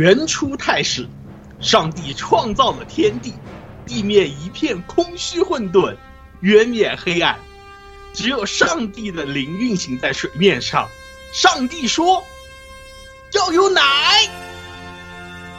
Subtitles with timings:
[0.00, 1.06] 原初态势，
[1.60, 3.34] 上帝创造了天地，
[3.84, 5.94] 地面一片空虚混沌，
[6.40, 7.36] 渊面黑暗，
[8.14, 10.88] 只有上帝的灵运行在水面上。
[11.34, 12.24] 上帝说
[13.36, 13.82] ：“要有奶。”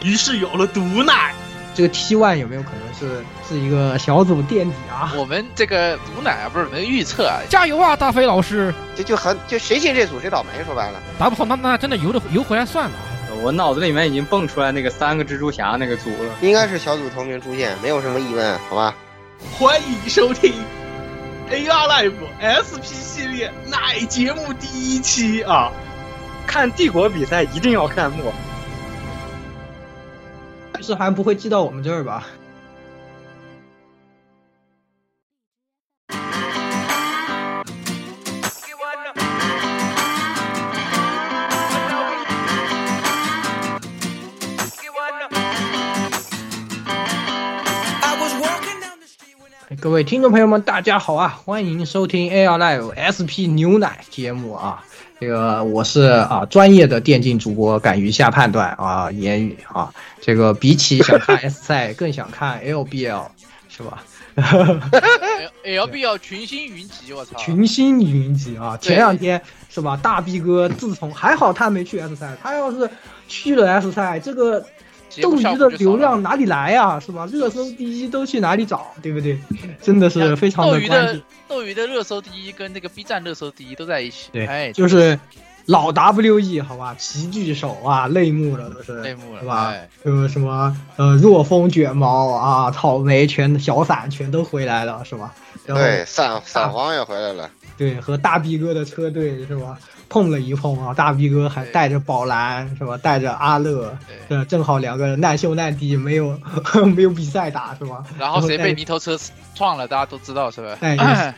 [0.04, 1.36] 于是有了毒奶。
[1.76, 5.14] 这个 T one 有没有可能是是一个小组垫底啊？
[5.16, 8.73] 我们这个毒奶啊，不是没预测啊，加油啊，大飞老师！
[8.95, 11.00] 这就很就谁进这组谁倒霉，说白了。
[11.19, 12.95] 打不好那那真的游的游回来算了。
[13.44, 18.95] 我脑子里面已经蹦出来那个三个蜘蛛侠那个组了，应该是小组头名出现，没有什么疑问，好吧？
[19.58, 20.53] 欢迎收听
[21.50, 25.72] AR Live SP 系列奶节目第一期啊！
[26.45, 28.31] 看帝国比赛一定要看末。
[30.80, 32.28] 是还不会寄到我们这儿吧？
[49.82, 51.42] 各位听众朋友们，大家好啊！
[51.44, 54.86] 欢迎收听 AR Live SP 牛奶节目啊！
[55.20, 59.92] 这个我是啊专业的电竞主播，敢于下判断啊言语啊。
[60.22, 63.26] 这个比起想看 S 赛，更想看 LBL，
[63.70, 64.04] 是吧？
[65.66, 67.36] LBL 群星云集，我操！
[67.40, 68.78] 群星云集啊！
[68.80, 69.98] 前两天是吧？
[70.00, 72.88] 大 B 哥自从还好他没去 S 赛，他要是
[73.28, 74.64] 去了 S 赛，这个。
[75.22, 76.99] 斗鱼的流量哪里来呀？
[76.99, 77.25] 是吧？
[77.25, 78.94] 热搜第一都去哪里找？
[79.01, 79.38] 对不对？
[79.81, 81.22] 真的是非常的关键。
[81.47, 84.29] 斗鱼的热搜第一跟那个 B 站热搜第一都在一起。
[84.31, 85.19] 对，哎，就是
[85.66, 89.73] 老 WE 好吧，齐聚首啊，泪目了都是，泪目了，是吧？
[90.03, 95.33] 呃，什么呃，若风卷毛啊，草莓全小伞全都回来了，是吧？
[95.66, 97.49] 对，伞伞皇也回来了。
[97.78, 99.78] 对，和大 B 哥的车队是吧？
[100.11, 102.97] 碰了一碰啊，大 B 哥还带着宝蓝是吧？
[102.97, 106.38] 带着阿乐，对，正好两个难兄难弟，没有
[106.94, 108.03] 没有比赛打是吧？
[108.19, 109.17] 然后谁被泥头车
[109.55, 110.77] 撞了，大家都知道是吧？
[110.81, 111.33] 哎，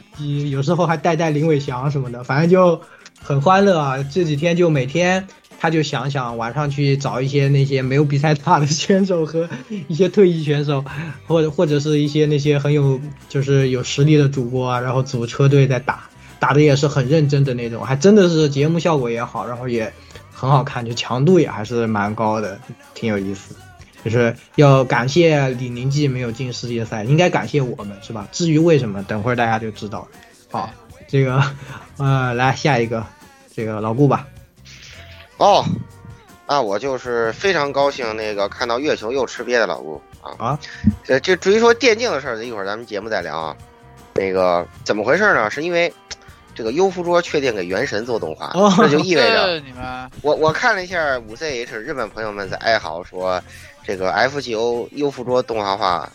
[0.50, 2.82] 有时候还带带林伟翔什么的，反正就
[3.22, 4.02] 很欢乐啊。
[4.12, 5.28] 这几天就每天
[5.60, 9.48] 他就想想晚上去找一些那些没有比赛打的选手和
[9.88, 10.84] 一些退役选手，
[11.28, 16.10] 或者或者是一些那些很有就是有实力的主播啊，然后组车队在打。
[16.44, 19.90] 打的也是很认真的那种，还真的是节目效果也好，然后也
[20.30, 22.60] 很好看，就强度也还是蛮高的，
[22.94, 23.56] 挺有意思。
[24.04, 28.28] 就是要感谢李宁记没有进世界赛，应该感谢我们是吧？
[28.34, 30.08] 至于为什么，等会儿大家就知道了。
[30.52, 30.70] 好，
[31.08, 31.42] 这个
[31.96, 33.06] 呃，来下一个，
[33.56, 34.28] 这个老顾吧。
[35.38, 35.64] 哦，
[36.46, 40.60] 那我就是非常高兴，那个看到月球又吃瘪的老顾啊啊！
[41.06, 43.56] 这这至于说电竞的事儿，一会儿咱们节目再聊啊。
[44.14, 45.50] 那个怎么回事呢？
[45.50, 45.92] 是因为。
[46.56, 49.62] 这个优芙桌确定给原神做动画，这就意味着
[50.22, 53.42] 我我看了一下五 CH 日本朋友们在哀嚎说，
[53.84, 56.10] 这个 FGO 优芙桌动画化，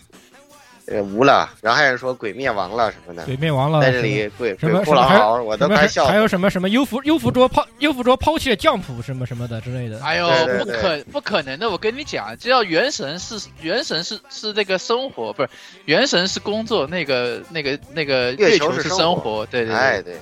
[0.86, 6.06] 呃无了，然后还有人说鬼灭亡了什么的，鬼灭亡了，在这里鬼鬼哭狼嚎，我都快笑。
[6.06, 10.02] 还有什么什么优芙优芙桌抛优芙桌抛弃了降谱什么什么的之类的。
[10.02, 10.28] 哎呦，
[10.58, 11.68] 不可不可能的！
[11.68, 15.48] 我跟你讲，只要原神是原神是是这个生活，不是
[15.84, 20.16] 原神是工作，那个那个那个月球是生活，对对对对。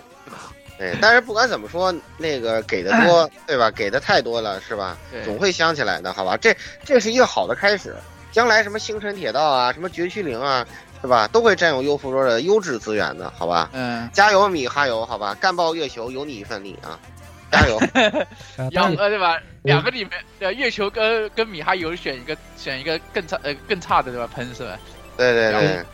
[0.78, 3.70] 对，但是不管怎么说，那个给的多， 对吧？
[3.70, 4.96] 给的太多了，是吧？
[5.24, 6.36] 总会香起来的，好吧？
[6.36, 6.54] 这
[6.84, 7.94] 这是一个好的开始，
[8.30, 10.66] 将来什么星辰铁道啊，什么绝区零啊，
[11.00, 11.26] 是吧？
[11.28, 13.70] 都会占有优芙桌的优质资源的，好吧？
[13.72, 15.34] 嗯，加油，米哈游，好吧？
[15.40, 16.98] 干爆月球，有你一份力啊！
[17.50, 17.80] 加油！
[18.70, 19.40] 两个对吧？
[19.62, 24.28] 两个里面，呃，月球跟跟米哈游选一个，选一个更差呃更差的对吧？
[24.34, 24.78] 喷是吧？
[25.16, 25.84] 对对对。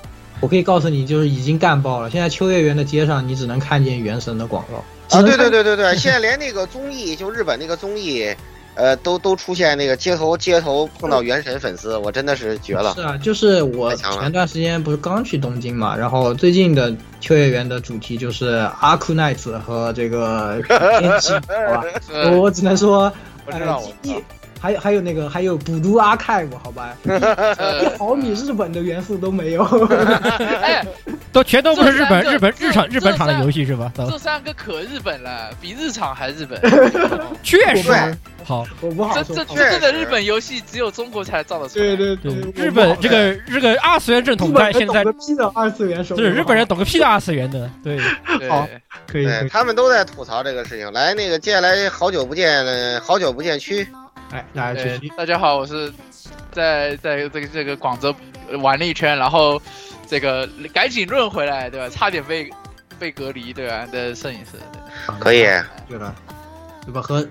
[0.42, 2.10] 我可以告诉你，就是已经干爆了。
[2.10, 5.22] 现在秋叶原的街上，你只能看见原神的广告啊！
[5.22, 8.34] 对对对对对， 现在连那个综艺，就日本那个综艺，
[8.74, 12.92] 呃，都都出现那个街头街头碰到原神粉丝，我真的是绝了。
[12.96, 20.60] 是啊，就是我前段时间不是刚去东京嘛，然后最近的秋叶原的主题就是阿库奈子和这个
[20.98, 21.84] 天气，好吧？
[22.36, 23.12] 我只能说，
[23.46, 24.22] 我知道我。
[24.62, 29.66] 还有还有那个还有补读阿凯姆，好吧， 一毫米日本的元素都没有，
[31.32, 33.90] 都全都不是日本日本日常日本厂的游戏是吧？
[33.96, 36.60] 这三个可日本了，比日常还日本
[37.42, 37.90] 确实
[38.44, 39.34] 好，我不好说。
[39.34, 41.84] 这这真正的日本游戏只有中国才造得出来。
[41.84, 45.02] 对对对，日本这个这个二次元正统在现在。
[45.02, 47.98] 懂个屁的二次元，是日本人懂个屁的二次元的，对，
[48.48, 48.68] 好，
[49.06, 50.92] 可以，他们都在吐槽这个事情。
[50.92, 53.86] 来，那个接下来好久不见，好久不见区。
[54.32, 54.82] 哎，大家
[55.14, 55.92] 大家好，我是
[56.50, 58.14] 在在这个这个广州
[58.62, 59.60] 玩了一圈，然后
[60.06, 61.86] 这个赶紧润回来，对吧？
[61.90, 62.50] 差点被
[62.98, 63.86] 被隔离，对吧？
[63.92, 64.52] 的摄影师，
[65.20, 65.42] 可以，
[65.86, 66.14] 对吧？
[66.86, 67.02] 对吧？
[67.02, 67.28] 和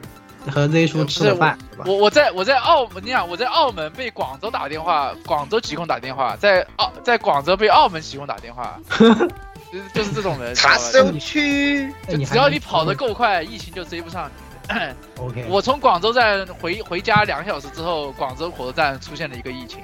[0.51, 10.53] 和 Z 叔吃的饭，我我在我在澳门，你想我在澳门被广州打电话，广州疾控打电话，在澳在广州被澳门疾控打电话，就是就是这种人。
[10.53, 11.91] 查收区，
[12.27, 14.50] 只要你跑得够快，疫情就追不上你。
[15.19, 19.79] OK，我从广州站回回家两个小时之后，广州火车站出现了一个疫情。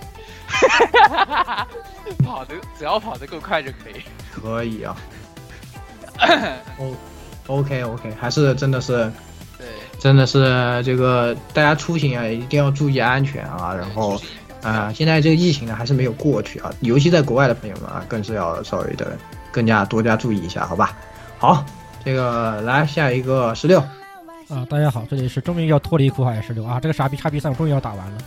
[2.23, 4.01] 跑的只要跑得够快就可以。
[4.31, 4.95] 可以啊。
[7.47, 9.11] O，OK OK，还是真的是，
[9.57, 9.67] 对，
[9.99, 13.73] 真的是这个大家出行啊一定要注意安全啊。
[13.73, 14.19] 然后
[14.63, 19.17] 啊，现在这个疫情呢还是没有过去啊，尤其在国外的朋友们啊，更是要稍微的
[19.51, 20.97] 更加多加注意一下，好吧？
[21.37, 21.63] 好，
[22.03, 23.83] 这个来下一个十六。
[24.49, 28.17] 啊，大家好，这里是终于要脱离苦海十六啊，这个傻逼叉 B 三我终于要打完了。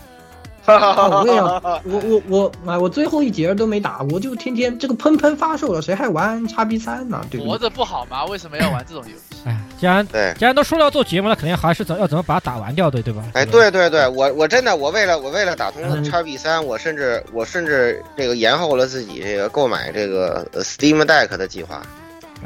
[0.66, 1.44] 我也要，
[1.84, 7.24] 我我我哎，我最后一节都没打，我就天天这个喷喷发售了，谁还玩叉 B 三呢？
[7.30, 7.50] 对不对？
[7.50, 8.26] 活着不好吗？
[8.26, 9.36] 为什么要玩这种游戏？
[9.46, 13.24] 哎，既然对，既然都说了要做节目了，肯定还是怎要怎么把它打完掉，对对吧？
[13.32, 21.82] 哎，对对对，我我真的我为了我为了打通叉 B 三，我甚至我甚至这个延后了自己这个购买这个 Steam Deck 的计划。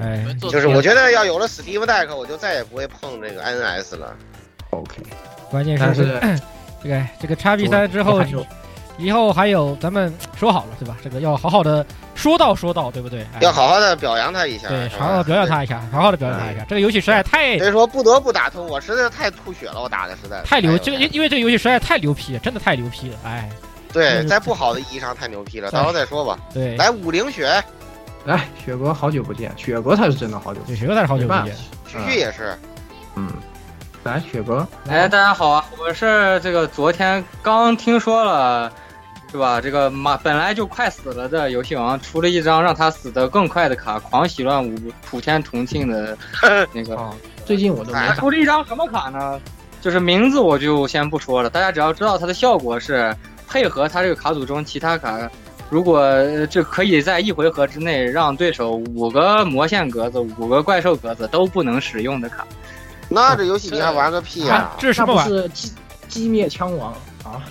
[0.01, 4.15] 哎，就是我觉得要有了 Steam Deck，我就再也不会碰这个 NS 了。
[4.71, 5.03] OK，
[5.51, 5.95] 关键是
[6.83, 8.21] 这个 这个叉 B 三之后。
[8.97, 10.97] 以后还有，咱们说好了，对吧？
[11.03, 13.27] 这个要好好的说道说道，对不对？
[13.41, 16.65] 要好好的表扬他一下，对，好好表扬他一下，好好的表扬他一下。
[16.69, 17.59] 这个游戏实在太……
[17.59, 20.79] 所以说不得不打通，我实在太吐血了，我打的实在太牛。
[20.79, 23.51] 这个因因为这个游戏实在太牛批了，真的太牛批了，哎。
[23.93, 26.39] 对，在不好的意义上太牛批了，到时候再说吧。
[26.53, 27.61] 对，来五零雪，
[28.25, 31.55] 来雪哥，好久不见，雪哥才是真的好久，雪哥才是好久不见，
[31.87, 32.57] 旭旭也是，
[33.17, 33.29] 嗯。
[34.03, 38.73] 来，雪哥，哎，大家好啊，我是这个昨天刚听说了。
[39.31, 39.61] 是吧？
[39.61, 46.17] 这个马本来就快死了的游戏王出了一张让他死得更快的卡，狂喜乱舞，普天同庆的
[46.73, 46.97] 那个。
[47.45, 49.41] 最近我都没出了一张什么卡呢？
[49.81, 53.13] 就是名字我就先不说了，大家只要知道它的效果是
[53.49, 55.29] 配合它这个卡组中其他卡，
[55.71, 56.03] 如果
[56.47, 62.47] 这可以在一回合之内让对手五个魔线格子、五个怪兽格子都不能使用的卡。
[63.09, 64.73] 那这游戏你还玩个屁啊！
[64.79, 65.23] 这是什么？
[65.25, 65.73] 是击
[66.09, 66.93] 击灭枪王
[67.25, 67.43] 啊！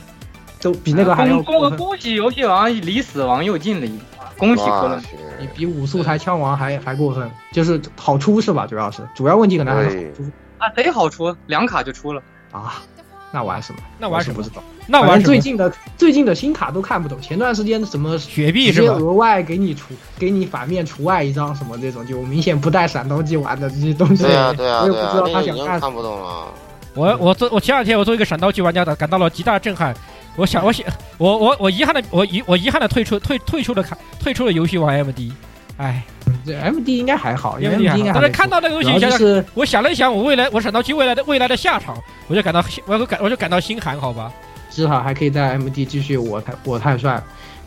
[0.61, 4.03] 都比那个还要恭恭喜游戏王离死亡又近了一步，
[4.37, 5.03] 恭喜哥们，
[5.37, 8.65] 你比五素台枪王还还过分，就是好出是吧？
[8.65, 12.21] 主要是主要问题可能还是好出啊，贼好出，两卡就出了
[12.51, 12.81] 啊，
[13.31, 13.79] 那玩什么？
[13.99, 14.37] 那玩什么？
[14.37, 14.63] 不知道。
[14.87, 18.93] 那玩最近的最近的新卡都看不懂，前段时间什么雪碧是吧？
[18.93, 25.79] 额外给你除给你反面除外一张什么这种，就明显不带闪刀机玩的这些东西，对啊对啊，我也不知道他想看。
[25.79, 26.47] 看不懂了。
[26.95, 29.95] 我我做我前两天我作为一个闪刀机玩家的感到了极大震撼。
[30.35, 30.85] 我想，我想，
[31.19, 35.31] 我我我遗憾的，我遗我遗憾的退出退退出了卡，退出了游戏王 M D，
[35.77, 36.03] 哎，
[36.43, 38.11] 这 M D 应该还好，M D 应该。
[38.11, 41.95] 但是看到那个东西，想想，我想了一想，我未来我闪刀机未来的未来的下场，
[42.27, 44.31] 我就感到我就感我就感到心寒，好吧？
[44.73, 47.21] 至少还可以在 M D 继续我太我太帅，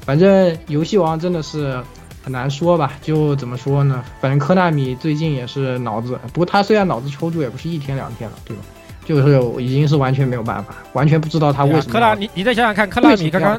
[0.04, 1.82] 反正游戏王真的是
[2.22, 2.92] 很难说吧？
[3.00, 4.04] 就怎么说呢？
[4.20, 8.62] 反正科纳米最近也是脑子，不过他虽然脑子抽搐，也不是一天两天了，对吧？
[9.04, 11.92] 就是已经是完全没有办法，完全不知道他为什么。
[11.92, 13.56] 科纳，你你再想想看，科纳米刚刚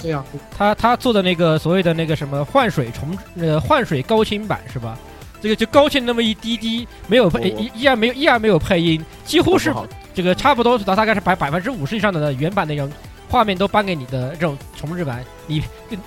[0.57, 4.97] 他他做的那个所谓的那个什么换水重呃换水高清版是吧？
[5.39, 9.73] 这个就高清那么一滴滴，没有配依依然没有依然没有配音，几乎是
[10.13, 12.91] 这个差不多大概是百百分之五十以上的原版那种
[13.29, 15.63] 画面都搬给你的这种重置版，你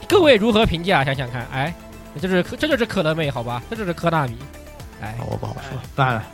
[0.08, 1.04] 各位如何评价？
[1.04, 1.74] 想想看，哎，
[2.20, 3.62] 就是这就是可乐妹好吧？
[3.70, 4.36] 这就是科纳米，
[5.00, 6.24] 哎，我不好说，算了。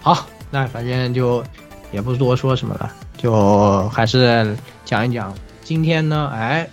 [0.00, 1.44] 好，那反正就。
[1.92, 5.34] 也不多说什么了，就还是讲一讲
[5.64, 6.30] 今天呢。
[6.32, 6.64] 哎，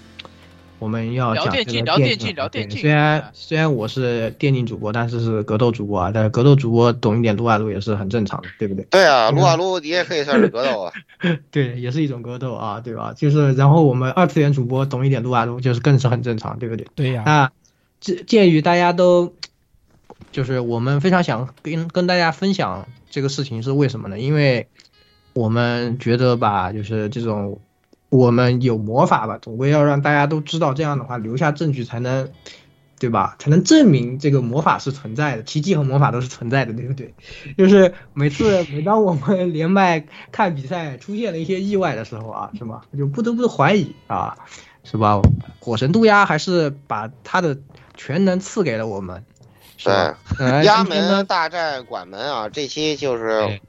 [0.80, 1.86] 我们要讲这个电竞，
[2.36, 2.80] 聊电竞。
[2.80, 6.12] 虽然虽然我是电竞主播，但是是格斗主播啊。
[6.14, 8.86] 但是格斗主播懂一点撸啊撸也是很正常的，对不对？
[8.90, 10.94] 对啊，撸啊撸你也可以算是格斗啊。
[11.50, 13.14] 对，也是一种格斗啊，对吧？
[13.16, 16.88] 就是然后我们二次元主播懂一点撸啊撸，就是更是很正常，对不对？
[16.96, 17.24] 对呀。
[17.26, 17.52] 那
[18.00, 19.34] 鉴鉴于大家都，
[20.32, 24.20] 就是我们非常想跟跟大家分享这个事情是为什么呢？
[24.20, 24.68] 因为。
[25.34, 27.62] 我们觉得吧，就是这种，
[28.10, 32.32] 我们有魔法吧，总归要让大家都知道，这样的话留下证据才能，
[33.00, 33.36] 对吧？
[33.38, 37.14] 才能证明这个魔法是存在的，奇迹和魔法都是存在的，对不对？
[37.58, 42.84] 就是每次每当我们 连麦看比赛出现了一些意外的时候啊，是吧？
[42.98, 44.38] 就不得不怀疑啊，
[44.84, 45.22] 是吧？
[45.60, 47.58] 火神渡鸦还是把他的
[47.96, 49.26] 全能赐给了我们，
[49.84, 53.60] 对，鸦门大战管门啊，这期就是。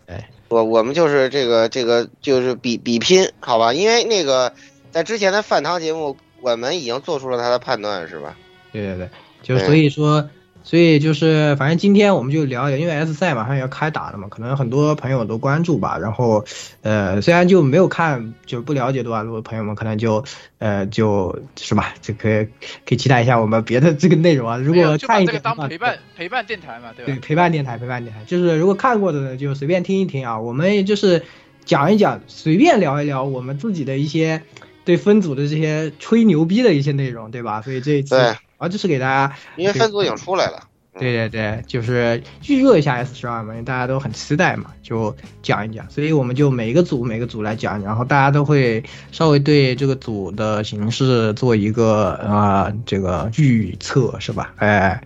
[0.49, 3.73] 我我们就是这个这个就是比比拼，好吧？
[3.73, 4.53] 因为那个
[4.91, 8.37] 在之前的饭堂节目，我们已经做出了他的判断，是吧？
[8.73, 9.09] 对对对，
[9.43, 10.29] 就所以说，
[10.69, 15.97] 所以就是，反正今天我们就聊一聊，因为 S 赛马上要开打了嘛，可能很多朋友都关注吧。
[15.97, 16.45] 然后，
[16.83, 20.23] 呃，虽然就没有看，就不了解多少路的朋友们，可能就，
[20.59, 22.45] 呃，就是吧，就可以
[22.85, 24.59] 可以期待一下我们别的这个内容啊。
[24.59, 27.13] 如果看一个当陪伴陪伴电台嘛，对吧？
[27.15, 30.39] 对，陪伴电台，陪伴电台，就是如果看过的呢，就随便听一听啊。
[30.39, 31.25] 我们就是
[31.65, 34.43] 讲一讲，随便聊一聊我们自己的一些
[34.85, 37.63] 对分组的这些吹牛逼的一些内容，对吧？
[37.63, 38.37] 所以这一次。
[38.59, 40.63] 啊，这是给大家，因为分组已经出来了。
[40.99, 45.89] 对对对，就是预热一下 S 十二嘛，因为大家都很期待嘛，就讲一讲。
[45.89, 54.53] 所以我们就每一个组每个组来讲，然后大家都会稍微对这个组的形式做一个啊这个预测，是吧？
[54.57, 55.01] 哎，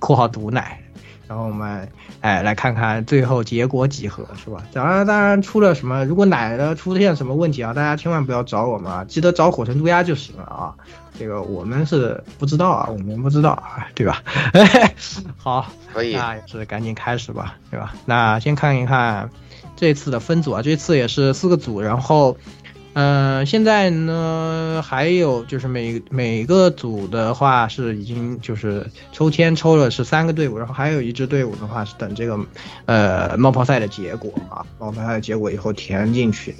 [0.00, 0.82] 括号毒奶。
[1.28, 1.86] 然后我们
[2.22, 4.62] 哎来看看最后结果几何，是吧？
[4.72, 10.74] 当然当然出了什么，如果奶的出现什么问题啊，大家千万不要找我们啊，记得找火神渡鸦就行了啊。
[11.18, 14.22] 这个我们是不知道啊，我们不知道啊，对吧？
[15.36, 17.92] 好，可以，那是赶紧开始吧，对吧？
[18.06, 19.28] 那先看一看
[19.76, 22.36] 这次的分组啊，这次也是四个组，然后。
[22.94, 32.36] 嗯，现在呢，还有就是每每个组的话是已经就是抽签抽了是三个队伍，然后还有一支队伍的话是等这个，
[32.86, 36.56] 呃，冒泡赛的结果啊，冒泡赛的结果以后填进去。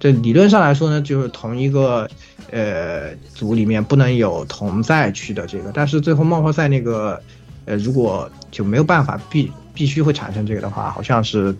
[0.00, 2.08] 这理论上来说呢，就是同一个
[2.50, 7.20] 呃组里面不能有同赛区的这个，但是最后冒泡赛那个，
[7.66, 11.54] 呃，如果就没有办法必必须会产生这个的话，好像是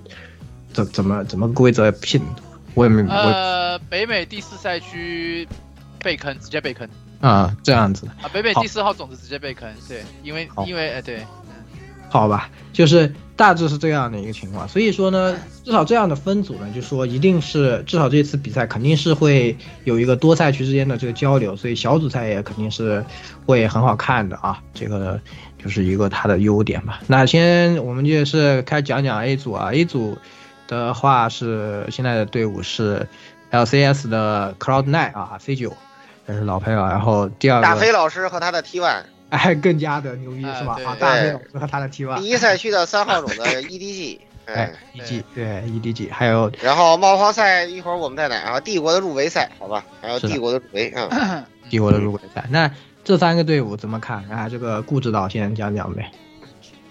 [0.73, 2.43] 怎怎么怎么规则拼的。
[2.75, 5.47] 我也没呃，北美第四赛区
[6.01, 6.89] 被坑，直接被坑。
[7.21, 8.07] 啊，这样子。
[8.21, 11.25] 啊，北美第四号种子直接被坑，对，因为因为呃对，
[12.09, 23.05] 好吧，就是大致是这样的一个情况，所以说呢，至少这样的分组呢，就说一定是至少这次比赛肯定是会有一个多赛区之间的这个交流，所以小组赛也肯定是
[23.47, 25.21] 会很好看的啊，这个
[25.63, 27.01] 就是一个它的优点吧。
[27.07, 30.19] 那先我们就是开始讲讲 A 组啊，A 组。
[30.73, 33.07] 的话是现在的队伍是
[33.51, 35.77] LCS 的 Cloud9 啊，C 九，
[36.27, 36.81] 这是老朋友。
[36.87, 40.79] 然后第二个大飞老师和他的 T1， 哎，更加的牛逼是吧？
[40.87, 42.19] 啊，大飞老师和他的 T1。
[42.19, 49.85] 第一赛区的三号种的 EDG，哎，EDG 对 EDG，还有然后冒泡赛一会儿我们再来啊，帝国的入围赛，好吧？
[50.01, 52.47] 还有帝国的入围啊， 帝国的入围赛。
[52.49, 52.71] 那
[53.05, 54.25] 这三个队伍怎么看？
[54.31, 56.11] 啊，这个顾指导先讲讲呗。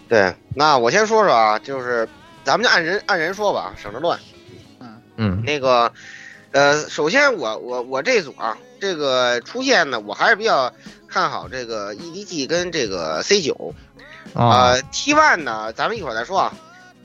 [0.08, 2.08] 对，那我先说说啊，就是。
[2.44, 4.20] 咱们就按人按人说吧，省着乱。
[4.80, 5.92] 嗯嗯，那个，
[6.52, 10.74] 呃，首先我我我这组啊，这个出现呢，我还是比较
[11.08, 13.74] 看好这个 EDG 跟这个 C 九。
[14.34, 16.54] 啊，T one 呢，咱们一会儿再说啊。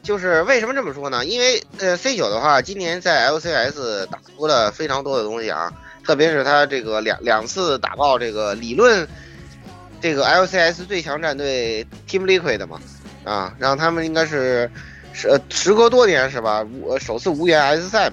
[0.02, 1.26] 就是为什么这么说呢？
[1.26, 5.72] 因为呃，C 九的话，今年在 LCS 打出了非常多的东西啊，
[6.04, 9.06] 特别是他这个两两次打爆这个理论
[10.00, 12.80] 这个 LCS 最强战队 Team Liquid 嘛，
[13.24, 14.70] 啊，让他们应该是。
[15.16, 16.62] 是时隔多年是吧？
[16.62, 18.12] 无首次无缘 S 赛。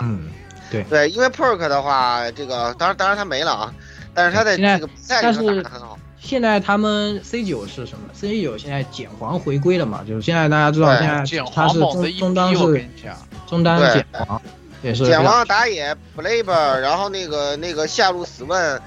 [0.00, 0.28] 嗯，
[0.68, 3.74] 对对，因为 Perk 的话，这个当然当然他没了啊，
[4.12, 5.96] 但是他在这个比赛里面打的很好。
[6.20, 10.02] 现在他们 C 九是什么？C 九现在减黄回归了嘛？
[10.06, 12.88] 就是现在大家知道现在他是中中单是
[13.46, 14.42] 中单减黄，
[14.82, 18.82] 也是减黄打野 b l a b e r 然后那个那个下路死问，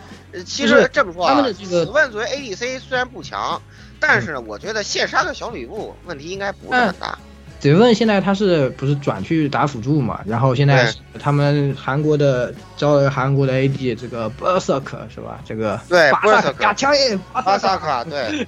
[0.45, 3.61] 其实这么说啊，死问作为 ADC 虽然不强。
[4.01, 7.17] 但是呢，我觉得线杀个小吕布问题应该不是很大。
[7.59, 10.19] 嘴问现在他是不是转去打辅助嘛？
[10.25, 15.39] 然后现在他们韩国的招了韩国的 AD 这个 Berserk 是吧？
[15.45, 18.43] 这个对巴萨克加枪也，巴萨克对，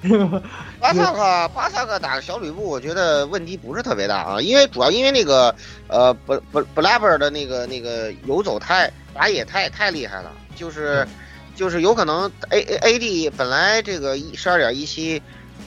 [0.79, 5.53] 巴萨克巴萨克打小吕布，我觉得问题不是特别大啊，因为主要因为那个
[5.87, 11.07] 呃不不不拉贝尔的那个那个游走太打野太太厉害了，就是
[11.55, 15.21] 就是有可能 A A D 本来这个一十二点一七。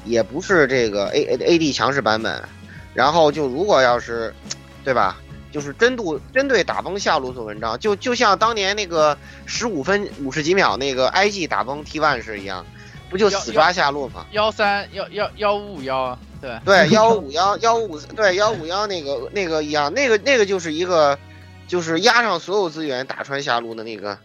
[0.06, 2.42] 也不是这个 A A A D 强势版本，
[2.94, 4.32] 然后就如果要是，
[4.84, 5.18] 对吧？
[5.52, 12.66] 就是针对针对打崩下路做文章，就就像当年那个十五分五十几秒那个 I G 打崩 T one 是一样，
[13.08, 14.26] 不就死抓下路吗？
[14.32, 21.18] 幺三幺幺幺五五幺，对 对幺五幺幺五对幺五幺那个那个一样，那个那个就是一个
[21.66, 24.18] 就是压上所有资源打穿下路的那个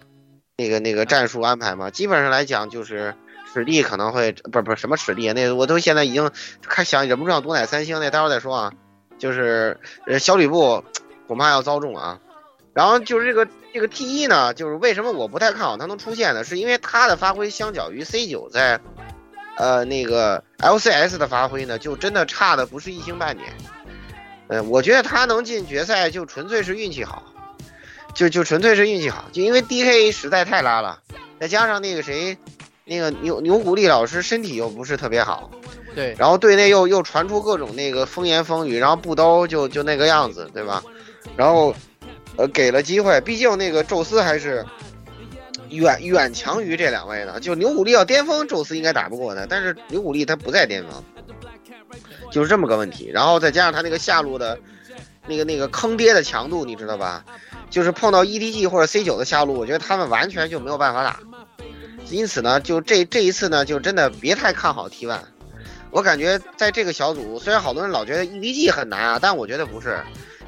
[0.57, 3.15] 那个那个战术安排嘛，基本上来讲就是。
[3.53, 6.31] 史蒂可能会不是不是什么史蒂，那我都现在已经
[6.67, 8.71] 开想忍不住想毒奶三星，那待会儿再说啊。
[9.17, 9.77] 就是
[10.07, 10.83] 呃小吕布
[11.27, 12.19] 恐怕要遭重啊。
[12.73, 16.43] 然后就是这个这个 T 一呢，就是为什么我不太看好他能出现呢？
[16.43, 18.79] 是因为他的发挥相较于 C 九在
[19.57, 23.49] 呃那个 LCS 的发挥呢，就真的差的不是一星半点。
[24.47, 27.23] 嗯，我觉得他能进决赛就纯粹是运气好，
[28.15, 30.99] 就就纯粹是运气好，就因为 DK 实在太拉了，
[31.39, 32.37] 再加上那个谁。
[32.83, 35.49] 那个牛牛古力老师身体又不是特别好，
[35.93, 40.83] 对，然后队内又又传出各种那个风言风语，然后布兜就就那个样子，对吧？
[41.37, 41.73] 然后，
[42.35, 44.65] 呃，给了机会，毕竟那个宙斯还是
[45.69, 47.39] 远远强于这两位的。
[47.39, 51.03] 就牛古力要巅峰，宙斯应该打不过他，但是牛古力他不在巅峰，
[52.31, 53.11] 就是这么个问题。
[53.13, 54.57] 然后再加上他那个下路的
[55.27, 57.23] 那个那个坑爹的强度，你知道吧？
[57.69, 61.19] 就是碰到 EDG 或者 C 九的下路，我觉得他们完全就没有办法打。
[62.11, 65.17] 因此呢，就这这一次呢，就真的别太看好 T1。
[65.89, 69.99] 我感觉在这个小组，虽然好多人老觉得 EDG 很难啊，但我觉得不是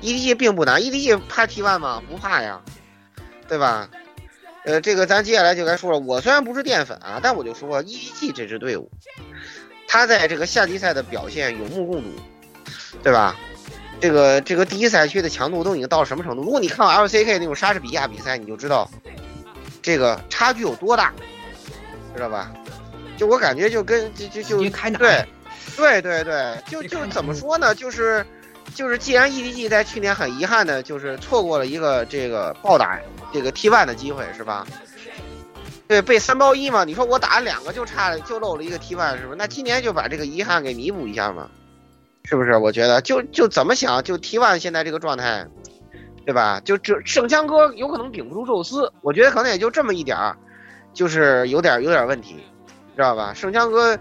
[0.01, 0.79] ，EDG 并不难。
[0.82, 2.01] EDG 怕 T1 吗？
[2.10, 2.62] 不怕呀，
[3.48, 3.89] 对吧？
[4.65, 6.00] 呃，这个咱接下来就该说了。
[6.00, 8.89] 我虽然不是淀粉啊，但我就说 EDG 这支队伍，
[9.88, 12.10] 他在这个夏季赛的表现有目共睹，
[13.03, 13.36] 对吧？
[14.00, 16.41] 这个这个第一赛区的强度都已经到什么程度？
[16.41, 18.89] 如果你看过 LCK 那种莎士比亚比赛，你就知道
[19.82, 21.13] 这个差距有多大。
[22.15, 22.51] 知道吧？
[23.17, 24.58] 就我感觉就跟就就就
[24.98, 25.25] 对，
[25.77, 27.75] 对对对，就就怎么说呢？
[27.75, 28.25] 就是
[28.74, 33.00] 就是，既然 EDG 在去年很遗憾的，就是错过了一个这个暴打
[33.32, 34.65] 这个 T1 的机会，是吧？
[35.88, 36.84] 对，被三包一嘛。
[36.84, 39.36] 你说我打两个就差了，就漏了一个 T1，是不是？
[39.38, 41.48] 那今年就把这个遗憾给弥补一下嘛，
[42.24, 42.58] 是不是？
[42.58, 45.46] 我觉得就就怎么想，就 T1 现在这个状态，
[46.25, 46.60] 对吧？
[46.65, 50.36] 就这圣枪哥有可能顶不住宙斯，我觉得可能也就这么一点儿。
[50.93, 52.43] 就是有点有点问题，
[52.95, 53.33] 知道吧？
[53.33, 53.97] 圣枪哥，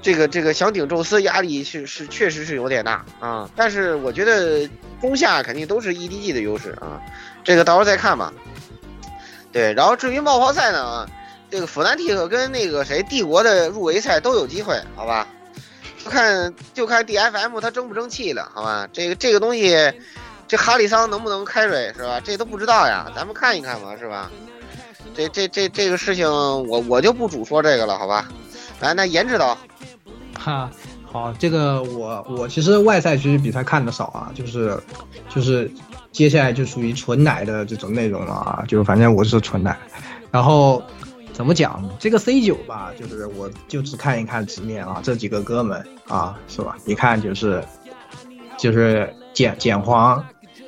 [0.00, 3.50] 这个这个想顶宙斯压力是是确实是有点大啊。
[3.56, 4.68] 但是我觉得
[5.00, 7.00] 攻下肯定都是 EDG 的优势啊，
[7.44, 8.32] 这个到时候再看吧。
[9.52, 11.06] 对，然后至于冒泡赛呢，
[11.50, 15.26] 这个弗兰蒂克跟那个谁帝国的入围赛都有机会，好吧？
[16.02, 18.88] 就看就看 DFM 他争不争气了，好吧？
[18.92, 19.76] 这个这个东西，
[20.48, 22.18] 这哈里桑能不能开瑞是吧？
[22.24, 24.30] 这都不知道呀，咱们看一看嘛，是吧？
[25.14, 28.28] 这这这这个事情，我我就不主说这个了，好吧？
[28.80, 29.56] 来，那颜值导，
[30.38, 30.70] 哈，
[31.04, 34.76] 好，这个我我其实外赛区比赛看的少啊，就是
[35.28, 35.70] 就是
[36.10, 39.78] 接下来就属于纯奶的这种内容了啊，就反正我是纯奶。
[40.30, 40.82] 然后
[41.32, 46.76] 怎么讲这个 C 九吧，就是我就只看一看直面啊，这几个哥们啊，是吧？
[46.86, 47.62] 一看就是
[48.56, 50.24] 就是简简黄，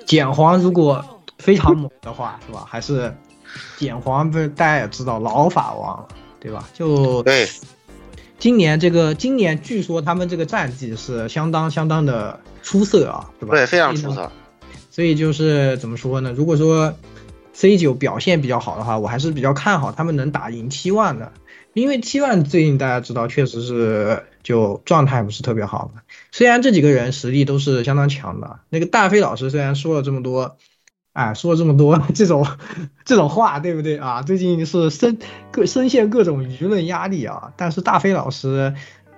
[0.07, 1.05] 简黄如果
[1.39, 2.65] 非常猛的话，是吧？
[2.69, 3.13] 还是。
[3.77, 6.09] 简皇不是大家也知道老法王了，
[6.41, 6.69] 对吧？
[6.75, 7.49] 就对，
[8.39, 13.55] 今年这个今年据说他们这个战绩是相当相当的出色啊，对吧？
[13.55, 14.31] 对，非常出色。
[14.91, 16.33] 所以就是怎么说呢？
[16.33, 16.95] 如果说
[17.53, 21.33] C 九表现比较好的话，我还是比较看好他们能打赢 T one 的，
[21.73, 26.03] 因为 T one 最近大家知道确实是就状态不是特别好嘛。
[26.31, 30.57] 虽然这几个人实力都是相当强的，那个大飞老师虽然说了这么多。
[31.15, 32.45] 哎，说了这么多 这种
[33.05, 34.23] 这种话，对不对啊？
[34.23, 35.17] 最近是深
[35.53, 37.53] 各深陷各种舆论压力啊。
[37.57, 38.75] 但是大飞老师，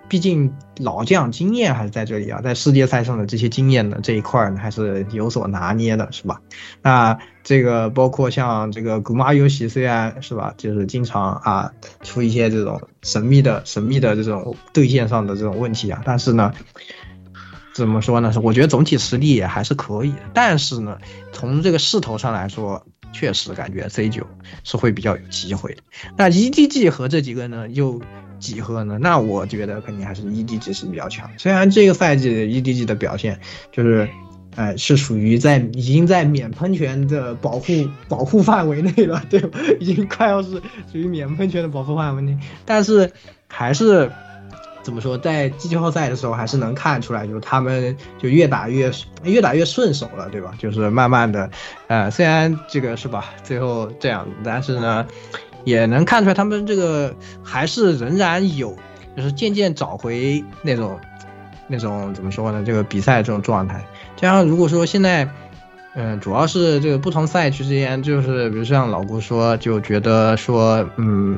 [0.06, 6.42] 毕竟老将经验还是在这里啊，在世界赛上的这些经验呢这一块呢，还是有所拿捏的，是吧？
[6.82, 16.52] 那这个包括像这个古马游戏，虽然是吧，就是经常啊出一些这种神秘的神秘的这种对线上的这种问题啊，但是呢。
[17.76, 18.32] 怎么说呢？
[18.32, 20.98] 是我觉得总体实力也还是可以，但是呢，
[21.32, 24.26] 从这个势头上来说，确实感觉 C 九
[24.64, 25.82] 是会比较有机会的。
[26.16, 28.00] 那 EDG 和这几个呢又
[28.38, 28.98] 几何呢？
[28.98, 31.30] 那我觉得肯定还是 EDG 是比较强。
[31.36, 33.38] 虽然这个赛季 EDG 的表现
[33.72, 34.08] 就是，
[34.54, 37.66] 呃，是属于在已经在免喷泉的保护
[38.08, 39.58] 保护范围内了，对吧？
[39.80, 43.12] 已经快要是属于免喷泉的保护范围内，但是
[43.48, 44.10] 还是。
[44.86, 48.88] 怎么说，在季后赛的时候还是能看出来，就是他们就越打越
[49.24, 50.54] 越打越顺手了，对吧？
[50.60, 51.50] 就是慢慢的，
[51.88, 55.04] 呃，虽然这个是吧，最后这样，但是呢，
[55.64, 58.76] 也能看出来他们这个还是仍然有，
[59.16, 60.96] 就是渐渐找回那种
[61.66, 62.62] 那种怎么说呢？
[62.64, 63.84] 这个比赛这种状态。
[64.14, 65.28] 加上如果说现在。
[65.98, 71.34] 嗯，主要是这个不同赛区之间，就是比如像老顾说，就觉得说，嗯，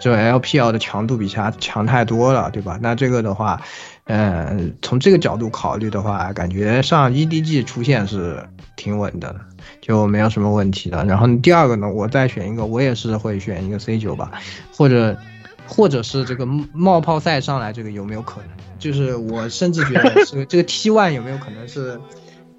[0.00, 2.76] 这 LPL 的强度比其他强太多了，对吧？
[2.82, 3.62] 那这个的话，
[4.06, 9.36] 嗯，从这个角度考虑的话，感觉上 EDG 出现是挺稳的，
[9.80, 11.04] 就没有什么问题的。
[11.04, 14.32] 然后第二个呢，我再选一个，我也是会选一个 C 九吧，
[14.76, 15.16] 或者，
[15.64, 18.48] 或者是这个冒泡赛上来这个有没有可能？
[18.80, 22.00] 就是我甚至觉得是这个 T one 有没有可能是？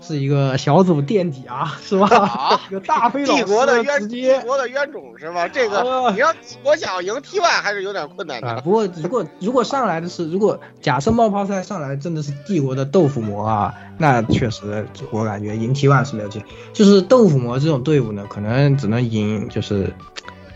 [0.06, 2.08] 是一个小组垫底啊，是吧？
[2.08, 5.48] 啊， 一个大飞帝国的冤帝国的冤种是吧？
[5.48, 8.62] 这个你要我想赢 T one 还是有点困难的。
[8.62, 16.44] 不过如果如果上来的是，如果假设冒泡赛上来真的是帝国的豆腐魔啊，那确实我感觉赢 T one 是没有劲。
[16.74, 19.94] 就是豆腐魔这种队伍呢，可能只能赢就是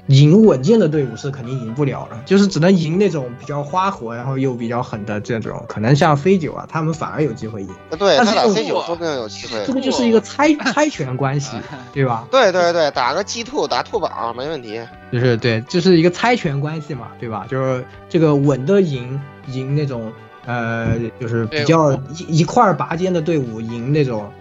[0.07, 7.69] 赢稳健的队伍是肯定赢不了了，就是只能赢那种比较花活，然后又比较狠的这种，可能像飞九啊，他们反而有机会赢。
[7.99, 9.61] 对，但是打飞九说不定有机会。
[9.65, 11.57] 这个就是一个猜猜拳关系，
[11.91, 12.25] 对吧？
[12.31, 14.79] 对对对，打个 G two 打兔榜没问题。
[15.11, 17.45] 就是对，就是一个猜拳关系嘛，对吧？
[17.49, 20.11] 就是这个稳的赢赢那种
[20.45, 24.31] 呃，就是比较一一块拔尖的队伍赢那种，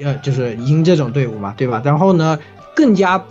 [0.00, 1.80] 呃，就是赢这种队伍嘛，对吧？
[1.84, 2.36] 然后呢，
[2.74, 3.24] 更加。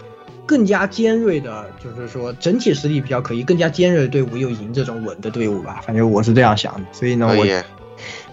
[0.45, 5.82] 更加尖锐的，就是说整体实力比较可以，更加尖锐的队伍又赢这种稳的队伍吧。
[5.86, 7.45] 反正我是这样想的，所以呢，我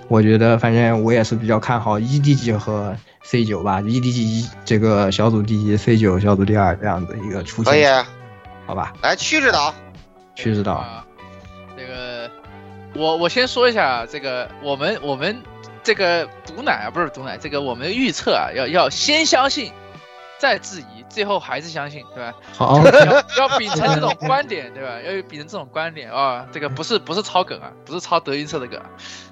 [0.09, 7.73] 我觉得反正我也是比较看好 EDG 和 C 九吧，EDG 一这个小组第一，C 九小组第二这样的一个出现。
[7.73, 7.85] 可以，
[8.67, 8.95] 好吧。
[9.03, 9.75] 来曲指导，
[10.35, 11.05] 曲指导。
[11.77, 12.31] 这个
[12.95, 15.37] 我我先说一下，这个我们我们
[15.85, 19.71] 这个毒奶啊，不是毒奶，这个我们预测啊，要要先相信。
[20.39, 22.35] 再质疑，最后还是相信，对吧？
[22.53, 22.81] 好，
[23.37, 25.01] 要秉承这种观点，对吧？
[25.01, 28.81] 要秉承这种观点啊，这个不是不是抄梗啊，不是抄德云社的梗，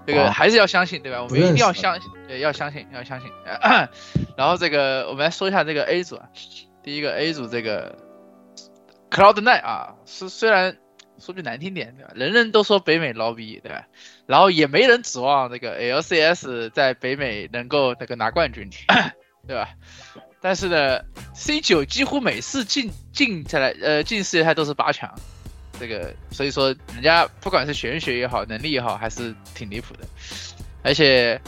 [0.07, 1.23] 这个还是要相信，对吧？
[1.23, 3.31] 我们一定要相信，对，要相信，要相信。
[4.37, 6.29] 然后这个我们来说一下这个 A 组啊，
[6.83, 7.97] 第一个 A 组这个
[9.11, 10.77] Cloud Nine 啊，是虽然
[11.19, 12.11] 说句难听点，对吧？
[12.15, 13.87] 人人都说北美捞逼，对吧？
[14.27, 18.69] 然后也没人指望这个 LCS 在北美能够那个拿冠军，
[19.47, 19.69] 对吧？
[20.49, 21.01] 但是呢
[21.35, 25.13] ，C 九几乎每次进进下来，呃，进世界赛都是八强，
[25.81, 30.07] 这个所以说人家不管是玄学也好，能力也好，还是挺离谱的。
[30.85, 31.41] 而且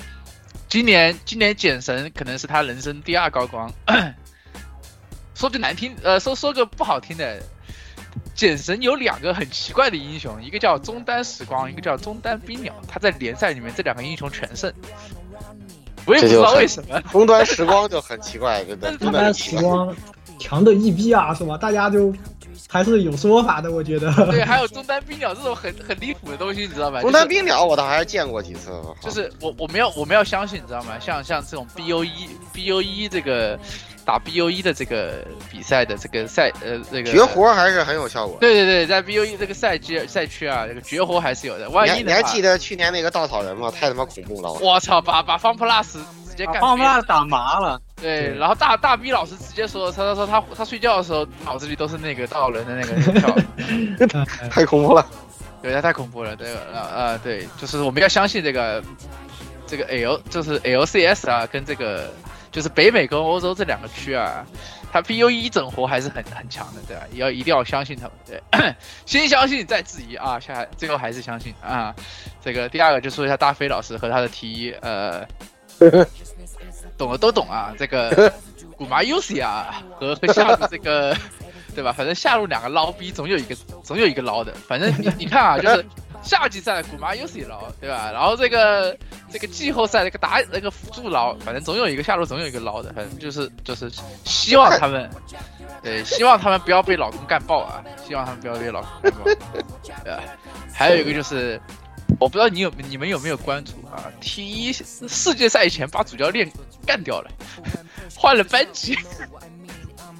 [0.69, 3.73] 今年今年简神可能是他人生第二高光。
[5.37, 7.41] 说句难听，呃，说说个不好听的，
[8.35, 12.75] 简神有两个很奇怪的英雄，一个叫中单时光，一个叫中单冰鸟。
[12.89, 14.75] 他在联赛里面这两个英雄全胜。
[16.09, 18.97] 我也不知道为什么 终端时光就很奇怪，真的。
[18.97, 19.95] 终端时光
[20.39, 21.57] 强的一逼啊，是吧？
[21.57, 22.13] 大家就
[22.69, 24.13] 还是有说法的，我觉得。
[24.27, 27.01] 对，还有中单冰鸟这种很很离谱的东西，你知道吗？
[27.03, 28.71] 中单冰鸟我倒还是见过几次。
[29.01, 30.99] 就是我我们要我们要相信，你知道吗？
[30.99, 33.59] 像像这种 B O E B O E 这个
[34.09, 38.39] 打 B O E 的这个比赛的这个赛呃这个绝活还是很有效果。
[38.41, 41.69] 对对对，在 B O E 这个赛季赛区啊，这个绝活还是有的。
[41.69, 43.71] 万一你还记得去年那个稻草人吗？
[43.71, 44.51] 太他妈恐怖了！
[44.63, 47.79] 我操，把把方 plus 直接干，方 plus 打麻了。
[48.01, 54.17] 对，然后大大 B 老师直接说，他他说他他睡觉的时候脑子里都是那个稻草人的那个跳，
[54.49, 55.07] 太恐怖了。
[55.61, 56.35] 对，他太恐怖了。
[56.35, 58.83] 这个呃呃，对，就是我们要相信这个
[59.67, 62.11] 这个 L 就是 LCS 啊，跟这个。
[62.51, 64.45] 就是北美跟欧洲这两个区啊，
[64.93, 67.03] 他 P U E 整活还是很很强的，对吧？
[67.13, 68.75] 要一定要相信他们，对，
[69.07, 71.95] 先相信再质疑啊，下最后还是相信啊。
[72.43, 75.27] 这个第二个就说一下大飞老师和他的 T，呃，
[76.97, 77.75] 懂的都懂啊。
[77.79, 78.33] 这个
[78.77, 81.17] 古马 U C 啊和和下路这个，
[81.75, 81.93] 对吧？
[81.93, 85.85] 反正下路两个捞逼总有一个总有一个捞的，反正你你看啊，就是。
[86.23, 88.11] 夏季赛古马 U C 捞，对吧？
[88.13, 88.97] 然后这个
[89.31, 93.91] 这个季后赛那个打那个辅助捞，反正总有一个下路总有一个捞的，反正就是就是
[94.25, 95.09] 希望他们，
[95.83, 97.83] 对，希望他们不要被老公干爆啊！
[98.07, 99.25] 希望他们不要被老公干爆。
[100.05, 100.23] 对吧，
[100.73, 101.61] 还有一个就是，
[102.19, 106.51] 我不知道你有你们有没有关注啊？T 一世界赛以前把主教练
[106.87, 107.31] 干掉了，
[108.17, 108.99] 换了班级。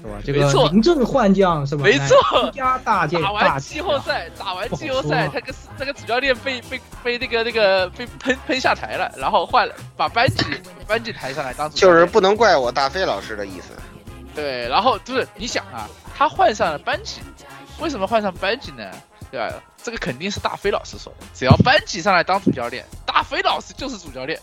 [0.09, 0.21] 是吧？
[0.25, 1.83] 这个临阵换将是吧？
[1.83, 3.21] 没错，加大 件。
[3.21, 10.43] 打完季后赛，打完季后赛，他个那个主教练被被被那个那个被喷喷下台了，然后换了把班级
[10.87, 11.77] 班级抬上来当主。
[11.77, 13.69] 就是不能怪我大飞老师的意思。
[14.35, 17.21] 对，然后就是你想啊，他换上了班级，
[17.79, 18.89] 为什么换上班级呢？
[19.31, 19.53] 对吧？
[19.83, 21.25] 这个肯定是大飞老师说的。
[21.33, 24.39] 只要班级上来当主教练，大飞老师就是主教练，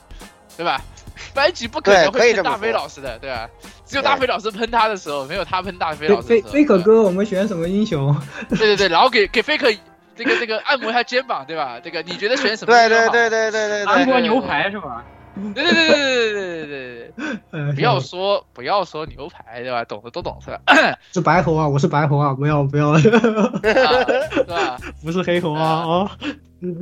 [0.56, 0.80] 对吧？
[1.34, 3.48] 班级不可能会喷大飞老师的，对吧？
[3.84, 6.28] 只有大飞老师喷他的时候，没有他喷大飞老师。
[6.28, 8.14] 飞飞可哥，我们选什么英雄？
[8.50, 9.68] 对对对，然后给给飞可
[10.14, 11.78] 这个这个按摩一下肩膀，对吧？
[11.82, 12.72] 这个你觉得选什么？
[12.72, 15.04] 对对对对对对，韩国牛排是吧？
[15.54, 19.84] 对对对对对对对对，不要说不要说牛排，对吧？
[19.84, 20.58] 懂的都懂是吧？
[21.12, 24.78] 是白猴啊，我是白猴啊，不要不要，是吧？
[25.04, 26.10] 不是黑猴啊啊，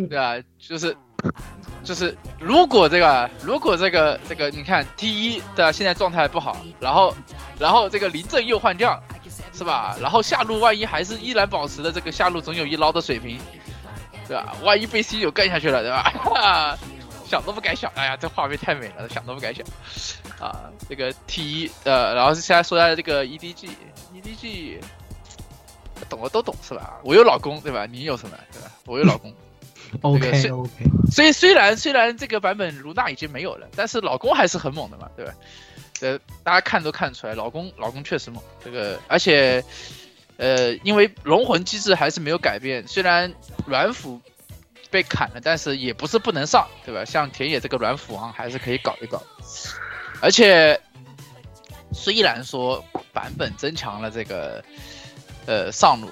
[0.09, 0.97] 对啊，就是。
[1.85, 7.15] 就是如果这个，如果这个这个，你看 T 一的现在状态不好，然后
[7.59, 8.99] 然后这个临阵又换将，
[9.53, 9.97] 是吧？
[10.01, 13.39] 然后下路万一还是依然保持的这个下路总有一捞的水平，
[14.27, 14.57] 对吧？
[14.63, 16.79] 万一被 C 九干下去了，对吧？
[17.29, 19.65] 想都不敢想，哎呀，这画面太美了，想都不敢想。
[20.39, 24.79] 啊，这个 T 一呃，然后现在说一下这个 EDG，EDG
[26.09, 26.95] 懂的都懂是吧？
[27.03, 27.87] 我有老公对吧？
[27.87, 28.71] 你有什么对吧？
[28.87, 29.35] 我有老公。
[30.03, 30.71] OK OK，
[31.11, 35.35] 所以虽然虽然这个版本卢娜已经没有了，但是老公还是很猛的嘛，对吧？
[36.01, 38.43] 呃，大家看都看出来，老公老公确实猛。
[38.65, 39.65] 这个而且
[40.37, 43.33] 呃，因为龙魂机制还是没有改变，虽然
[43.67, 44.21] 软辅
[44.91, 47.05] 被砍了，但是也不是不能上，对吧？
[47.05, 49.23] 像田野这个软辅王还是可以搞一搞。
[50.21, 50.79] 而且
[51.93, 54.63] 虽然说版本增强了这个
[55.47, 56.09] 呃上路，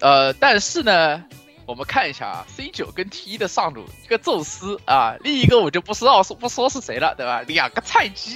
[0.00, 1.22] 呃，但是呢，
[1.68, 7.42] 我们看一下啊，C 九跟 T 一的上路，一个宙斯啊，另一个我就不知道说不说是谁了，对吧？
[7.42, 8.34] 两个菜鸡。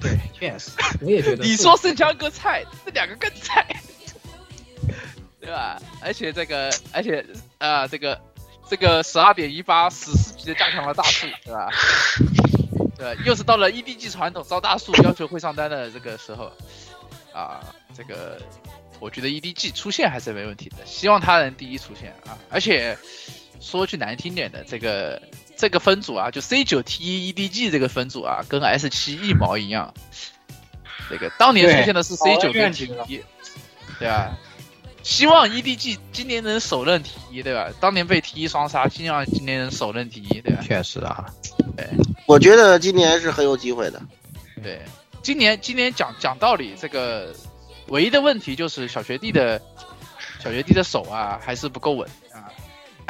[0.00, 1.44] 对，确实，我也觉得。
[1.44, 3.64] 你说圣枪哥菜，这两个更菜。
[5.38, 5.80] 对吧？
[6.00, 7.24] 而且这个，而且
[7.58, 8.20] 啊，这个，
[8.68, 11.68] 这个十二点一八史诗级的加强了大树，对吧？
[12.98, 16.50] 对，又是到了 EDG 传统招大树要求会上单的这个时候，
[17.32, 17.60] 啊，
[17.96, 18.42] 这个
[19.02, 22.38] 我觉得 EDG 出现还是没问题的，希望他能第一出现啊！
[22.48, 22.96] 而且
[23.60, 25.20] 说句难听点的，这个
[25.56, 29.92] 这个分组啊，就 C 九 T 一 EDG 这个分组啊，跟 S 七一毛一样，
[31.10, 33.20] 这个当年出现的是 C 九跟 T 一，
[33.98, 34.38] 对啊。
[35.02, 37.68] 希望 EDG 今年能首任 T 一，对吧？
[37.80, 40.62] 当年被 T 一双杀，希望今年能首任 T 一，对吧？
[40.62, 41.26] 确实啊，
[41.76, 41.84] 对，
[42.24, 44.00] 我觉得今年是很有机会的。
[44.62, 44.80] 对，
[45.20, 47.34] 今年今年讲讲道理，这个
[47.92, 49.60] 唯一的问题就是小学弟的
[50.40, 52.48] 小学弟的手啊，还是不够稳啊。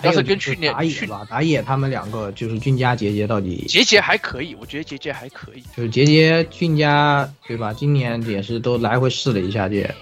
[0.03, 3.65] 要是跟去年打野吧，打野他们两个就是俊佳杰杰到底？
[3.69, 5.63] 杰杰还可以，我觉得杰杰还可以。
[5.77, 7.73] 就是杰杰俊佳对吧？
[7.73, 9.95] 今年也是都来回试了一下，也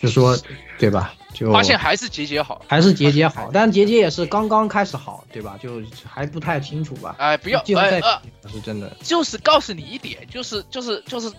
[0.00, 0.38] 就说
[0.78, 1.12] 对吧？
[1.34, 5.58] 就发现还是杰杰好，还是杰杰好， 但杰杰也是刚刚开始好，对吧？
[5.60, 7.16] 就还不太清楚吧。
[7.18, 8.00] 哎，不要，哎，
[8.48, 11.32] 是真的，就是告诉你一点，就是就是就是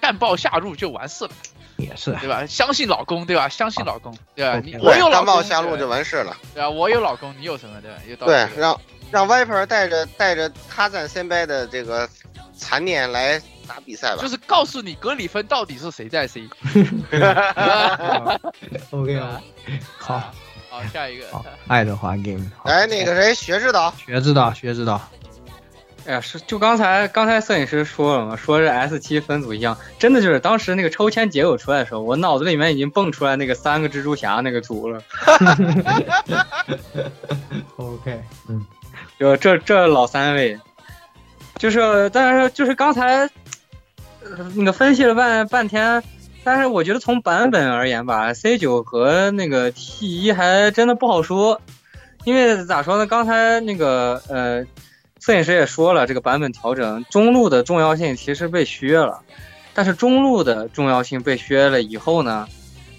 [0.00, 1.30] 干爆下路就完事了，
[1.78, 2.44] 也是，对吧？
[2.46, 3.48] 相信老公，对吧？
[3.48, 4.60] 相信老公，对吧？
[4.62, 6.68] 你我有干爆下路就完事了，对吧？
[6.68, 7.80] 我有老公，你有什么？
[7.80, 8.26] 对吧？
[8.26, 8.78] 对，让
[9.10, 12.08] 让 Viper 带着带着他在先掰的这个
[12.56, 13.40] 残念来。
[13.68, 16.48] 打比赛吧，就是告诉你格里芬到底是谁在 C。
[18.88, 19.42] OK 啊，
[19.98, 20.32] 好，
[20.70, 21.26] 好下一个，
[21.66, 22.50] 爱德华 game。
[22.64, 24.98] 哎，那个谁，学指导，学指导，学指导。
[26.08, 35.02] 哎呀，是就刚才刚才摄影师说了嘛，说是 S 七分组一样，真的就是当时那个抽签结果出来的时候，我脑子里面已经蹦出来那个三个蜘蛛侠那个组了。
[37.76, 38.64] OK， 嗯，
[39.20, 40.58] 就这这老三位，
[41.58, 43.28] 就是但是就是刚才。
[44.54, 46.02] 那个分析了半半天，
[46.44, 51.62] 但是我觉得从版本而言吧，C 九和那个 T 一还真的不好说，
[52.24, 53.06] 因为咋说呢？
[53.06, 54.66] 刚才那个呃，
[55.20, 59.22] 摄影师也说了，这个版本调整中路的重要性其实被削了，
[59.74, 62.48] 但是中路的重要性被削了以后呢，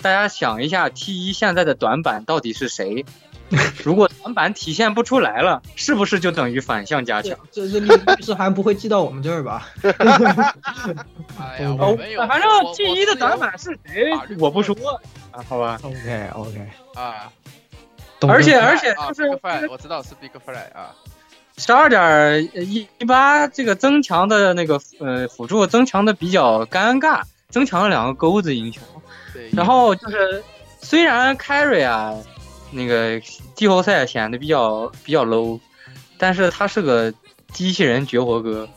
[0.01, 3.05] 大家想一下，T 一现在的短板到底是谁？
[3.83, 7.35] 如果短板体现不出来了，是不是就等于反向加强？
[7.51, 7.89] 这这律
[8.21, 9.67] 师还不会寄到我们这儿吧？
[11.39, 11.75] 哎呀，
[12.27, 14.75] 反正 T 一的短板是谁，我不说
[15.31, 17.31] 啊，好吧？OK OK 啊，
[18.27, 20.93] 而且而且就是我知道是 Big Fly 啊，
[21.59, 28.81] 十二点一一八这个增强的那个呃辅助增强的比较尴尬，增强了两个钩子英雄，
[29.31, 30.43] 对，然后就是
[30.81, 32.15] 虽然 Carry 啊。
[32.71, 33.19] 那个
[33.55, 35.59] 季后赛显得比较比较 low，
[36.19, 37.11] 但是他是个
[37.51, 38.69] 机器人绝活哥，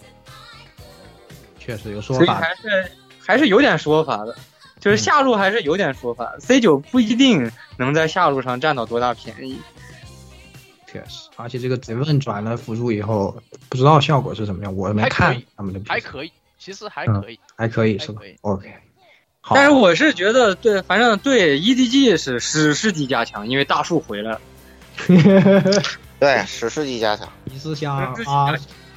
[1.59, 2.93] 确实有说法，所以还是
[3.23, 4.35] 还是有点说法的，
[4.81, 6.33] 就是下路还是有点说法。
[6.41, 9.61] C 九不一定能在下路上占到多大便宜，
[10.93, 13.35] 确实，而且这个泽问转了辅助以后，
[13.71, 18.71] 不知道效果是什么样，我没看他们的，还可以，其实还可以，还可以是吧？OK。
[19.41, 24.41] 好但是我是觉得，对，反正对 EDG 是史诗级加强，因为大树回来了。
[26.21, 27.29] 对，史诗级加强。
[27.45, 28.15] 你是想啊？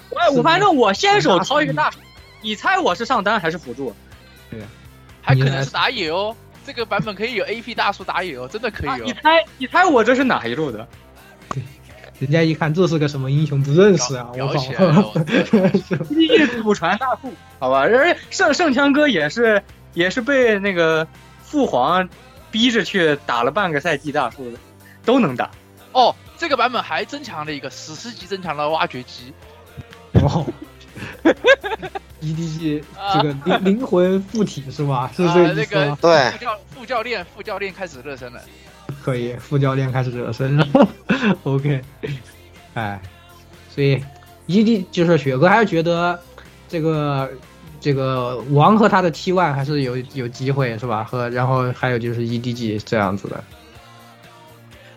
[0.09, 1.97] 我我反正我先手掏一个大树，
[2.41, 3.95] 你猜我是上单还是辅助？
[4.51, 4.59] 对，
[5.21, 6.35] 还可能是打野哦。
[6.65, 9.03] 这个版本可以有 AP 大树打野哦，真的可以哦。
[9.05, 10.87] 你猜，你猜我这是哪一路的？
[12.25, 14.27] 对，人家一看这是个什么英雄，不认识啊！
[14.33, 14.59] 我靠
[16.09, 19.61] ！EDG 祖传大树，好吧，人圣圣枪哥也是。
[19.95, 21.07] 也是被那个
[21.41, 22.09] 父皇
[22.51, 24.57] 逼着去打了半个赛季大树的，
[25.05, 25.49] 都能打。
[25.93, 29.33] 哦，这个版本还增强了一个史诗级增强了挖掘机。
[30.15, 30.45] 哦，
[32.21, 32.83] EDG
[33.13, 35.09] 这个灵灵魂附体是吧？
[35.15, 38.41] 是这那个对副教副教练副教练开始热身了。
[39.05, 40.67] 可以，副教练开始热身了。
[41.43, 41.79] OK，
[42.73, 42.99] 哎，
[43.69, 44.03] 所以
[44.47, 46.19] ED 就是雪哥还是觉得
[46.67, 47.29] 这个。
[47.81, 51.03] 这个王和他的 T one 还是有有机会是吧？
[51.03, 53.43] 和然后还有就是 EDG 这样子的。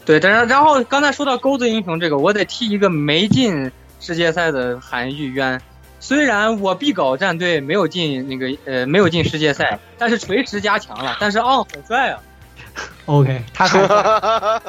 [0.07, 5.61] 对，但是然后刚才说到钩子英雄这个，我得替一个没进世界赛的韩玉冤。
[6.01, 11.14] 虽然我必搞战队没有进那个呃没有进世界赛，但是锤石加强了。
[11.21, 12.23] 但是昂好帅啊！
[13.07, 13.88] OK，他帅，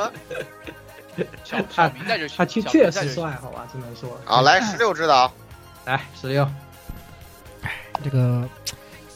[1.76, 1.92] 他
[2.38, 4.18] 他确确实帅，好吧，只能说。
[4.24, 5.30] 好，来十六指导，
[5.86, 6.50] 来十六。
[7.62, 7.72] 哎，
[8.04, 8.48] 这个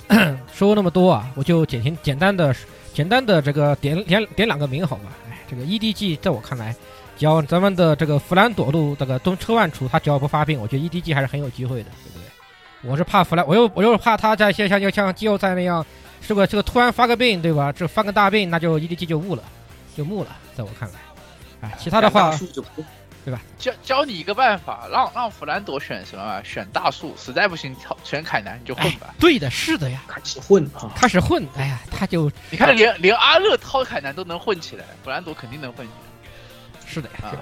[0.53, 2.53] 说那么多啊，我就简简简单的
[2.93, 5.03] 简单的这个点点点两个名好吧？
[5.29, 6.75] 哎，这个 EDG 在我看来，
[7.17, 12.23] 只要咱们的这个弗兰朵路这个东车万楚，他只要不发病，我觉得 EDG 还是很有机会的，对不对？
[12.91, 15.86] 我是怕弗兰，我又我又怕他在像像像季后赛那样。
[16.27, 17.71] 这个这个突然发个病，对吧？
[17.71, 19.43] 这发个大病，那就 EDG 就误了，
[19.95, 20.29] 就木了。
[20.55, 20.99] 在我看来，
[21.62, 22.31] 哎，其他的话，
[23.25, 23.41] 对吧？
[23.57, 26.41] 教教你一个办法，让让弗兰朵选什么？
[26.43, 29.13] 选大树，实在不行挑，选凯南，你就混吧。
[29.19, 31.47] 对的，是的呀，开始混啊，开始混。
[31.55, 36.86] 哎呀，他就你看，连连阿乐掏凯南都能混起来，弗兰朵肯定能混起来。
[36.86, 37.33] 是的呀，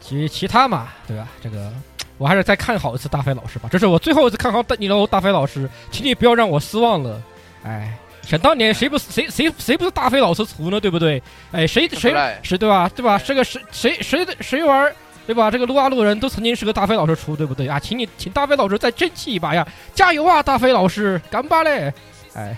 [0.00, 1.28] 其其他嘛，对吧？
[1.42, 1.72] 这个
[2.16, 3.68] 我还是再看好一次大飞老师吧。
[3.70, 7.20] 这是我最后一次看好你喽，大飞老师，请你不要让我失望了。
[7.64, 7.92] 哎，
[8.22, 10.80] 想当年谁不是谁谁谁不是大飞老师出呢？
[10.80, 11.22] 对不对？
[11.52, 12.88] 哎，谁谁谁对吧？
[12.94, 13.18] 对吧？
[13.18, 14.92] 这个谁谁谁谁玩
[15.26, 15.50] 对吧？
[15.50, 17.78] 这个撸啊撸人都曾经是个大飞老师出，对不对啊？
[17.78, 19.66] 请你请大飞老师再争气一把呀！
[19.94, 21.92] 加油啊，大飞老师，干巴嘞！
[22.34, 22.56] 哎，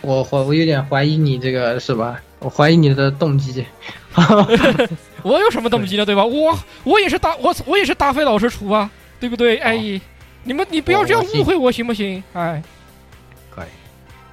[0.00, 2.20] 我我我有点怀疑你这个是吧？
[2.40, 3.64] 我怀疑你的动机。
[5.22, 6.06] 我有什么动机呢？
[6.06, 6.24] 对吧？
[6.24, 9.58] 我我也是大我我也是大飞老师出啊，对不对？
[9.58, 9.76] 哎，
[10.44, 12.22] 你们你不要这样误会我行不行？
[12.32, 12.62] 哎。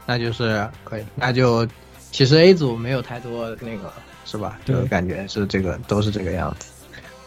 [0.06, 1.68] 那就是可以，那就
[2.12, 3.92] 其实 A 组没有太多那个，
[4.26, 4.58] 是吧？
[4.66, 6.68] 就感觉是这个都是这个样子。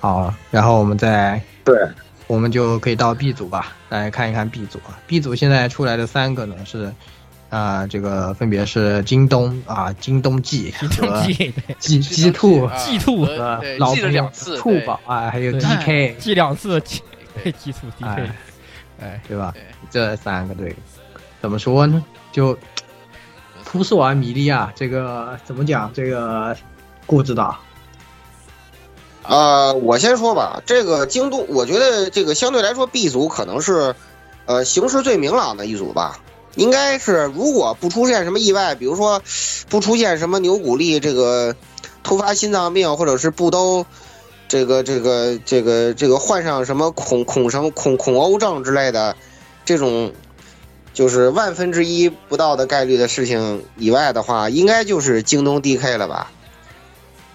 [0.00, 1.74] 好，然后我们再对，
[2.26, 4.98] 我们就可以到 B 组吧，来看一看 B 组啊。
[5.06, 6.92] B 组现在出来的三个呢是
[7.50, 11.22] 啊，这个分别是京东啊，京东 G 和
[11.80, 17.02] G G 兔 G 兔和老朋友兔宝啊，还有 DK G 两次 G
[17.58, 18.28] G 兔 DK，
[19.00, 19.52] 哎，对吧？
[19.90, 20.74] 这三个队
[21.40, 22.04] 怎么说呢？
[22.38, 22.56] 就
[23.64, 24.72] 扑朔迷离啊！
[24.76, 25.92] 这个怎么讲？
[25.92, 26.56] 这个
[27.04, 27.52] 固执的，
[29.24, 30.62] 呃，我先说吧。
[30.64, 33.92] 这个京东，我觉得这个相对来说 B 组可能是，
[34.46, 36.20] 呃，形势最明朗的一组吧。
[36.54, 39.20] 应该是，如果不出现什么意外，比如说
[39.68, 41.56] 不出现什么牛骨力这个
[42.04, 43.84] 突发心脏病，或者是不都
[44.46, 49.16] 这个这个这个这个患上什么恐恐什么恐恐欧症之类的
[49.64, 50.12] 这种。
[50.98, 56.32] 就是万分之一不到的概率的事情以外的话，应该就是京东 DK 了吧？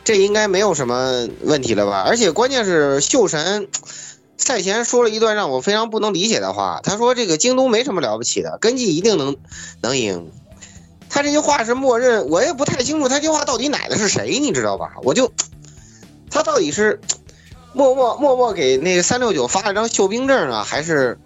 [0.04, 2.04] 这应该没有什么问题了吧？
[2.06, 3.70] 而且关键是秀神
[4.36, 9.38] 赛前说了一段让我非常不能理解的话，他说这个京东没什么了不起的，根基一定能
[9.80, 10.30] 能赢。
[11.10, 14.96] 他这句话是默认，我也不太清楚他这话到底奶的是谁，你知道吧？
[15.04, 15.32] 我就
[16.30, 17.00] 他到底是
[17.72, 21.18] 默默默默给那个三六九发了张秀兵证啊，还是？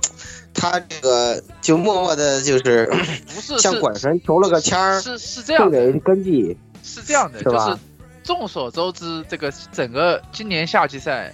[0.59, 2.87] 他这个就默默的，就是
[3.27, 7.77] 不是 向管神求了个签儿，是是这样的，根基是这样的，就是
[8.23, 11.31] 众所周知，这个整个今年夏季赛，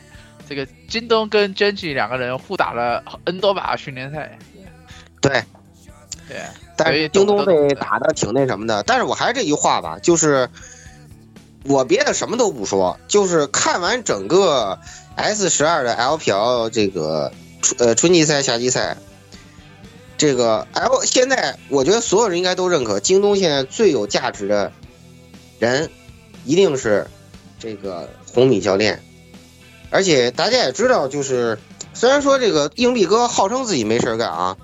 [0.48, 4.38] 这个京东跟 Genji 两个人互打了 N 多把训练赛，
[5.22, 5.42] 对，
[6.28, 6.42] 对，
[6.76, 7.98] 但是京东被打。
[8.00, 10.50] 的挺那什么的，但是我还是这句话吧，就是
[11.64, 14.78] 我别的什么都不说，就是看完整个
[15.16, 17.32] S 十二的 LPL 这个
[17.80, 18.98] 呃春季赛、夏季赛。
[20.24, 24.72] 这个 L 现在，我觉得所有人应该都认可，京东现在最有价值的
[25.60, 25.90] 人，
[26.46, 27.08] 一定是
[27.60, 29.04] 这个红米教练。
[29.90, 31.60] 而且大家也知道，就是
[31.94, 34.58] 虽然说这个硬币哥号称自己没事干啊，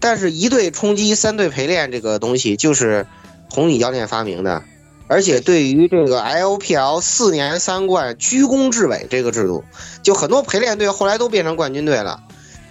[0.00, 3.06] 但是一队冲击三队陪练这个东西就是
[3.50, 4.62] 红米教练发明的。
[5.08, 9.62] 而且对于这个 LPL 四年三冠居功至伟这个制度，
[10.02, 12.22] 就很多陪练队后来都变成冠军队了，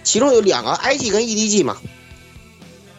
[0.02, 1.76] 其中有两个 IG 跟 EDG 嘛。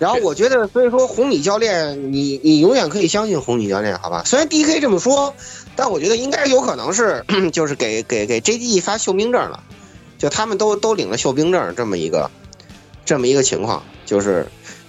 [0.03, 4.23] 然后我觉得，所以说红米教练，你你永远可以相信红米教练，好吧？
[4.25, 5.33] 虽然 D K 这么说，
[5.77, 7.23] 但我觉得应该有可能是，
[7.53, 9.63] 就是给给给 J D 发秀兵证了，
[10.17, 12.29] 就他们都都领了秀兵证这么一个
[13.05, 14.45] 这么一个情况，就是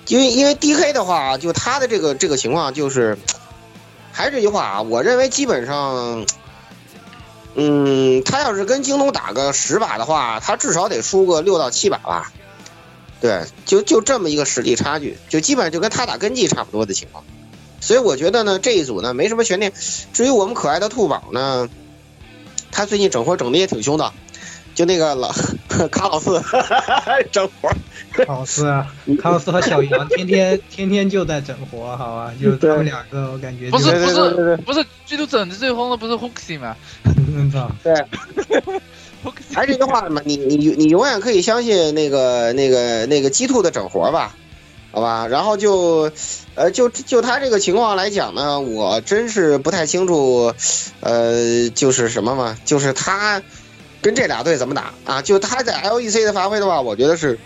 [0.08, 3.16] 因为因为 D K 的话，就他的这个这个情况，就是
[4.10, 6.26] 还是这句话啊，我认为基本上，
[7.54, 12.32] 嗯，他要是跟京东打个十把的话，他至少得输个六到七把吧。
[13.24, 17.24] 对，就就这么一个实力差距，就基本上就跟他打根基差不多的情况，
[17.80, 19.72] 所以我觉得呢，这一组呢没什么悬念。
[20.12, 21.70] 至于我们可爱的兔宝呢，
[22.70, 24.12] 他最近整活整的也挺凶的，
[24.74, 25.32] 就那个老
[25.90, 26.38] 卡老四
[27.32, 27.70] 整活，
[28.12, 28.64] 卡老四，
[29.18, 36.76] 卡老四和小杨天天天天就在整活，好吧，就他们两个，我感觉不是不是不是，最多整的最疯的不是 Hooksy 吗？
[37.82, 37.94] 对。
[39.54, 44.34] 还是这句话嘛，你你你永远可以相信那个那个那个鸡兔的整活吧，
[44.92, 46.12] 好吧，然后就，
[46.54, 50.52] 呃，就就他这个情况来讲呢，我真是不太清楚，
[51.00, 53.42] 呃，就是什么嘛，就是他
[54.02, 55.22] 跟这俩队怎么打啊？
[55.22, 57.38] 就他在 LEC 的发挥的话，我觉得是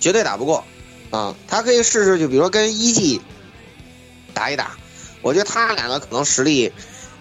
[0.00, 0.64] 绝对打不过
[1.10, 1.34] 啊。
[1.48, 3.20] 他可以试试，就比如说跟一季
[4.32, 4.76] 打一打，
[5.22, 6.72] 我觉得他俩呢可能实力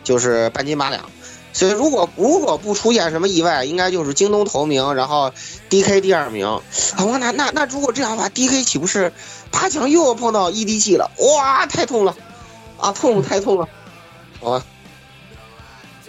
[0.04, 1.10] 就是半斤八两。
[1.58, 5.34] 所以，如果如果不出现什么意外，应该就是京东头名，然后
[5.70, 6.46] D K 第二名。
[6.46, 6.62] 啊，
[7.20, 9.12] 那那那如果这样的话，D K 岂不是
[9.50, 11.10] 八强又要碰到 E D G 了？
[11.18, 12.16] 哇，太痛了！
[12.78, 13.68] 啊，痛太痛了！
[14.40, 14.64] 好吧，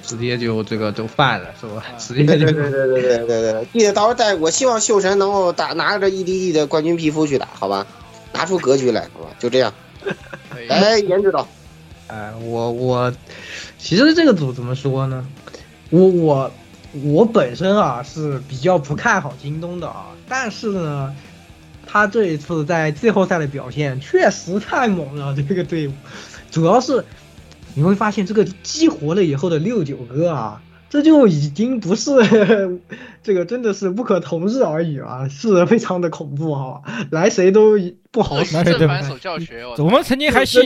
[0.07, 1.83] 直接就这个就犯了，是吧？
[1.99, 4.35] 直接就对对对对对对对，记得到时候带。
[4.35, 7.87] 我希望秀神能够打拿着 E D G 的冠军皮肤去打，好吧？
[8.35, 9.31] 拿出格局来，好吧？
[9.39, 9.73] 就这样。
[10.69, 11.49] 哎，严指导。
[12.09, 13.11] 哎，我我。
[13.79, 15.27] 其实这个组怎么说呢？
[15.91, 16.53] 我我
[17.05, 21.15] 我本身啊是比较不看好京东的啊，但是呢，
[21.87, 25.35] 他这一次在季后赛的表现确实太猛了。
[25.35, 25.93] 这个队伍，
[26.51, 27.05] 主要是
[27.75, 30.61] 你会发现这个激活了以后的六九哥啊。
[30.91, 32.11] 这就已经不是
[33.23, 37.73] 这个，真的是不可同日而语啊，是非常的恐怖哈，来谁都
[38.11, 38.53] 不好使。
[38.65, 40.61] 正反手教学，我 们曾经还戏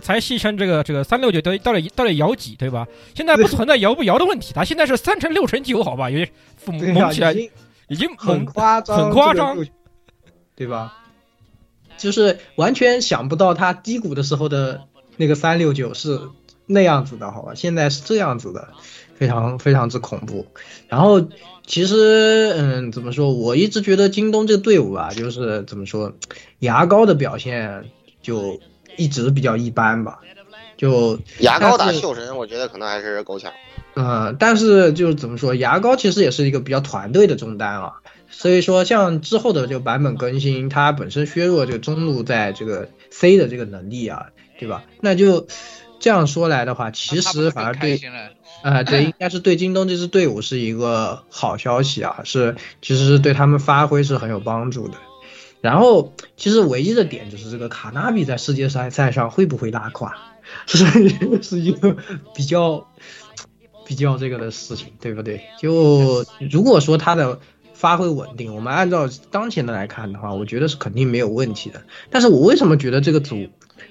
[0.00, 2.86] 才戏称这个这个三六九都到底到底摇几对吧？
[3.14, 6.08] 现在不存在摇不摇的问题，他现在是三乘六乘九好吧？
[6.08, 6.30] 有点
[6.66, 7.32] 猛起来，
[7.88, 9.56] 已经很夸张，很夸张，
[10.54, 10.98] 对吧？
[11.96, 14.82] 就是完全想不到他低谷的时候的
[15.16, 16.20] 那个三六九是
[16.66, 17.54] 那样子的，好吧？
[17.56, 18.68] 现在是这样子的。
[19.16, 20.46] 非常非常之恐怖，
[20.88, 21.28] 然后
[21.66, 23.32] 其实嗯，怎么说？
[23.32, 26.12] 我一直觉得京东这个队伍啊，就是怎么说，
[26.58, 27.84] 牙膏的表现
[28.20, 28.60] 就
[28.96, 30.20] 一直比较一般吧。
[30.76, 33.52] 就牙膏打秀神，我觉得可能还是够呛。
[33.94, 37.92] 嗯，但是就怎么说，牙膏其实也是一个比较团队的中单啊。
[38.28, 44.26] 所以说，像之后的这个版本更新，它本身削弱这个中路在这个 C 的这个能力啊，
[44.58, 44.82] 对吧？
[45.00, 45.46] 那就
[46.00, 48.00] 这样说来的话，其实反而对。
[48.64, 54.94] 啊，对，应该是对京东这支队伍是一个好消息啊，是其实是对他们发挥是很有帮助的。
[55.60, 60.16] 然后，其实唯一的点就是这个卡纳比在世界赛赛上会不会拉垮，
[60.66, 60.86] 是
[61.42, 61.94] 是一个
[62.34, 62.88] 比较
[63.84, 65.42] 比较这个的事情，对不对？
[65.60, 67.40] 就如果说他的
[67.74, 71.82] 发挥稳定，我们按照当前的来看的话，我觉得是肯定没有问题的。
[72.08, 73.46] 但是我为什么觉得这个组？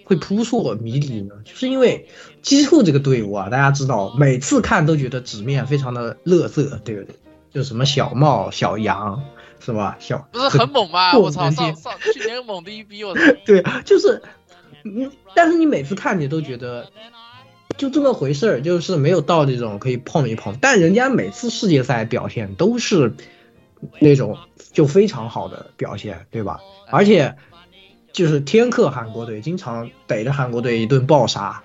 [0.05, 2.07] 会扑朔迷离呢，就是因为
[2.43, 7.15] 基兔这个队伍啊，大家知道，每次看都觉得纸面非常的乐色，对不对？
[7.51, 9.23] 就什么小帽、小羊，
[9.59, 9.97] 是吧？
[9.99, 11.17] 小不是很猛吗？
[11.17, 13.21] 我操，上上去年猛的一逼，我操！
[13.45, 14.21] 对，就是，
[14.83, 16.91] 嗯，但是你每次看你都觉得
[17.77, 20.55] 就这么回事儿，就是没有到这种可以碰一碰。
[20.61, 23.13] 但人家每次世界赛表现都是
[23.99, 24.37] 那种
[24.73, 26.59] 就非常好的表现，对吧？
[26.91, 27.35] 而且。
[28.11, 31.63] 就是天克韩国队，经常逮着韩国队一顿暴杀，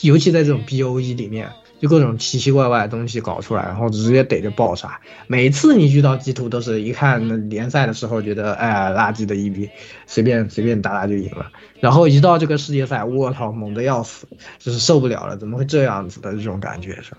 [0.00, 5.00] 尤其在这种 B O E 里面，就各种奇奇怪怪的东西搞出来，然后直接逮着暴杀。
[5.26, 9.68] 每次你遇到 G Two，都是一看那联赛的时候觉得，哎，垃圾的一逼，
[10.06, 11.50] 随便随便打打就赢了。
[11.80, 14.26] 然后一到这个世界赛，我操，猛的要死，
[14.58, 17.18] 就是受不了了，怎么会这样子的这种感觉是吧？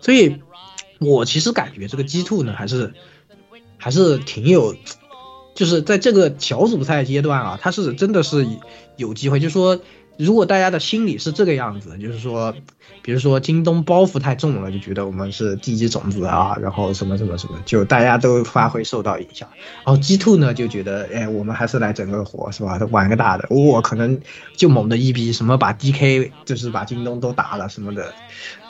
[0.00, 0.36] 所以，
[1.00, 2.92] 我其实感觉这个 G Two 呢，还是
[3.78, 4.74] 还是挺有。
[5.54, 8.44] 就是在这个小组赛阶段啊，他是真的是
[8.96, 9.38] 有机会。
[9.38, 9.78] 就说，
[10.16, 12.54] 如果大家的心理是这个样子，就是说，
[13.02, 19.48] 比如说京东包袱太重了，就觉得我们是第一种子啊，然后什么什么什么，就大家都发挥受到影响。
[19.84, 22.78] 然后 G Two 呢就觉得，哎，我们还是来整个活是吧？
[22.90, 24.20] 玩个大的，我可能
[24.56, 28.12] 就猛的一逼，什么把 DK 就是把京东都打了什么的，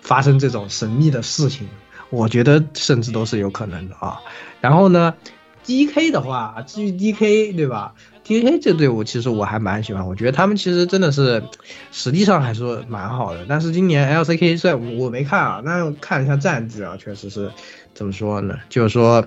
[0.02, 1.68] 发生这种神秘的事情，
[2.10, 4.20] 我觉得甚至都是有可能的啊。
[4.60, 5.14] 然后呢
[5.64, 11.42] ？D K 的话，至于 D K 对吧？D K 这队伍其实我还蛮喜欢，我觉得他们其实真的是
[11.92, 13.44] 实力上还是蛮好的。
[13.48, 17.50] 但是今年 L C K 虽然我没看啊，但看一下战绩啊，确实是
[17.94, 18.58] 怎么说呢？
[18.68, 19.24] 就是说，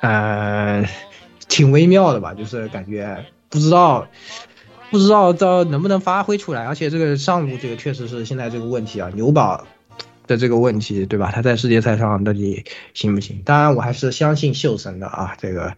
[0.00, 0.88] 呃，
[1.48, 4.06] 挺微妙的吧，就是感觉不知道
[4.90, 6.64] 不知道这能不能发挥出来。
[6.64, 9.66] 而且这个上路这个确实是现在这个问题啊，牛宝。
[10.26, 11.30] 的这个问题，对吧？
[11.30, 13.42] 他在世界赛上到底行不行？
[13.44, 15.36] 当然，我还是相信秀神的啊。
[15.38, 15.76] 这个，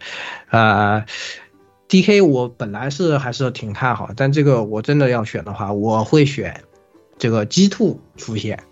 [0.50, 1.04] 呃
[1.88, 6.62] ，D K 我本来是还是挺看好，但这个我真的要选的话，我会选
[7.18, 8.64] 这个 G Two 出现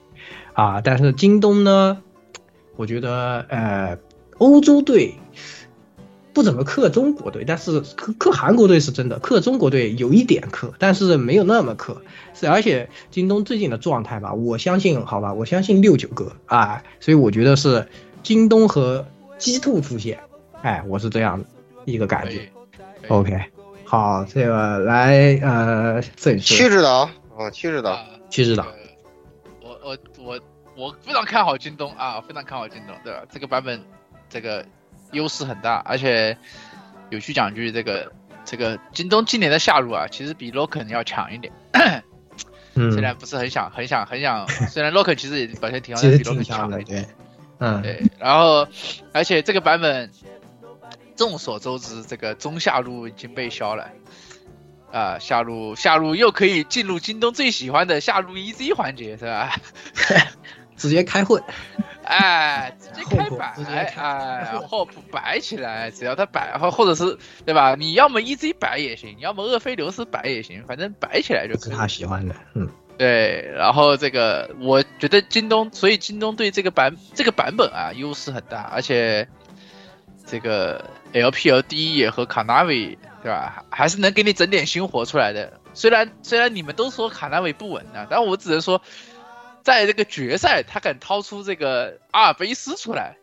[0.53, 0.81] 啊。
[0.81, 2.03] 但是京东呢，
[2.77, 3.99] 我觉得呃，
[4.39, 5.15] 欧洲队。
[6.33, 12.03] 不怎么克中国队，但是克克韩国队是真的，克中国队有一点克，但是没有那么克。
[12.35, 17.87] 是而且京东最近的状态吧，我相信，好吧，我相信六九哥啊，所以我觉得是
[18.25, 19.07] 京东和
[19.39, 20.19] 鸡兔出现，
[20.61, 21.45] 哎，我是这样
[21.85, 22.51] 一个感觉。
[23.09, 23.39] OK，
[23.85, 27.99] 好，这个来呃，区指导哦，七指导，
[28.31, 28.67] 七指导。
[29.63, 30.41] 我我我
[30.77, 33.23] 我非常看好京东啊，非常看好京东，对吧？
[33.31, 33.83] 这个版本
[34.29, 34.65] 这个
[35.13, 36.37] 优势很大，而且
[37.11, 38.11] 有趣讲句，这个
[38.45, 41.53] 这个京东今年的下路啊，其实比 Loken 要强一点。
[42.75, 47.05] 嗯， 虽然不是很想很想很想， 虽然 Loken 其实也表现挺好，比 Loken 强的，对，
[47.59, 48.03] 嗯对。
[48.19, 48.67] 然后
[49.13, 50.11] 而且这个版本。
[51.17, 53.91] 众所周知，这个中下路已经被削了，
[54.93, 59.57] 啊，下路下路又可以进入京东最喜欢的下路 EZ 环节，是吧？
[60.77, 61.41] 直接开混，
[62.03, 67.77] 哎，直接开摆，哎，Hope 摆起来，只要他摆，或或者是对吧？
[67.79, 71.73] 你要么 EZ 摆也行，你要么厄斐琉斯摆也行，反正摆起来就可以。
[71.73, 73.49] 他喜欢的，嗯，对。
[73.55, 79.29] 然后这个，我觉得京东，所以京东对这个版这个版本啊，优势很大，而且
[80.27, 80.85] 这个。
[81.15, 83.65] LPLD 也和卡纳维，对吧？
[83.71, 85.61] 还是能给你整点新活出来的。
[85.73, 88.83] 虽然虽然你们都说卡纳维不稳啊，但我只能说，
[89.63, 93.17] 在这个决赛他敢掏出这个阿尔卑斯出来，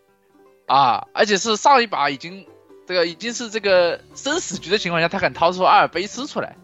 [0.67, 2.47] 啊，而且是上一把已经
[2.87, 6.55] 这个已经是这个生死局的情况下，他敢掏出阿尔卑斯出来，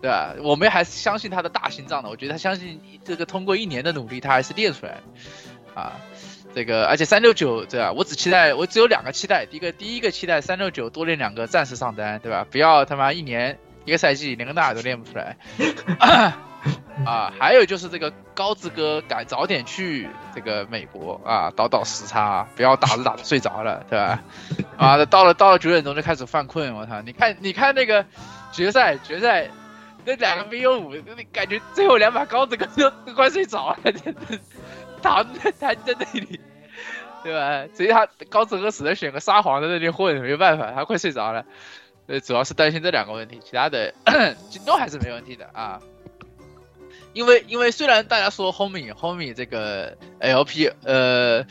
[0.00, 0.36] 对吧？
[0.40, 2.08] 我们还是相信他的大心脏的。
[2.08, 5.02] 我觉得他相信这个通过一年的努力，他还是练出来，
[5.74, 6.00] 啊。
[6.54, 7.92] 这个，而且三六九，对吧？
[7.92, 9.46] 我只期待，我只有两个期待。
[9.46, 12.46] 第一个，第一个期待三六九多练两个战士上单，对吧？
[12.50, 15.36] 不要他妈一年一个赛季连个大都练不出来。
[17.06, 24.22] 啊，还有就是这个高志哥赶早点去这个美国啊，倒倒时差，不要打着打着睡着了，对吧？
[24.76, 27.00] 啊，到了到了九点钟就开始犯困，我操！
[27.00, 28.04] 你看你看那个
[28.52, 29.48] 决赛决赛
[30.04, 30.92] 那两个 VO 五，
[31.32, 34.20] 感觉最后两把高志哥都都快睡着了，真的。
[35.02, 36.40] 躺在躺在那里，
[37.22, 37.66] 对吧？
[37.74, 41.44] 所以他高志哥只能选个沙皇在那里混，没办法，他快睡着了。
[42.06, 43.94] 呃，主要是担心这两个问题，其他的
[44.50, 45.80] 京东还是没问题的啊。
[47.12, 51.44] 因为因为虽然大家说 Homie Homie 这个 LP 呃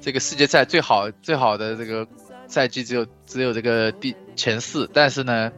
[0.00, 2.06] 这个世界赛最好最好的这个
[2.46, 5.52] 赛季只有只有这个第前四，但是呢。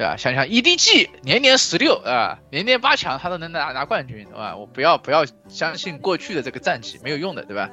[0.00, 0.16] 对吧？
[0.16, 4.56] 想想 EDG 年年十六啊，年年八强，他都能拿拿冠军，对吧？
[4.56, 7.68] 我不要不要相信过去的这个战绩没有用的，对吧？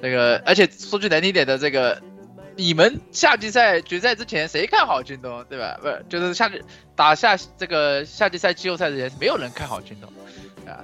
[0.00, 2.00] 这个而且说句难听点的，这个
[2.56, 5.78] 你们夏季赛决赛之前谁看好京东，对吧？
[5.82, 6.62] 不是，就是夏季
[6.96, 10.10] 打下这个夏季赛季后赛之前，没有人看好京东
[10.66, 10.80] 啊。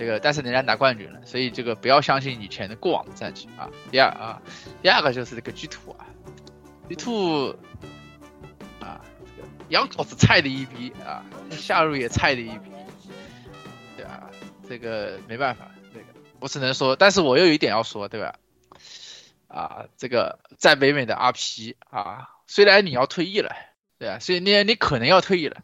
[0.00, 3.70] 这个但是人家拿冠军了，所以这个不要相信以前的过往的战绩啊。
[3.92, 4.42] 第二啊，
[4.82, 6.04] 第二个就是这个 G two 啊
[6.88, 7.54] ，G two。
[9.68, 12.70] 杨口是菜的一逼啊，下路也菜的一逼，
[13.96, 14.30] 对吧？
[14.68, 16.06] 这个没办法，这个
[16.40, 18.34] 我只能说，但是我又有一点要说，对吧？
[19.48, 23.54] 啊，这个在北美的 RP 啊，虽然你要退役了，
[23.98, 25.62] 对啊，所以你你可能要退役了，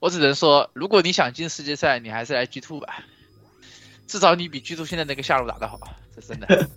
[0.00, 3.04] 我只能说，如果你想进世界赛，你还是来 G Two 吧，
[4.06, 5.78] 至少你比 G Two 现在那个下路打得好，
[6.14, 6.68] 这真的，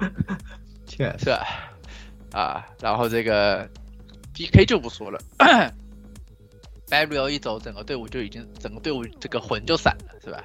[0.86, 1.30] 确实
[2.32, 3.68] 啊，然后这个
[4.34, 5.20] PK 就不说了。
[6.92, 10.44] Barry 一走，整个队伍就已经整个队伍这个魂就散了，是吧？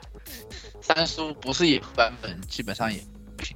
[0.81, 3.01] 三叔不是野版本，基本上也
[3.35, 3.53] 不行。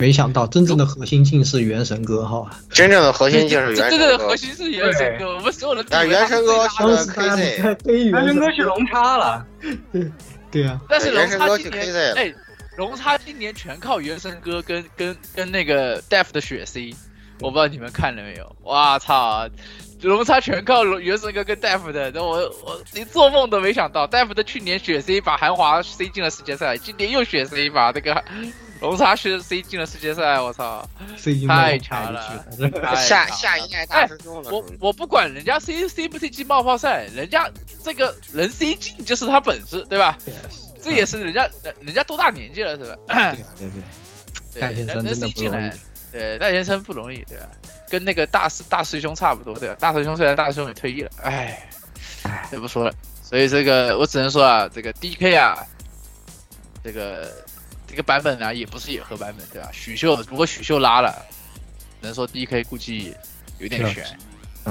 [0.00, 2.50] 没想到真正的核心竟是元神哥哈！
[2.70, 3.90] 真正的核心竟是元神哥。
[3.90, 5.84] 真正的核心是元神哥，我们所有人。
[5.90, 9.46] 但是元神哥去了 KZ，元神哥去龙叉了。
[9.92, 10.10] 对
[10.50, 10.80] 对啊。
[10.88, 12.34] 但是龙叉今年，哎，
[12.78, 16.94] 龙叉今年全靠元神哥跟跟跟那个 Def 的血 C，
[17.40, 18.56] 我不知道你们看了没有？
[18.62, 19.46] 哇操！
[20.04, 28.22] 龙叉全靠原神哥跟大夫的，那我我连做梦都没想到，大夫的去年血 C 把韩华 C 进了世界赛，今年又血 C 把这个
[28.80, 30.86] 龙叉血 C 进了世界赛，我操，
[31.48, 32.44] 太强了，
[32.96, 34.50] 下下一代大师兄了。
[34.50, 37.50] 我我不管人家 C C 不 C 进冒泡赛，人家
[37.82, 40.18] 这个人 C 进就是他本事，对吧？
[40.82, 41.48] 这也是人家
[41.80, 43.34] 人家多大年纪了，是吧？
[43.56, 43.70] 对
[44.60, 45.74] 对 对，人 C 进来，
[46.14, 47.48] 对大先生不容易，对吧？
[47.90, 49.76] 跟那个大师大师兄差不多，对吧？
[49.80, 51.68] 大师兄虽然大师兄也退役了，哎，
[52.50, 52.94] 这不说了。
[53.22, 55.58] 所以这个我只能说啊，这个 D K 啊，
[56.84, 57.32] 这个
[57.88, 59.68] 这个版本呢也不是野核版本，对吧？
[59.72, 61.26] 许秀如果许秀拉了，
[62.00, 63.12] 能说 D K 估计
[63.58, 64.06] 有点悬，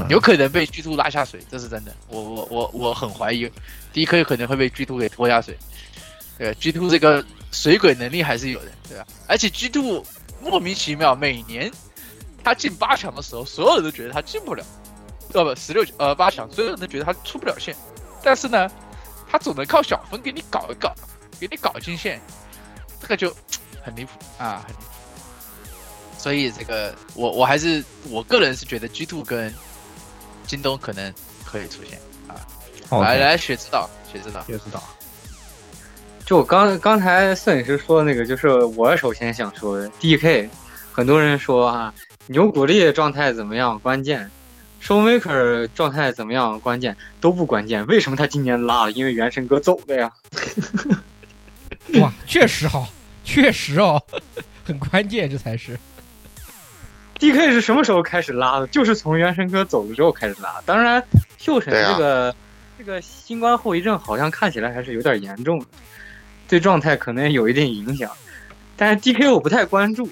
[0.07, 1.93] 有可能被 G Two 拉下水，这是真的。
[2.07, 3.51] 我我我我很怀疑
[3.91, 5.57] D K 可能会被 G Two 给拖下水。
[6.37, 9.05] 对，G Two 这个水鬼能力还是有的，对吧？
[9.27, 10.03] 而且 G Two
[10.43, 11.71] 莫名其妙每年。
[12.45, 14.65] 他进八强的时候，所有人都觉得他进不了，
[15.33, 17.73] 呃不，十六呃八强，所有人都觉得他出不了线。
[18.21, 18.69] 但是呢，
[19.31, 20.93] 他总能靠小分给你搞一搞，
[21.39, 22.19] 给你搞进线，
[22.99, 23.33] 这个就
[23.81, 24.83] 很离谱啊，很离谱。
[26.17, 29.53] 所以这个我我还是我个人是觉得 G Two 跟
[30.45, 31.13] 京东可能
[31.45, 32.35] 可以出现啊。
[33.01, 34.83] 来来，雪指导，雪指导，雪指导。
[36.33, 39.87] 就刚刚才摄影师说的那个，就是我首先想说的。
[39.99, 40.49] D K，
[40.91, 41.93] 很多人说啊，
[42.25, 43.77] 牛古力状态怎么样？
[43.77, 44.31] 关键
[44.81, 46.59] ，Showmaker 状态怎么样？
[46.59, 47.85] 关键都不关键。
[47.85, 48.91] 为什么他今年拉了？
[48.93, 50.11] 因为原神哥走了呀。
[52.01, 52.87] 哇，确实好，
[53.23, 54.01] 确实哦，
[54.65, 55.77] 很关键，这才是。
[57.19, 58.65] D K 是什么时候开始拉的？
[58.65, 60.59] 就是从原神哥走了之后开始拉。
[60.65, 61.03] 当然，
[61.37, 62.35] 秀神这个
[62.79, 65.65] 这个新冠后遗症好像看起来还是有点严重的。
[66.53, 68.07] 对状态可能有一定影响，
[68.75, 70.07] 但是 D K 我不太关注，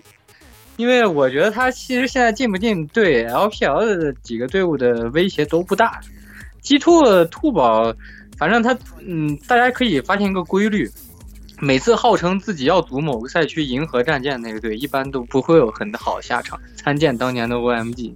[0.76, 6.02] 因为我觉得他其实现在进不进对 L P L 的几个队伍的威胁都不大。
[6.64, 7.94] G Two 兔宝，
[8.40, 8.76] 反正他
[9.06, 10.90] 嗯，大家可以发现一个规律，
[11.60, 16.60] 每次号称自己要组某个赛区银河战舰那个队，一般都不会有很好下场。
[16.76, 18.16] 参见当年的 O M G。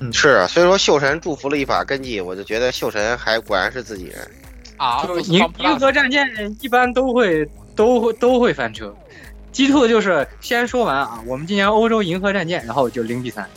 [0.00, 4.30] 嗯，是啊，所以说秀神祝福了一把根基，我就觉得秀神还果然是自己人。
[4.78, 6.26] 啊，银银河战舰
[6.60, 8.94] 一般都会都会都会翻车。
[9.50, 13.48] G Two 就是先说完啊，我们今年欧洲银河战舰，然后就零比三。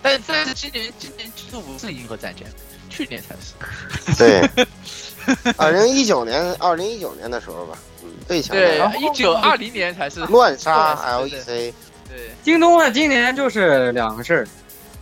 [0.00, 2.46] 但但是今年今年 G Two 不是银河战舰，
[2.88, 4.16] 去年才是。
[4.16, 4.66] 对，
[5.58, 8.56] 二零一九年二零一九年的时候吧，嗯，最强。
[8.56, 11.74] 对，一九二零年才是乱杀 L E C。
[12.08, 14.48] 对，京东啊，今年就是两个事儿，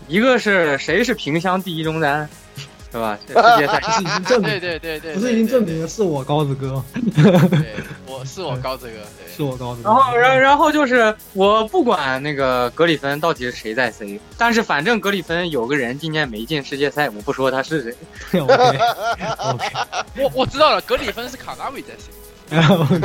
[0.08, 2.28] 一个是谁是萍乡第一中单。
[2.92, 3.18] 是吧？
[3.26, 6.84] 世界赛 是已经证明，对对对对，不是已经证明了是我高子哥。
[6.92, 7.74] 对，
[8.06, 9.88] 我是我高子哥， 对是我高子哥。
[9.88, 17.96] 然后，然然后就是我不管那个格里芬到底是谁在 C，但是反正格里芬有个人今年没进世界赛，我不说他是谁。
[18.40, 18.54] OK
[19.38, 19.66] OK，
[20.18, 22.10] 我我知道了，格里芬是卡纳维在 C。
[22.52, 23.00] OK。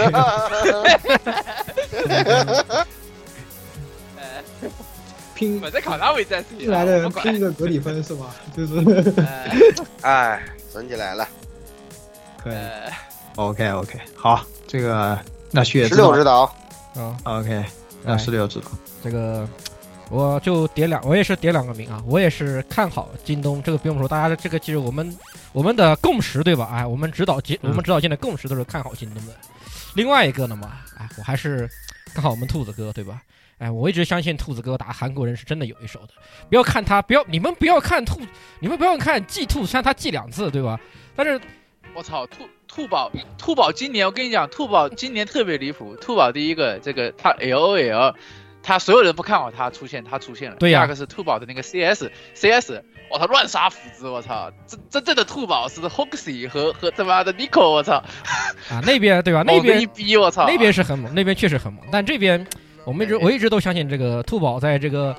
[5.38, 5.62] 拼。
[5.72, 8.36] 在卡纳维在进来的人拼个格里芬是吧？
[8.58, 9.14] 就是，
[10.02, 10.42] 哎，
[10.74, 11.28] 整起来了，
[12.44, 12.56] 可以。
[13.36, 15.18] OK OK，好，这个
[15.52, 16.52] 那血十六指导，
[16.96, 17.64] 嗯，OK，
[18.04, 18.72] 那十六指导，
[19.04, 19.48] 这个
[20.10, 25.16] 我就点两，我也是点两个名啊，我也是看好京东，这个不用说，大家的这个其实我们
[25.54, 26.68] 我们的共识对吧？
[26.74, 29.34] 哎，我们指导间我们指导间的共识都是看好京东的。
[29.94, 31.70] 另外一个呢嘛，哎，我还是
[32.16, 33.22] 看好我们兔子哥对吧？
[33.60, 36.10] 哎，我一直相信兔子哥打韩国人是真的有一手的。
[36.48, 38.20] 不要看他，不要你们不要看兔，
[38.60, 40.80] 你们不要看 G 兔，虽然他 G 两次，对吧？
[41.16, 41.42] 但是，
[41.96, 45.96] 我操，兔兔宝兔宝今年我跟你讲，兔宝今年特别离谱。
[45.96, 48.14] 兔宝第一个，这个他 L O L，
[48.62, 50.58] 他所有人不看好他出现，他出现了。
[50.58, 50.82] 对呀。
[50.82, 57.96] 第二个是兔宝的那个 C S C S，我操，乱杀斧子，我操，真真正的兔宝是 Hoxie 和和他妈的 Nico，我操。
[58.70, 59.42] 啊，那边对吧？
[59.48, 62.46] 那边一逼，我操，那边是很猛，那边确实很猛，但这边。
[62.88, 65.14] 我们一直我一直都相信这个兔宝在这个，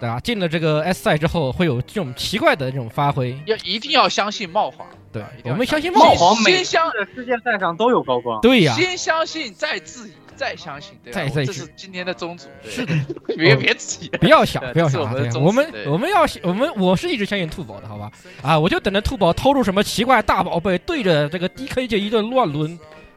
[0.00, 0.18] 对吧？
[0.18, 3.38] 进了这个 S 赛之后会有这种奇怪的这种发挥。
[3.46, 6.34] 要一定要相信茂华，对，我们相信茂华。
[6.42, 8.40] 先相的世界赛上都有高光。
[8.40, 8.74] 对呀。
[8.74, 12.48] 先相信，再质疑，再相信，对再再这是今天的宗旨。
[12.64, 12.92] 是的。
[13.38, 14.08] 别别质疑。
[14.18, 15.00] 不要想，不要想。
[15.40, 18.10] 我们我们要我们我是一直相信兔宝的，好吧？
[18.42, 22.76] 啊，我就等着兔宝掏出什么奇怪大宝贝，对着这个 DK 就一顿乱抡。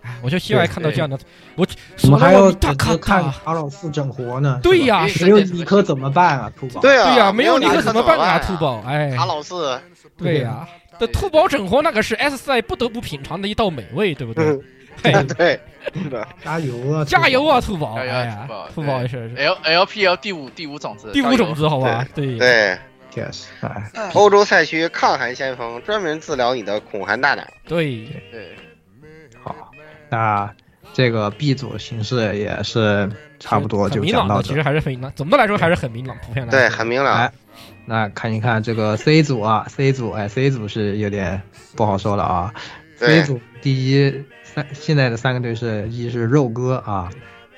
[0.24, 1.18] 我就希望看到这样的，
[1.56, 1.66] 我
[2.04, 4.60] 我们还要看看卡老四整活呢。
[4.64, 6.52] 对呀，没有尼克怎么办啊？
[6.58, 6.82] 兔宝。
[6.82, 8.40] 对呀，没有尼克怎么办啊？
[8.40, 9.80] 兔宝，哎，卡老四。
[10.18, 10.68] 对呀，
[11.00, 14.58] 这兔宝整活那可是 S 赛不得不品尝的一道美味，对不对？
[15.38, 15.60] 对，
[15.94, 17.06] 是的，加油啊！
[17.06, 17.94] 加油啊，兔宝！
[17.98, 22.04] 哎呀，兔宝也是 L L P L 第五第五种子，第五种子，好吧？
[22.16, 22.76] 对对
[23.14, 23.44] ，yes，
[24.14, 27.48] 欧洲赛区抗寒先锋，专门治疗你的恐寒大奶。
[27.68, 28.67] 对对，好，
[30.10, 30.50] 那。
[30.94, 35.12] 这个 B 组形式也是差不多就讲到这，其实还是很明朗。
[35.16, 37.32] 总的来说还是很明朗，普遍来对，很明朗。
[37.86, 41.40] 那看一看这个 C 组啊，C 组哎，C 组是有点
[41.76, 42.54] 不好说了啊。
[42.96, 47.10] C 组第一三现在的三个队是一是肉哥啊，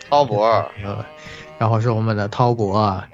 [0.09, 0.45] 滔博，
[0.83, 1.05] 呃，
[1.59, 3.07] 然后是我们的滔博啊，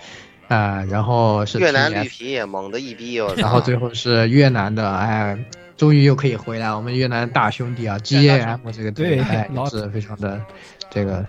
[0.90, 5.38] 然后是越南绿皮猛的一逼，然后最后是越南的哎。
[5.78, 10.42] 终于又可以回来，我们越南大兄弟啊，G A M 这个队哎是非常的
[10.90, 11.26] 这个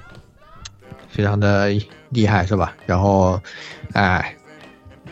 [1.10, 1.70] 非常的
[2.10, 2.72] 厉害是吧？
[2.86, 3.40] 然后
[3.92, 4.36] 哎，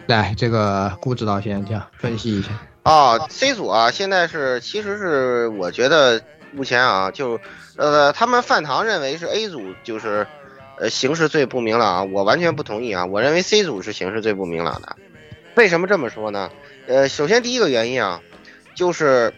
[0.07, 2.51] 来这个顾指导先这样分析一下
[2.85, 6.23] 啊，C 组啊，现在是其实是我觉得
[6.53, 7.41] 目前啊，就
[7.77, 10.25] 呃他们饭堂认为是 A 组就是
[10.79, 14.95] 呃形势最不明朗啊，我完全不同意啊，我认为 C 组是形势最不明朗的，
[15.57, 16.51] 为什么这么说呢？
[16.87, 18.21] 呃，首先第一个原因啊。
[18.75, 19.33] 就是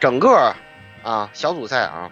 [0.00, 0.54] 整个
[1.02, 2.10] 啊小组赛啊，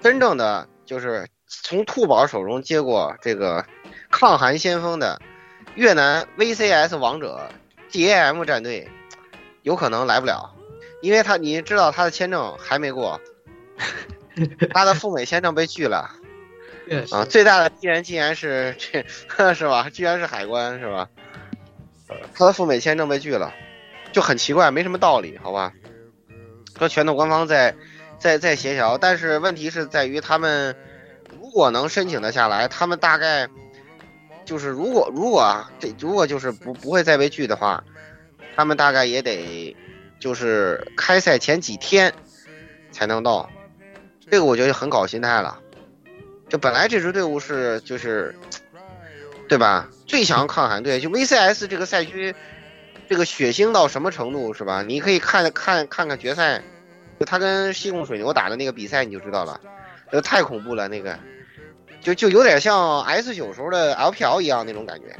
[0.00, 3.64] 真正的就是从兔宝手中接过这个
[4.10, 5.20] 抗韩先锋的
[5.74, 7.50] 越南 VCS 王者
[7.90, 8.88] DAM 战队
[9.62, 10.54] 有可能来不了，
[11.02, 13.20] 因为他你知道他的签证还没过，
[14.72, 16.10] 他的赴美签证被拒了。
[17.12, 19.04] 啊，最大的敌人竟然是这，
[19.54, 19.88] 是吧？
[19.90, 21.08] 居然是海关，是吧？
[22.34, 23.54] 他的赴美签证被拒了，
[24.12, 25.72] 就很奇怪，没什么道理，好吧？
[26.78, 27.74] 和拳头官方在
[28.18, 30.74] 在在协调，但是问题是在于他们
[31.40, 33.48] 如果能申请的下来，他们大概
[34.44, 37.84] 就是如果如果啊，这如果就是不不会再被拒的话，
[38.56, 39.76] 他们大概也得
[40.18, 42.12] 就是开赛前几天
[42.90, 43.48] 才能到，
[44.30, 45.58] 这个我觉得很搞心态了。
[46.48, 48.34] 就本来这支队伍是就是，
[49.48, 49.88] 对吧？
[50.06, 52.34] 最强抗寒队，就 VCS 这个赛区，
[53.10, 54.84] 这个血腥到什么程度是吧？
[54.86, 56.62] 你可以看看看看决赛，
[57.18, 59.60] 就他跟西贡水牛打的那个比赛你就知道了，
[60.12, 61.18] 呃，太恐怖了那个，
[62.00, 65.16] 就就有点像 S 九时候的 LPL 一样那种感觉，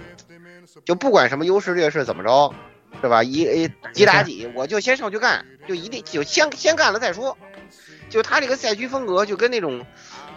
[0.85, 2.55] 就不管什么优势劣势怎么着，
[3.03, 3.25] 是吧？
[3.25, 7.37] 一几打几，我就先上去干，就一定就先先干了再说，
[8.09, 9.85] 就他这个赛区风格就跟那种。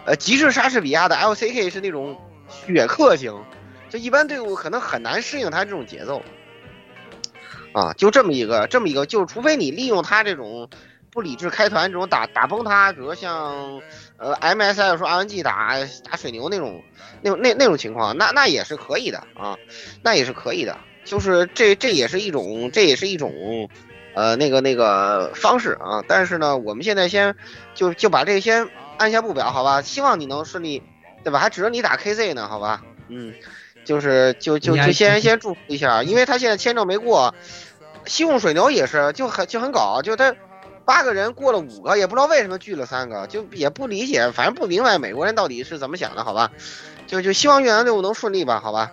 [0.06, 3.41] 呃，极致莎士比亚的 LCK 是那种血克型，
[3.89, 6.22] 就一般队伍可能很难适应他这种节奏，
[7.74, 10.69] 啊，就这么一个，这么一个，就是除非你利用他这种
[11.11, 13.82] 不理智开团这种打打崩他，比如像
[14.17, 15.78] 呃 MSI 说 RNG 打
[16.09, 16.84] 打水牛那种，
[17.21, 19.57] 那种那那种情况，那那也是可以的啊，
[20.01, 23.69] 那也是可以的，就是这这也是一种，这也是一种，
[24.13, 27.36] 呃，那个那个方式啊，但是呢，我们现在先
[27.74, 28.69] 就就把这先。
[28.95, 30.84] 按下不表，好吧，希望你能顺利，
[31.24, 31.39] 对吧？
[31.39, 33.34] 还指着你打 KZ 呢，好吧，嗯，
[33.86, 37.34] 就是就就就先先祝福一下，因为他现在签证没过，
[38.05, 40.36] 西贡水牛也是就很就很搞，就他
[40.86, 46.51] 八个人过了五个，也不知道为什么拒了三个，就也不理解，反正不明白美国人到底是怎么想的，好吧，
[47.07, 48.91] 就就希望越南队伍能顺利吧，好吧，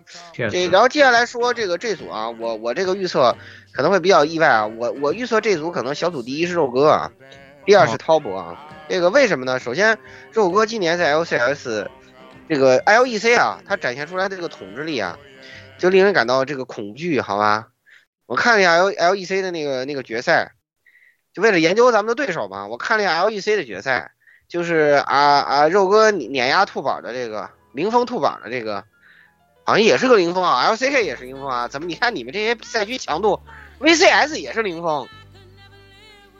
[0.50, 3.36] 这然后接下来说这个这组啊，我我这个预测
[3.72, 7.12] 可能会比较意外啊，我我预测这组可能小组第一是肉哥啊，
[7.64, 8.66] 第二是滔博啊。
[8.88, 9.60] 这个为什么呢？
[9.60, 9.98] 首先，
[10.32, 11.86] 肉哥今年在 LCS
[12.50, 15.16] 这个 LEC 啊，它展现出来的这个统治力啊，
[15.78, 17.68] 就令人感到这个恐惧，好吧？
[18.26, 20.50] 我看了一下 L LEC 的那个那个决赛，
[21.32, 22.66] 就为了研究咱们的对手嘛。
[22.66, 24.10] 我看了一下 LEC 的决赛，
[24.48, 28.84] 就是啊啊，肉哥碾压兔宝的这个零封兔宝的这个，
[29.62, 31.68] 好像也是个零封啊，LCK 也是零封啊。
[31.68, 31.86] 怎么？
[31.86, 33.40] 你看你们这些赛区强度
[33.78, 35.06] ，VCS 也是零封。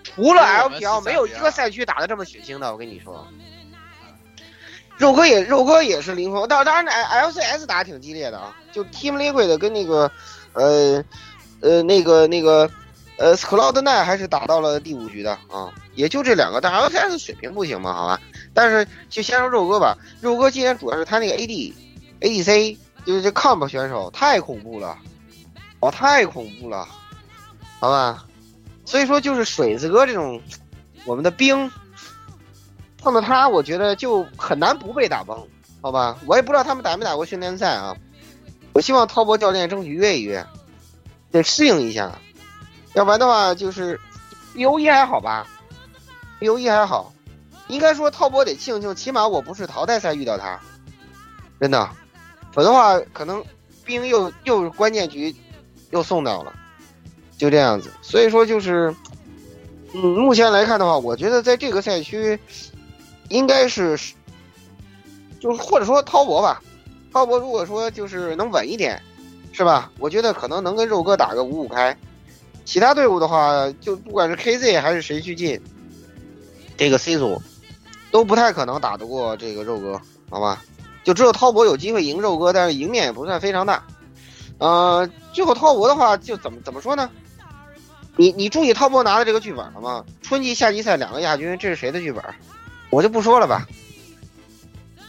[0.03, 2.73] 除了 LPL，没有一个赛区打的这么血腥的。
[2.73, 3.29] 我跟你说，
[5.01, 10.11] 肉哥也肉哥也是零封，但当然 LCS 打挺激烈的啊，就 Team Liquid 跟那个
[10.53, 11.03] 呃
[11.61, 12.71] 呃那个那个
[13.17, 18.21] 呃 Cloud9 还是打到了第五局的啊，也就这两个，但 LCS 水平不行嘛，好吧。
[18.53, 21.73] 但是就先说肉哥吧，肉哥今天主要是他那个 AD
[22.21, 22.77] ADC
[23.07, 24.99] 就是这 Comp 选手太恐怖了，
[25.81, 26.87] 哦太恐怖了，
[27.79, 28.27] 好吧。
[28.85, 30.39] 所以说，就是水子哥这种，
[31.07, 31.71] 我们的兵
[33.01, 35.37] 碰到他，我觉得就很难不被打崩，
[35.81, 36.19] 好吧？
[36.27, 37.97] 我也不知道他们打没打过训练赛啊。
[38.73, 40.47] 我希望滔博教练争取约一约，
[41.33, 42.19] 得适应一下，
[42.95, 43.99] 要不然的话就是
[44.55, 45.47] B O E 还好吧
[46.39, 47.13] ，B O E 还好，
[47.69, 50.61] 应该说滔博得庆幸，起码我不是淘汰赛遇到他，
[51.61, 51.89] 真的，
[52.53, 53.45] 否则的话可能
[53.85, 55.35] 兵又又关键局
[55.91, 56.53] 又送掉了。
[57.37, 58.95] 就这样子，所以说就是，
[59.95, 62.39] 嗯，目前来看的话，我觉得在这个赛区，
[63.31, 63.99] 应该是，
[65.41, 66.63] 就是或者说滔博吧，
[67.13, 69.01] 滔博如果说就是能稳一点，
[69.53, 69.91] 是吧？
[69.99, 71.97] 我觉得可能能跟肉哥打个五五开，
[72.65, 75.61] 其他队伍的话，就不管是 KZ 还是谁去进，
[76.77, 77.41] 这个 C 组，
[78.11, 80.63] 都不太可能打得过这个肉哥，好吧？
[81.03, 83.83] 就只有滔博有机会赢肉哥，但是赢面也不算非常大。
[84.59, 87.11] 呃，最后滔博的话，就怎么怎么说呢？
[88.17, 90.05] 你你注意滔博拿的这个剧本了吗？
[90.21, 92.23] 春季夏季赛两个亚军，这是谁的剧本？
[92.91, 93.67] 我就不说了吧，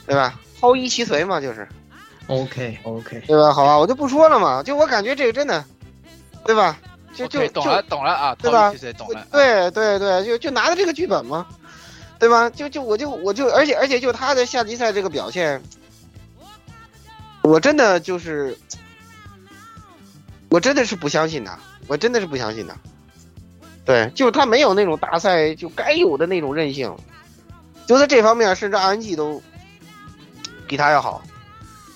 [0.06, 0.40] 对吧？
[0.60, 1.68] 抛一其随嘛，就是。
[2.28, 3.52] OK OK，对吧？
[3.52, 4.64] 好吧，我就不说了嘛。
[4.64, 5.66] 就我感觉这个真的，
[6.46, 6.78] 对吧？
[7.14, 8.74] 就就懂了懂了啊，对吧？
[8.98, 9.28] 懂了。
[9.32, 11.46] 对对对，就就拿的这个剧本嘛，
[12.20, 12.50] 对吧？
[12.50, 15.62] 就就我就我就而且而且就他的夏季赛这个表现，
[17.42, 18.58] 我真的就是，
[20.50, 22.76] 我真的是不相信他，我真的是不相信他。
[23.84, 26.96] 对，就是他没有那种大赛就该有的那种韧性，
[27.88, 29.42] 就在这方面，甚至 RNG 都
[30.68, 31.22] 比他要好。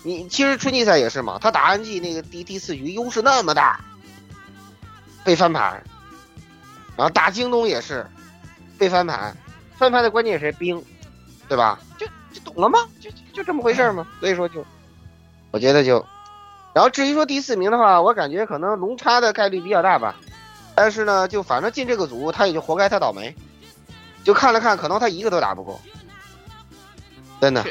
[0.04, 3.80] 你其实春季赛也是嘛，他打 RNG 那个第第四局优势那么大，
[5.24, 5.82] 被翻盘，
[6.96, 8.06] 然后打京东也是
[8.78, 9.36] 被翻盘，
[9.78, 10.52] 翻盘的关键谁？
[10.52, 10.84] 兵，
[11.48, 11.80] 对吧？
[11.98, 12.80] 就就懂了吗？
[13.00, 14.06] 就就这么回事嘛。
[14.20, 14.64] 所以说就，
[15.52, 16.06] 我觉得就
[16.74, 20.16] 然后至于说第四名的话，我感觉可能龙叉的概率比较大吧。
[20.76, 23.34] 但是呢，就反正进这个组，他也就活该他倒霉。
[24.26, 25.80] 就看了看，可能他一个都打不过。
[27.40, 27.64] 真的，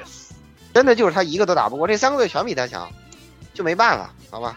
[0.72, 2.88] 真的就是他一个都打不过，这三个队全比他强，
[3.52, 4.56] 就没办法，好吧？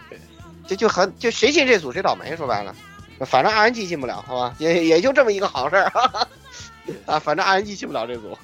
[0.68, 2.76] 就就很就谁进这组谁倒霉，说白了，
[3.26, 4.54] 反正 RNG 进不了，好吧？
[4.60, 5.92] 也也就这么一个好事儿
[7.08, 8.38] 啊，反正 RNG 进不了这组，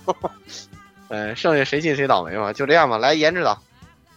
[1.10, 2.98] 哎，剩下谁进谁倒霉嘛，就这样吧。
[2.98, 3.62] 来，颜值党，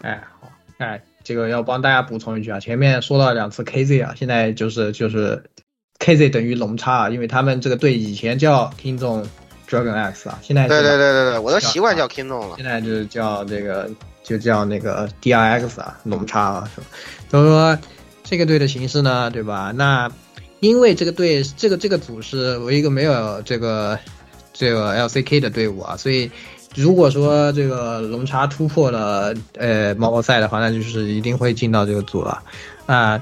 [0.02, 5.50] 哎，好，哎，这个要帮大家补充一句啊，前面说了两次 KZ 啊，现在就是就是
[5.98, 9.24] KZ 等于龙叉啊，因为他们这个队以前叫 Kingdom。
[9.68, 12.54] Dragon X 啊，现在对对对对对，我都习惯叫 Kingdom 了。
[12.54, 13.90] 现在就是叫这个，
[14.22, 16.86] 就叫那个 DRX 啊，龙叉啊，是吧？
[17.28, 17.78] 所以说
[18.22, 19.72] 这个队的形式呢，对吧？
[19.74, 20.08] 那
[20.60, 23.98] 因为这个队，这个这个组是唯一一个没有这个
[24.52, 26.30] 这个 LCK 的队伍啊，所以
[26.76, 32.40] 如果说这个龙叉突破了呃猫猫赛的话，那就是一定会进到这个组了
[32.86, 33.20] 啊。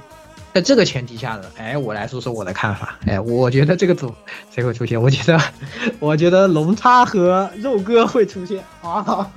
[0.55, 2.97] 在这个前提下呢，哎，我来说说我的看法。
[3.07, 4.15] 哎，我觉得这个组
[4.55, 5.03] 谁会出现？
[5.03, 5.43] 我觉得，
[5.99, 9.29] 我觉得龙叉和肉哥会出现啊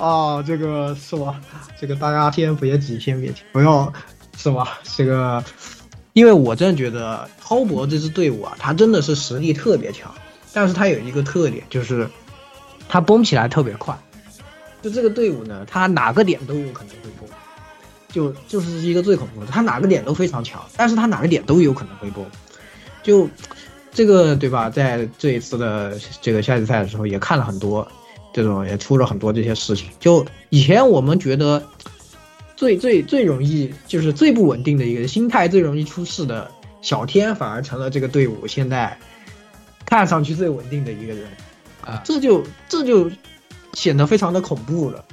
[0.00, 0.42] 啊！
[0.42, 1.40] 这个是吧？
[1.80, 3.92] 这个大家先别急，先别急，不要
[4.36, 4.80] 是吧？
[4.96, 5.44] 这个，
[6.12, 10.12] 因为我真的觉得滔博这支队伍啊，他真的是实力特别强，
[10.52, 12.10] 但是他有一个特点，就是
[12.88, 13.96] 他崩起来特别快。
[14.82, 17.23] 就这个队伍呢，他哪个点都有可能会崩。
[18.14, 22.24] 就就是一个最恐怖的，他哪个点都非常强，但是他哪个点都有可能会崩，
[23.02, 23.28] 就
[23.92, 24.70] 这个对吧？
[24.70, 27.86] 在这一次的这个夏季赛的时候，也看了很多
[28.32, 29.88] 这种，也出了很多这些事情。
[29.98, 31.60] 就以前我们觉得
[32.54, 36.48] 最最最容易就是最不稳定的一个心态最容易出事的
[36.82, 38.96] 小天，反而成了这个队伍现在
[39.84, 41.26] 看上去最稳定的一个人
[41.84, 43.10] 啊，这就这就
[43.72, 45.04] 显得非常的恐怖了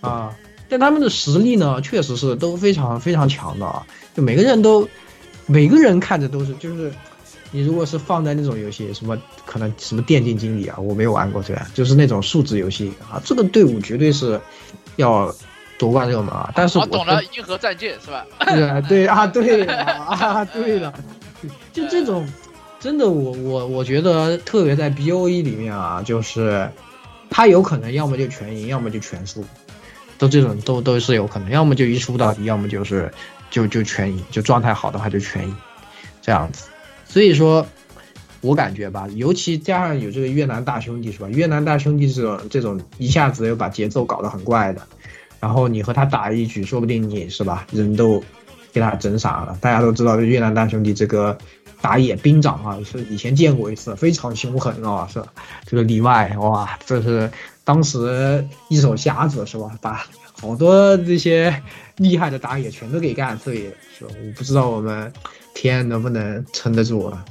[0.00, 0.34] 啊。
[0.68, 3.86] 但他们的实力呢，确实是都非常非常强的啊！
[4.14, 4.88] 就每个人都，
[5.46, 6.92] 每个人看着都是，就是
[7.52, 14.40] 你如果是放在那种游戏，什么可能什么电竞经理啊，我没有玩过这个，就是那种数字游戏啊，这个队伍绝对是
[14.96, 15.32] 要
[15.78, 16.50] 夺冠热门啊！
[16.54, 18.26] 但是我懂了，银河战舰是吧？
[18.40, 20.92] 对 对啊，对啊，对了，
[21.72, 22.26] 就这种，
[22.80, 26.68] 真的，我我我觉得特别在 B O E 里面啊，就是
[27.30, 29.44] 他有可能要么就全赢，要么就全输。
[30.18, 33.12] 都这种都都是有可能，要么就一输到底，要么就是
[33.50, 35.56] 就就全赢，就状态好的话就全赢，
[36.22, 36.68] 这样子。
[37.04, 37.66] 所以说，
[38.40, 41.28] 我感觉吧，尤其加上有这个越南大兄弟是吧？
[41.28, 44.82] 越南大兄弟这种这种一下子又把节奏搞得很怪的，
[45.38, 48.22] 然后你和他打一局，说不定你是吧，人都
[48.72, 49.56] 给他整傻了。
[49.60, 51.36] 大家都知道，这越南大兄弟这个
[51.80, 55.22] 打野兵长啊，是以前见过一次，非常凶狠啊，是？
[55.66, 57.30] 这个里外哇，这是。
[57.66, 60.06] 当时一手瞎子是吧，把
[60.40, 61.60] 好多这些
[61.96, 64.10] 厉害的打野全都给干碎了，是吧？
[64.24, 65.12] 我不知道我们
[65.52, 67.24] 天能不能撑得住啊？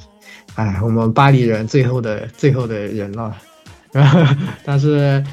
[0.56, 3.34] 哎，我们巴黎人最后的最后的人了。
[3.94, 5.24] 然 后但是，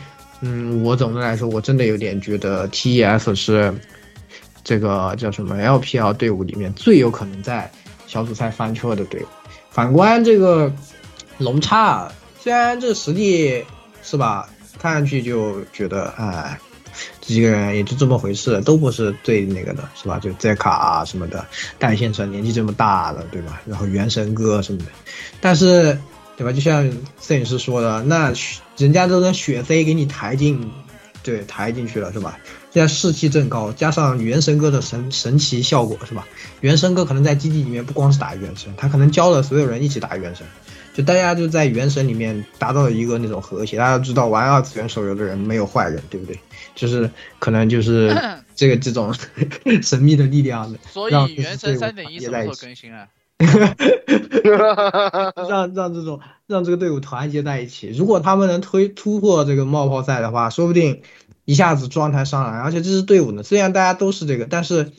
[0.40, 3.74] 嗯，我总的来说，我真的有点觉得 TES 是
[4.62, 7.68] 这个叫什么 LPL 队伍里面最有可能在
[8.06, 9.20] 小组赛翻车的队。
[9.70, 10.72] 反观这个
[11.38, 13.64] 龙叉，虽然这实力
[14.04, 14.48] 是吧？
[14.82, 16.58] 看上去就觉得，哎，
[17.20, 20.18] 这几个人也就这么回事，都不是最那个的，是吧？
[20.18, 21.46] 就 Z 卡啊什么的，
[21.78, 23.62] 戴先生年纪这么大了，对吧？
[23.64, 24.86] 然后元神哥什么的，
[25.40, 25.96] 但是，
[26.36, 26.52] 对吧？
[26.52, 28.32] 就像摄影师说的，那
[28.76, 30.68] 人家都能血飞给你抬进，
[31.22, 32.36] 对，抬进去了，是吧？
[32.72, 36.26] 现在士气正高，加上元神哥的神神奇效果，是吧？
[36.60, 40.44] 元神哥可能在基地里面不光是打元神，他可能教了所有人一起打元神。
[40.94, 46.38] 就大家就在原神里面达到了一个那种和谐，大家知道玩二次元手游的人没有坏人，对不对？
[46.74, 48.14] 就是可能就是
[48.54, 49.14] 这个这种
[49.82, 53.08] 神秘的力量，所以原神三点一什么时候更新啊？
[55.48, 57.88] 让让这种让这个队伍团结在一起。
[57.88, 61.02] 如果他们能推突破这个冒泡赛的话，说不定
[61.44, 62.58] 一下子状态上来。
[62.58, 64.92] 而且这支队伍呢，虽然大家都是这个，但是。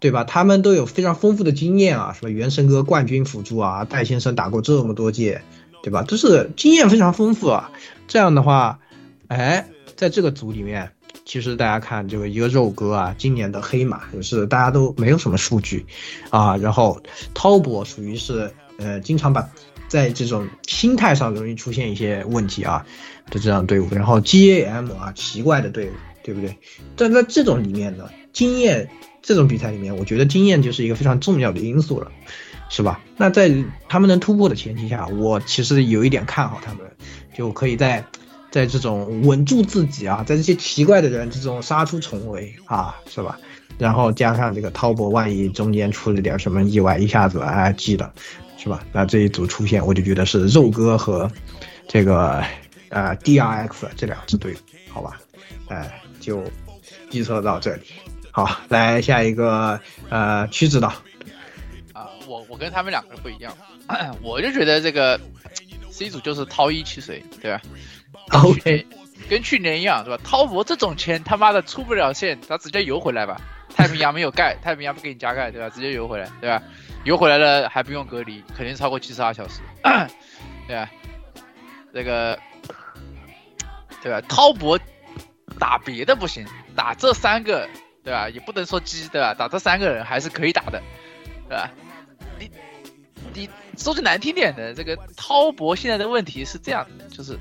[0.00, 0.24] 对吧？
[0.24, 5.42] 他们都有非常丰富的经验啊，什么元神哥冠军辅助啊，戴先生打过这么多届，
[5.82, 6.02] 对吧？
[6.02, 7.70] 都是经验非常丰富啊。
[8.06, 8.78] 这样的话，
[9.26, 10.92] 哎，在这个组里面，
[11.24, 15.84] 其实大家看这个一个肉哥啊，今年的黑马也是大家都没有什么数据
[16.30, 16.56] 啊。
[16.56, 17.02] 然后
[17.34, 19.48] 滔博属于是呃，经常把
[19.88, 22.86] 在这种心态上容易出现一些问题啊
[23.30, 23.88] 的这样队伍。
[23.90, 25.92] 然后 GAM 啊，奇怪的队伍，
[26.28, 26.54] 对不对？
[26.94, 28.86] 但在这种里面呢，经验。
[29.20, 32.10] 这种比赛里面，我觉得经验就是一个非常重要的因素了，
[32.70, 33.00] 是吧？
[33.18, 33.52] 那在
[33.86, 36.80] 他们能突破的前提下，我其实有一点看好他们，
[37.36, 38.02] 就可以在
[38.50, 43.38] 在这种稳住自己啊，在这些奇怪的人之中杀出重围啊，是吧？
[43.76, 48.10] 然后加上这个滔博，万一中间出了点什么意外，一下子哎记了，
[48.56, 48.82] 是吧？
[48.92, 51.30] 那这一组出现，我就觉得是肉哥和
[51.86, 52.42] 这个
[52.88, 54.54] 呃 D R X 这两支队，
[54.88, 55.20] 好吧？
[55.68, 56.44] 哎，就
[57.12, 57.82] 预测到这里。
[58.30, 60.88] 好，来下一个呃曲指导。
[61.94, 63.56] 啊，我我跟他们两个人不一样，
[64.20, 65.18] 我就觉得这个
[65.90, 67.62] C 组就是掏一汽水，对吧
[68.32, 68.86] ？OK。
[69.28, 70.22] 跟去年一样，对吧？
[70.22, 73.40] 滔博这种钱他妈的出不了线，他直接游回来吧。
[73.74, 75.68] 太平洋没有盖，太平洋不给你加盖，对吧？
[75.70, 76.62] 直接游回来，对吧？
[77.04, 79.60] 游回来了还不用隔离，肯定超过七十二小时，
[80.68, 80.90] 对吧？
[81.92, 82.38] 这个，
[84.02, 84.20] 对吧？
[84.28, 84.78] 滔博
[85.58, 87.68] 打别的不行，打这三个，
[88.02, 88.28] 对吧？
[88.28, 89.34] 也不能说鸡，对吧？
[89.34, 90.82] 打这三个人还是可以打的，
[91.48, 91.70] 对吧？
[92.38, 92.50] 你
[93.34, 97.38] 你说句难听点的，这个滔博现在的问题是这样的，就是。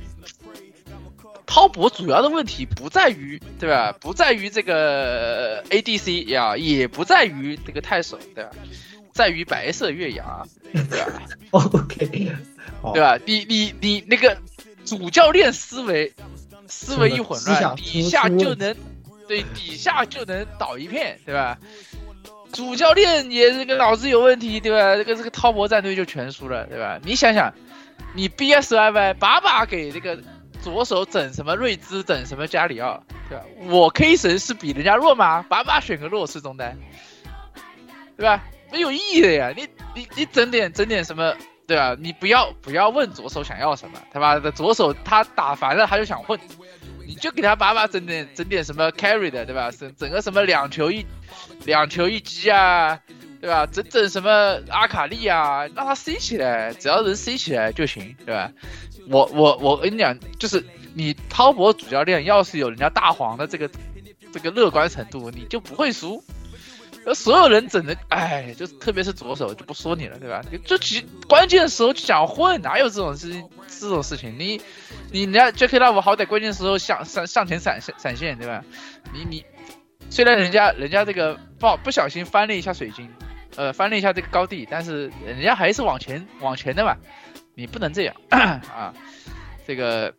[1.49, 3.95] 滔博主要的问题不在于，对吧？
[4.01, 8.51] 不在于这个 ADC 呀，也不在于这个太守，对吧？
[9.13, 11.21] 在于白色月牙，对吧？
[11.51, 13.17] OK，对吧？
[13.25, 14.37] 你你你那个
[14.83, 16.13] 主教练思维
[16.67, 18.75] 思维一混乱，底下就能
[19.27, 21.57] 对底下就能倒一片，对吧？
[22.51, 24.95] 主教练也这个脑子有问题，对吧？
[24.95, 26.99] 这个这个滔博战队就全输了，对吧？
[27.03, 27.53] 你想想，
[28.13, 30.17] 你 BSY 把把给这个。
[30.59, 33.45] 左手整什么瑞兹，整什么加里奥，对吧？
[33.69, 35.45] 我 K 神是比人家弱吗？
[35.47, 36.75] 把把选个弱势中单，
[38.17, 38.43] 对吧？
[38.71, 39.53] 没有意义的呀！
[39.55, 41.35] 你你你整点整点什么，
[41.67, 41.95] 对吧？
[41.99, 46.39] 你不要不要问左手想要什么，他妈的左手他打烦了他就想混，
[47.05, 49.69] 你就给他把把整点整点什么 carry 的，对吧？
[49.69, 51.05] 整整个什么两球一
[51.65, 52.97] 两球一击啊，
[53.41, 53.65] 对吧？
[53.65, 58.49] 整整什么阿卡丽啊，让他 C 起来，只要能 C 起来就行，对吧？
[59.09, 63.69] 我我我跟你讲，就是你滔博主教练要是有人家大黄的这个
[64.31, 66.23] 这个乐观程度，你就不会输。
[67.13, 70.41] 所有人整的，哎，就特别是左手就不说你了，对吧？
[70.65, 73.49] 就其关键时候就想混，哪有这种事情？
[73.79, 74.59] 这种事情，你
[75.11, 78.63] 你人家 j a c k Love 好歹关键时候向上上前闪闪现，对吧？
[79.13, 79.45] 你你
[80.09, 83.09] 虽然人家人家这个不不小心翻了一下水晶，
[83.55, 86.95] 呃，翻了一下这个高地，但是人家还是往前往前的嘛。
[87.59, 88.93] 你不能这样 啊！
[89.65, 90.13] 这个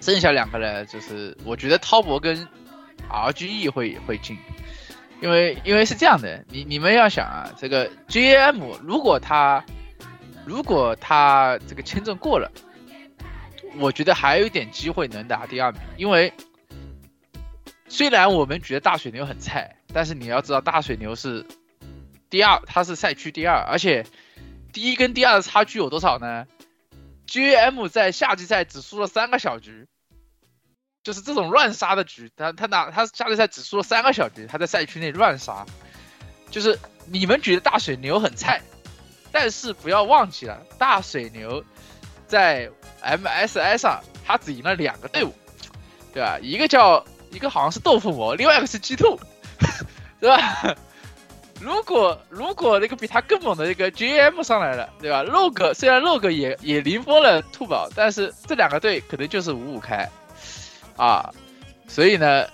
[0.00, 2.44] 剩下两个人就是，我觉得滔博跟
[3.08, 4.36] RGE 会会进，
[5.20, 9.64] 因为因为是这样的，你你们要想啊，这个 G M 如果他
[10.44, 12.50] 如果他这个签证过了，
[13.78, 16.32] 我觉得还有一点机会能打第二名，因为
[17.88, 21.46] 虽然我们觉得大水牛很菜，但是你要知道大水牛是
[22.30, 24.04] 第二，他是赛区第二，而且。
[24.70, 26.46] 第一跟第二的差距有多少呢
[27.26, 29.88] ？GM 在夏季赛只输了三个小局，
[31.08, 35.64] 就是这种乱杀的局，他他拿他夏季赛只输了三个小局，他在赛区内乱杀，
[36.50, 38.60] 就是你们觉得大水牛很菜，
[39.32, 41.64] 但是不要忘记了，大水牛
[42.26, 42.68] 在
[43.02, 45.32] MSI 上他只赢了两个队伍，
[46.12, 46.38] 对吧？
[46.42, 49.18] 一个叫一个好像是豆腐魔，另外一个是鸡兔，
[50.20, 50.76] 对吧？
[51.58, 60.06] 如果如果那个比他更猛的那个 GM 上来了，对吧？Log 虽然 Log 也也零封了兔宝，但是这两个队可能就是五五开，
[60.98, 61.32] 啊，
[61.86, 62.46] 所以呢，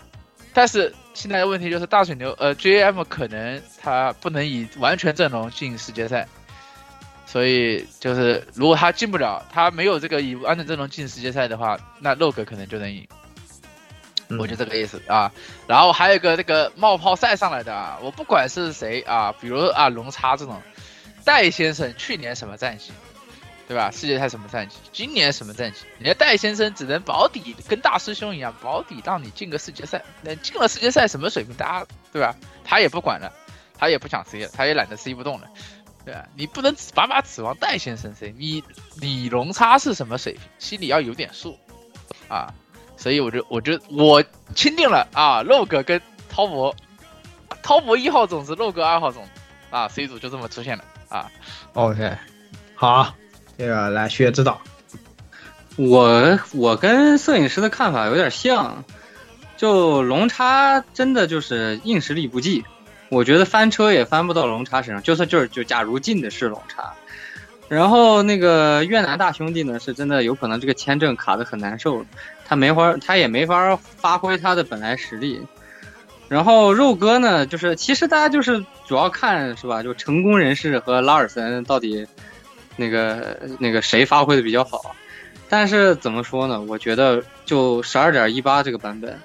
[0.52, 6.28] 但是现在的问题就是大水牛呃 GM 可能他不能以完全阵容进世界赛，
[7.26, 13.08] 所以就是如果他进不了，他没有这个以完整阵容进世界赛的话，那 Log 可能就能赢。
[14.38, 15.30] 我就这个意思啊，
[15.66, 20.60] 然后还有一个那个冒泡赛上来的啊，我不管是谁啊，比如啊龙叉这种，
[21.24, 22.90] 戴先生去年什么战绩，
[23.66, 23.90] 对吧？
[23.90, 24.76] 世界赛什么战绩？
[24.92, 25.86] 今年什么战绩？
[25.98, 30.02] 人家戴先生只能保底，跟大师兄一样保底，让你进个世界赛。
[30.22, 31.54] 那进了世界赛什么水平？
[31.54, 32.34] 大家对吧？
[32.64, 33.32] 他也不管了，
[33.78, 35.48] 他也不想 C 了，他也懒得 C 不动了，
[36.04, 36.26] 对吧？
[36.34, 38.62] 你不能把把指望戴先生 C，你
[39.00, 40.42] 你龙叉是什么水平？
[40.58, 41.58] 心里要有点数
[42.28, 42.52] 啊。
[42.96, 44.22] 所以我就我就我
[44.54, 46.00] 钦定了啊，log 跟
[46.30, 46.74] 滔博，
[47.60, 49.30] 滔博一号种子，log 二号种子
[49.68, 51.30] 啊，C 组就这么出现了啊。
[51.72, 52.16] OK，
[52.76, 53.12] 好，
[53.56, 54.60] 这个来学指导。
[55.76, 58.84] 我我跟摄影师的看法有点像，
[59.56, 62.64] 就龙叉真的就是硬实力不济，
[63.08, 66.92] 我觉得翻车也翻不到龙叉身上，就算就是就假如进的是龙叉，
[67.68, 72.04] 然后那个越南大兄弟呢，是真的有可能这个签证卡的很难受。
[72.46, 75.40] 他没法，他也没法发挥他的本来实力。
[76.28, 79.82] 然后肉哥呢，就是其实大家就是主要看是吧？
[79.82, 82.06] 就成功人士和拉尔森到底
[82.76, 84.94] 那个那个谁发挥的比较好。
[85.48, 86.60] 但是怎么说呢？
[86.62, 89.20] 我觉得就十二点一八这个版本，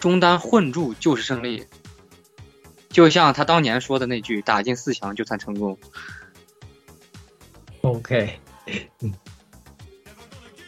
[0.00, 1.64] 中单混住就是胜利。
[2.90, 5.78] 就像他当年说的那句：“打进四强就算成功。”
[7.82, 8.40] OK，
[9.02, 9.12] 嗯，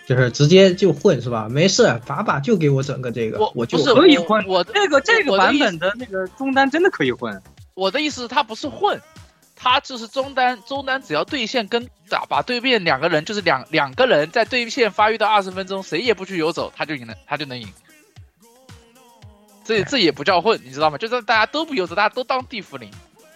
[0.07, 1.49] 就是直接就混是吧？
[1.49, 4.45] 没事，把把就给我整个这个，我我就可以混。
[4.47, 7.41] 我这个这个版本的那个中单真的可以混。
[7.75, 9.01] 我的意思，他不是混，
[9.63, 17.69] 他就是中单，中单只要对线跟打，把对面两个人就是两两个人在对线发育到二十分钟，谁也不去游走，他就赢了，他就能赢。
[19.63, 20.97] 这这也不叫混，你知道吗？
[20.97, 22.89] 就是大家都不游走，大家都当地茯苓，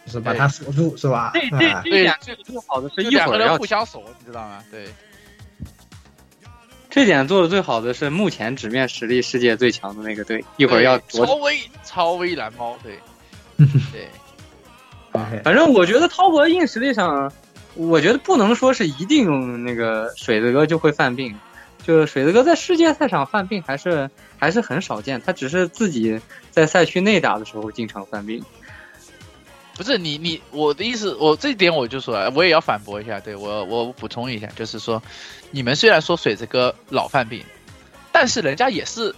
[0.07, 1.31] 是把他锁住，是吧？
[1.35, 4.65] 这这这点最最好的是一会儿人互相锁，你知道吗？
[4.71, 4.89] 对。
[6.89, 12.99] 这点做的最好的是目前纸面实力世界最强的那个队，一会儿要超威超威蓝猫，对
[13.93, 14.09] 对。
[15.45, 17.33] 反正我觉得滔博硬实力上，
[17.75, 21.39] 我觉得不能说是一定那个水子哥就会犯病，
[21.83, 28.45] 就是水子哥在世界赛场犯病还是还是很少见，他只是自己在赛区内打的时候经常犯病。
[29.77, 35.03] 不是你你我的意思，我这一点我就说，我也要反驳一下，对我我补充一下，就是说，
[35.51, 37.45] 你们虽然说水子哥老犯病，
[38.13, 39.15] 但是人家也是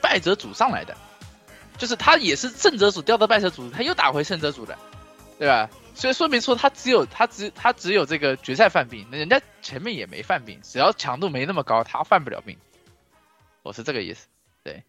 [0.00, 0.96] 败者组上来的，
[1.78, 4.76] 就是他也是胜者组掉到败者组，他又打回胜者组的。
[5.40, 5.70] 对吧？
[5.94, 12.58] 所以说明说他只有他只他只有这个决赛犯病，那人家前面也没犯病，只要强度没那么高，他犯不了病。
[13.62, 14.28] 我是这个意思，
[14.62, 14.82] 对。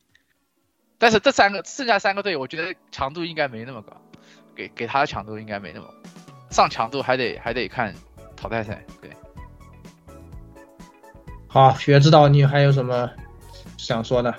[0.98, 3.96] 但是这三个剩下三个队，我觉得强度应该没那么高，
[4.54, 5.88] 给给他的强度应该没那么
[6.50, 7.96] 上强度还得还得看
[8.36, 8.84] 淘汰赛。
[9.02, 9.10] 对。
[11.48, 13.10] 好，学指导你还有什么
[13.78, 14.36] 想说的？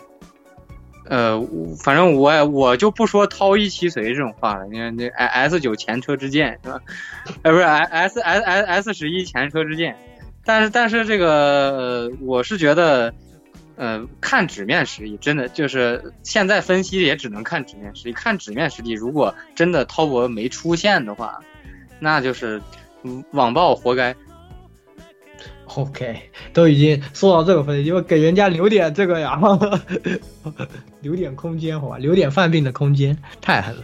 [1.13, 1.47] 呃，
[1.79, 4.65] 反正我我就不说掏一七随这种话了。
[4.65, 6.81] 你看这 S 九前车之鉴是吧？
[7.43, 9.95] 哎，不是 S S S S 十一前车之鉴。
[10.43, 13.13] 但是但是这个我是觉得，
[13.77, 18.15] 呃，看纸面实力真的就是现在分析也只能看纸面实力。
[18.15, 21.41] 看纸面实力，如果真的滔博没出现的话，
[22.01, 22.63] 那就是
[23.33, 24.17] 网暴活该。
[25.75, 26.21] OK，
[26.53, 29.41] 都已经说到这个份上，就给人家留点这个呀，
[31.01, 33.83] 留点空间好吧，留点犯病的空间，太狠了。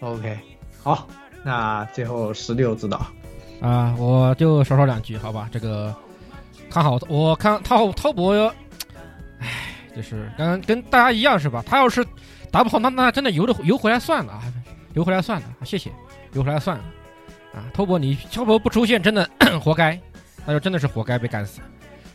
[0.00, 0.38] OK，
[0.82, 1.06] 好，
[1.42, 3.06] 那最后十六指导
[3.60, 5.48] 啊，我就少说两句好吧。
[5.52, 5.94] 这个
[6.70, 8.32] 看好我看滔滔博，
[9.40, 11.62] 唉，就是跟跟大家一样是吧？
[11.66, 12.04] 他要是
[12.50, 14.42] 打不好，那那真的游的游回来算了啊，
[14.94, 15.90] 游回来算了，谢谢，
[16.32, 16.84] 游回来算了
[17.54, 17.64] 啊。
[17.74, 19.28] 涛博你涛博不出现，真的
[19.60, 20.00] 活该。
[20.46, 21.60] 那就真的是活该被干死。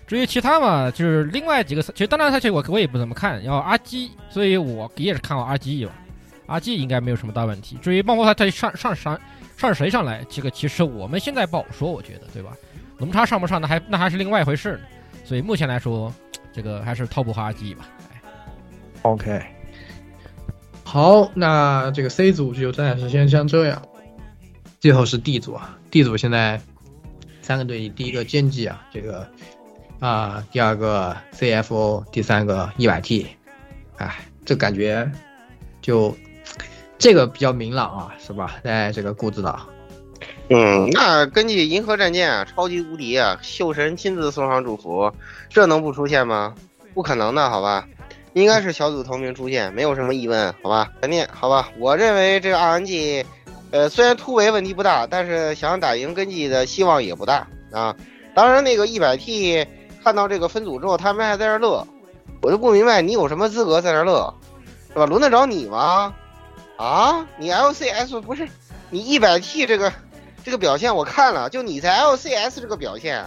[0.07, 5.93] 至于其他嘛，就是另外几个，其实当然赛区我我也不怎么看，然后阿基，所以我也是看好阿基吧。
[6.47, 7.77] 阿基应该没有什么大问题。
[7.81, 9.17] 至于孟获他他上上上
[9.55, 12.51] 上谁上来，这个其实我们现在不好说，我觉得对吧？
[12.97, 14.79] 龙叉上不上，那还那还是另外一回事呢。
[15.23, 16.13] 所以目前来说，
[16.51, 17.87] 这个还是 top 和阿基吧。
[19.03, 19.41] OK，
[20.83, 23.81] 好，那这个 C 组就暂时先像这样。
[24.81, 26.59] 最后是 D 组啊，D 组现在。
[27.41, 29.27] 三个队，第一个歼击啊，这个
[29.99, 33.27] 啊，第二个 CFO，第三个一百 T，
[33.97, 35.09] 哎，这感觉
[35.81, 36.15] 就
[36.97, 38.55] 这个比较明朗啊，是吧？
[38.63, 39.59] 在这个固执岛，
[40.49, 45.11] 嗯，那根据银河战舰，超级无敌啊，秀神亲自送上祝福，
[45.49, 46.53] 这能不出现吗？
[46.93, 47.87] 不可能的，好吧？
[48.33, 50.91] 应该是小组头名出现，没有什么疑问，好吧？
[51.01, 51.69] 肯定，好吧？
[51.77, 53.25] 我认为这个 RNG。
[53.71, 57.95] 呃，虽然突围问题不大，但是想打赢根基的希望也不大啊。
[58.35, 59.65] 当然，那个一百 T
[60.03, 61.87] 看到这个分组之后，他们还在那乐，
[62.41, 64.33] 我就不明白你有什么资格在那乐，
[64.89, 65.05] 是吧？
[65.05, 66.13] 轮得着你吗？
[66.77, 68.47] 啊，你 LCS 不是
[68.89, 69.91] 你一百 T 这个
[70.43, 73.23] 这个表现我看了，就你在 LCS 这个表现，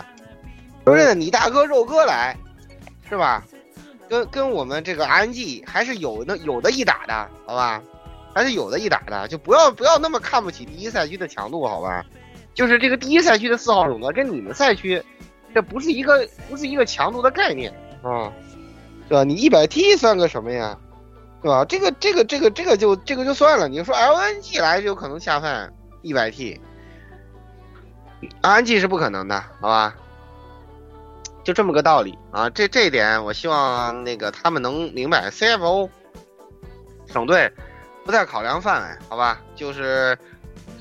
[0.84, 2.36] 说真的，你大哥肉哥来，
[3.08, 3.42] 是吧？
[4.08, 7.82] 跟跟我们这个 RNG 还是有的有的一打的，好吧？
[8.34, 12.04] 还是有的一打的，就不要不要那么看不起第一赛区的强度，好吧？
[12.52, 15.02] 就是这个第一赛区的四号种子跟你们赛区，
[15.54, 18.32] 这不是一个不是一个强度的概念啊，
[19.08, 19.24] 对吧？
[19.24, 20.78] 你一百 T 算个什么呀，
[21.42, 21.64] 对吧？
[21.64, 23.68] 这个这个这个这个就这个就算了。
[23.68, 26.60] 你说 LNG 来就有可能下饭一百 T，RNG
[28.78, 29.96] 是不可能的，好吧？
[31.42, 32.48] 就这么个道理啊。
[32.50, 35.88] 这这一点我希望那个他们能明白，CFO
[37.06, 37.52] 省队。
[38.04, 40.16] 不在考量范围，好吧，就是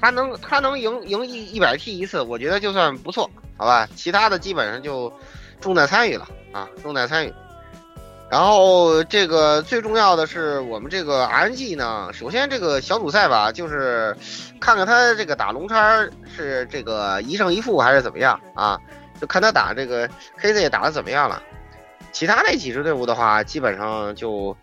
[0.01, 5.11] 他能他能赢赢一一百 T 一次，我觉得就算不错，好吧，其他的基本上就
[5.61, 7.33] 重在参与了啊，重在参与。
[8.29, 14.17] 然后这个最重要的是我们这个 RNG 呢，首先这个小组赛吧，就是
[14.59, 16.05] 看看他这个打龙叉
[16.35, 18.77] 是这个一胜一负还是怎么样啊，
[19.21, 20.09] 就看他打这个
[20.41, 21.41] KZ 打的怎么样了。
[22.11, 24.55] 其他那几支队伍的话，基本上就。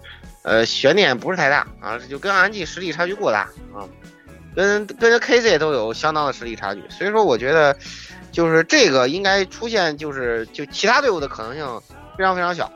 [0.43, 3.41] 呃，悬念不是太大啊，就跟 RNG 实力差距过大
[3.75, 3.85] 啊，
[4.57, 6.83] 跟跟 KZ 都有相当的实力差距。
[6.89, 7.77] 所以说，我觉得
[8.33, 11.81] 就是这个应该出现，就是就其他队伍的可能性
[12.17, 12.71] 非常非常小。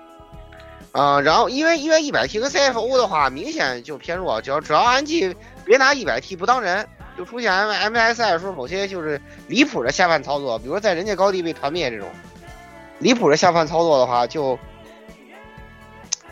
[0.92, 4.40] 啊，然后因为因为一百 T 和 CFO 的话，明显就偏弱。
[4.40, 5.34] 只要只要 RNG
[5.64, 6.86] 别拿一百 T 不当人，
[7.18, 12.08] 就出现 M M S I 说某些就是离谱的下饭操作，比如说在人家高地被团灭这种
[13.00, 14.56] 离谱的下饭操作的话，就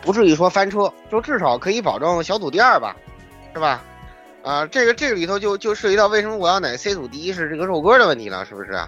[0.03, 2.95] 不至于说翻车，就至少可以保证小组第二吧，
[3.53, 3.83] 是吧？
[4.43, 8.79] 啊，这个这个里头就就涉及到为什么我要奶 C 组第一是这个肉鸽的问题了，是不是？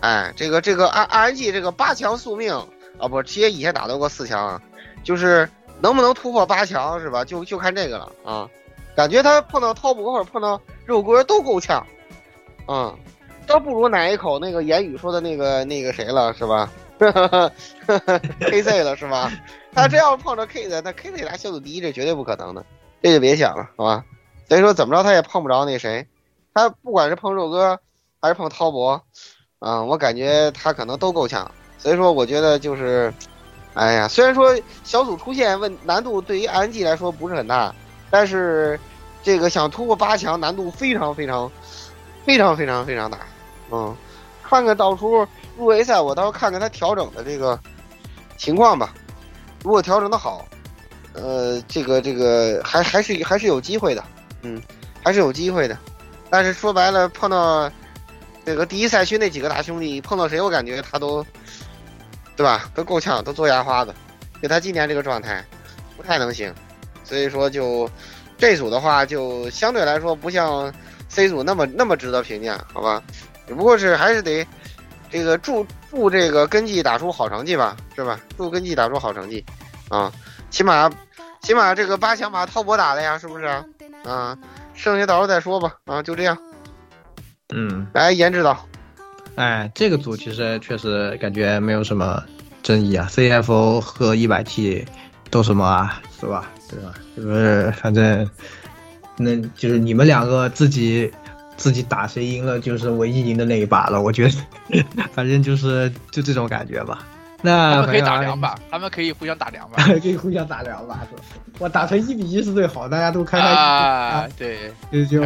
[0.00, 2.52] 哎，这个这个 R R N G 这个八强宿命
[2.98, 4.60] 啊，不，其实以前打到过四强啊。
[5.02, 5.48] 就是
[5.80, 7.24] 能不能突破八强是吧？
[7.24, 8.46] 就就看这个了啊！
[8.94, 11.86] 感觉他碰到滔博或者碰到肉鸽都够呛，
[12.68, 12.94] 嗯，
[13.46, 16.68] 都不如奶一口那个言语说的那个那个谁了是吧
[18.40, 19.32] ？K Z 了是吧？
[19.72, 22.64] 他真要碰着 K 的那 K Z 拿小组第一这绝对不可能的，
[23.02, 24.04] 这就别想了，好吧？
[24.48, 26.06] 所以说怎么着他也碰不着那谁，
[26.54, 27.78] 他不管是碰肉哥
[28.20, 29.02] 还是碰滔博，
[29.58, 31.50] 啊，我感觉他可能都够呛。
[31.78, 33.12] 所以说我觉得就是。
[33.72, 34.52] 哎呀，虽然说
[34.82, 37.72] 小组出现问难度对于 RNG 来说不是很大，
[38.10, 38.78] 但是
[39.22, 41.50] 这个想突破八强难度非常非常
[42.26, 43.20] 非常非常非常大。
[43.70, 43.96] 嗯，
[44.42, 45.24] 看看到时候
[45.56, 47.56] 入围赛，我到时候看看他调整的这个
[48.36, 48.92] 情况吧。
[49.62, 50.46] 如果调整的好，
[51.12, 54.04] 呃，这个这个还还是还是有机会的。
[54.42, 54.60] 嗯，
[55.04, 55.76] 还是有机会的。
[56.28, 57.70] 但是说白了，碰到
[58.44, 61.24] 这个第一赛区那几个大兄弟，碰到谁我感觉他都。
[62.36, 62.70] 对吧？
[62.74, 63.94] 都够呛，都做牙花子，
[64.40, 65.44] 就他今年这个状态，
[65.94, 66.50] 不太能行。
[67.04, 67.90] 所以说，就
[68.38, 70.72] 这组的话，就相对来说不像
[71.10, 73.02] C 组那么那么值得评价，好吧？
[73.46, 74.46] 只不过是还是得
[75.10, 78.20] 这个祝祝这个根基打出好成绩吧，是吧？
[78.36, 79.44] 祝根基打出好成绩
[79.88, 80.12] 啊！
[80.50, 80.90] 起码
[81.42, 83.46] 起码这个八强把滔博打了呀，是不是？
[84.04, 84.36] 啊，
[84.74, 85.74] 剩下到时候再说吧。
[85.86, 86.36] 啊，就这样。
[87.52, 88.64] 嗯，来颜指导。
[89.34, 92.22] 哎，这个组其实确实感觉没有什么
[92.62, 94.86] 争议啊，CFO 和一百 T
[95.30, 96.50] 都什么啊，是吧？
[96.68, 96.94] 对吧？
[97.16, 98.28] 就是反正，
[99.16, 101.12] 那就是你们两个自己
[101.60, 104.00] 自己打谁赢了，就是唯一赢的那一把了。
[104.00, 104.26] 我觉
[104.70, 104.82] 得，
[105.12, 107.06] 反正就是就这种感觉吧。
[107.42, 111.22] 那他们可以打两把，他们可以互相打两把， 可以互相打两把，是吧？
[111.58, 114.28] 我打成一比一是最好，大家都开开心心啊！
[114.38, 114.56] 对，
[114.90, 115.20] 就就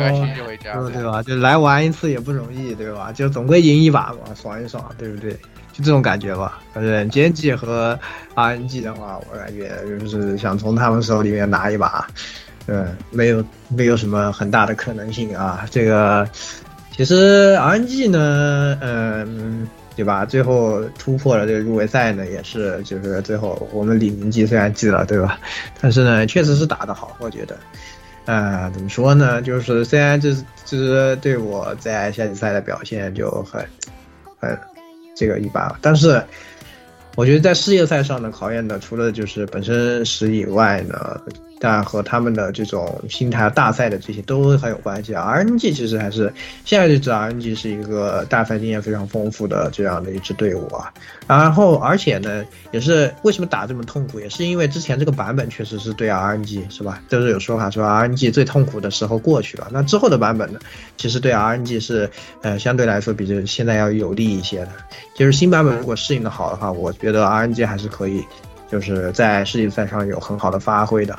[0.90, 1.22] 对吧？
[1.22, 3.12] 就来玩一次也不容易，对吧？
[3.12, 5.32] 就总归赢一把嘛，爽一爽，对不对？
[5.72, 6.60] 就这种感觉吧。
[6.72, 7.98] 反正 GNG 和
[8.36, 12.06] RNG 的话，我感觉就是想从他们手里面拿一把，
[12.66, 15.66] 嗯，没有没有什么很大的可能性啊。
[15.70, 16.28] 这个
[16.92, 19.68] 其实 RNG 呢，嗯。
[19.96, 20.24] 对吧？
[20.24, 25.38] 最后突破了这个入围赛呢，也是就是最后我们李明基虽然记了，对吧？
[25.80, 27.56] 但是呢，确实是打得好，我觉得。
[28.24, 29.40] 呃，怎么说呢？
[29.40, 30.34] 就是虽然这
[30.64, 33.64] 这支队伍在夏季赛的表现就很
[34.40, 34.58] 很
[35.14, 36.20] 这个一般，但是
[37.14, 41.20] 我觉得在世界赛上呢，考验的除了就是本身实以外呢。
[41.64, 45.26] 但和他们的这种心态、大赛的这些都很有关系啊。
[45.34, 46.30] RNG 其实还是
[46.66, 50.92] 现在这支 RNG 是一个大赛经验非常丰富的这样的一支队伍啊。
[51.26, 57.00] 然后，而且呢，也是为什么打这么痛苦，也是因为之前这个版本确实是对 RNG 是吧？
[57.08, 59.68] 都是有说法说 RNG 最痛苦的时候过去了。
[59.72, 60.58] 那之后的版本呢，
[60.98, 62.10] 其实对 RNG 是
[62.42, 64.68] 呃相对来说比这现在要有利一些的。
[65.14, 68.22] 就是新版本如果适应的好的话，我觉得 RNG 还是可以，
[68.70, 71.18] 就是在世界赛上有很好的发挥的。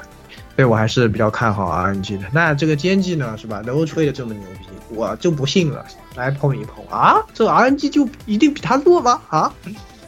[0.55, 2.25] 所以我还是比较看好 RNG 的。
[2.31, 3.61] 那这个奸计呢，是吧？
[3.61, 5.85] 都吹的这么牛逼，我就不信了。
[6.15, 9.21] 来碰一碰啊，这 RNG 就一定比他弱吗？
[9.27, 9.53] 啊，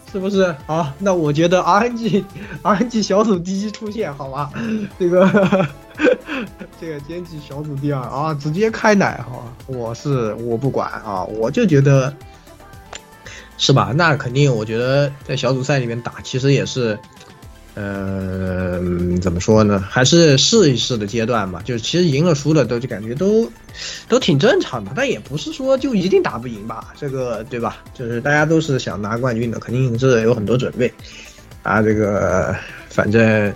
[0.10, 0.56] 是不是？
[0.65, 4.49] 好，那我觉得 RNG，RNG 小组第一出现，好吧？
[4.98, 5.68] 这个
[6.80, 9.44] 这个奸计小组第二啊，直接开奶哈！
[9.68, 12.14] 我是我不管啊，我就觉得
[13.57, 13.91] 是吧？
[13.94, 16.98] 那肯定，我觉得在小组赛里面打，其实也是。
[17.80, 18.80] 呃，
[19.22, 19.80] 怎么说呢？
[19.88, 21.62] 还是试一试的阶段吧。
[21.64, 23.48] 就是其实赢了输了都就感觉都
[24.10, 26.91] 都挺正常的，但也不是说就一定打不赢吧。
[26.98, 27.78] 这个对吧？
[27.94, 30.91] 就是大家都是想拿冠军的，肯定是有很多准备
[31.62, 31.80] 啊。
[31.80, 32.56] 这个
[32.90, 33.54] 反正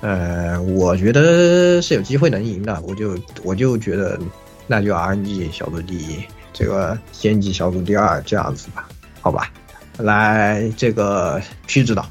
[0.00, 2.80] 呃，我觉得是有机会能赢的。
[2.86, 4.18] 我就我就觉得
[4.66, 6.24] 那就 RNG 小组第一，
[6.54, 8.88] 这个先级小组第二这样子吧，
[9.20, 9.52] 好吧？
[9.98, 12.08] 来，这个区指导。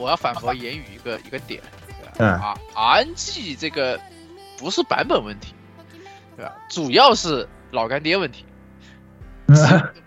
[0.00, 1.60] 我要反驳言语一个一个点，
[2.16, 4.00] 对吧啊，RNG 这个
[4.56, 5.54] 不是版本问题，
[6.36, 6.52] 对吧？
[6.70, 8.44] 主要是老干爹问题。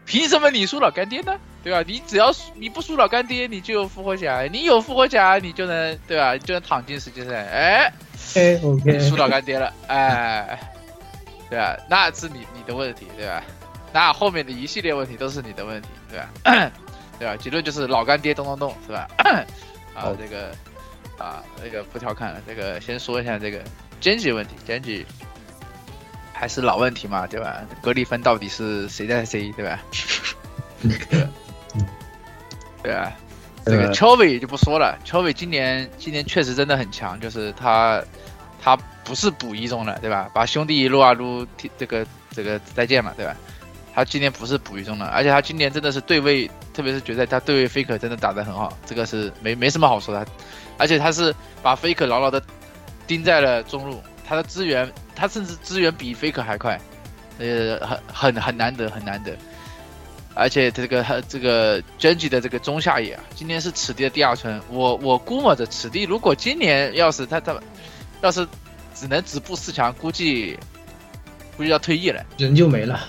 [0.05, 1.37] 凭什么你输老干爹呢？
[1.63, 1.83] 对吧？
[1.85, 6.33] 你只要你不输老干爹，你就有复活甲，你有复活甲，你就能对吧？
[6.33, 7.45] 你就能躺进世界赛。
[7.45, 7.93] 哎，
[8.35, 10.59] 哎，OK，输老干爹了，哎，
[11.49, 11.77] 对吧？
[11.89, 13.43] 那是你你的问题，对吧？
[13.93, 16.71] 那后面的一系列问题都是你的问题，对吧？
[17.19, 17.37] 对吧？
[17.37, 19.07] 结论就是老干爹咚咚咚，是吧？
[19.95, 20.55] 啊，这个
[21.17, 23.61] 啊，那个不调侃了，这个先说一下这个
[24.01, 25.05] Genji 问题，Genji
[26.33, 27.61] 还是老问题嘛，对吧？
[27.81, 29.79] 格里芬到底是谁在 C，对吧？
[32.81, 33.13] 对啊，
[33.65, 38.03] 这个 Chovy 就不说了，Chovy 今年今年确实真的很强，就是他
[38.61, 40.29] 他不是补一中了，对吧？
[40.33, 41.47] 把兄弟撸啊撸，
[41.77, 43.35] 这个这个再见了，对吧？
[43.93, 50.25] 他今年不是补一中了，而且他今年真的是对位，特别是决赛，他对位 Faker 真的打得很好，这个是没没什么好说的。
[50.77, 52.41] 而且他是把 Faker 牢牢的
[53.05, 56.81] 盯在了中路，他的资源，他甚至资源比 Faker 还快，
[57.37, 59.37] 呃，很很很难得，很难得。
[60.33, 67.55] 而且这个这个 Genji 的这个中下野啊，今年是此地的第二春，我我估摸着此地如果今年要是他他
[68.21, 68.47] 要是
[68.95, 70.57] 只能止步四强，估计
[71.55, 72.99] 估计要退役了，人就没了。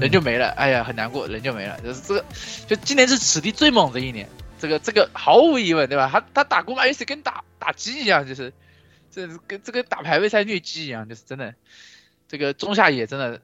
[0.00, 1.78] 人就没了，哎呀，很难过，人就没了。
[1.80, 2.24] 就是这个，
[2.66, 4.28] 就今年是此地最猛的一年，
[4.58, 6.08] 这个这个毫无疑问，对吧？
[6.10, 8.52] 他他打古马游戏跟打打鸡一样，就是
[9.10, 11.54] 这跟这个打排位赛虐鸡一样，就是真的。
[12.28, 13.40] 这个中下野真的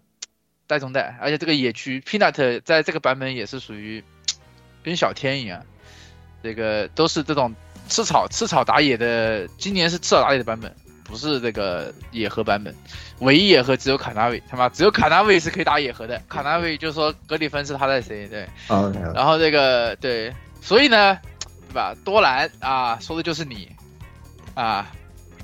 [0.68, 4.04] 带中带，而且这个野区 Peanut 在这个版本也是属于
[4.84, 5.66] 跟小天一样，
[6.40, 7.52] 这个都是这种
[7.88, 10.72] 吃草吃草打野的，今年是吃草打野的版本。
[11.06, 12.74] 不是这个野核版本，
[13.20, 16.20] 唯一野核只有卡纳维，他妈只有卡纳维是可以打野核的。
[16.28, 18.46] 卡纳维就说格里芬是他在谁对，
[19.14, 21.18] 然后这个对，所以呢，
[21.68, 21.94] 对吧？
[22.04, 23.68] 多兰啊，说的就是你
[24.54, 24.90] 啊，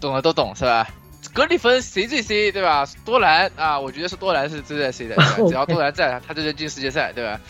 [0.01, 0.89] 懂的都懂是吧？
[1.33, 2.87] 格里芬谁最 C 对吧？
[3.05, 5.17] 多兰啊，我觉得是多兰是最在 C 的，
[5.49, 7.41] 只要多兰在，他就能进世界赛对吧？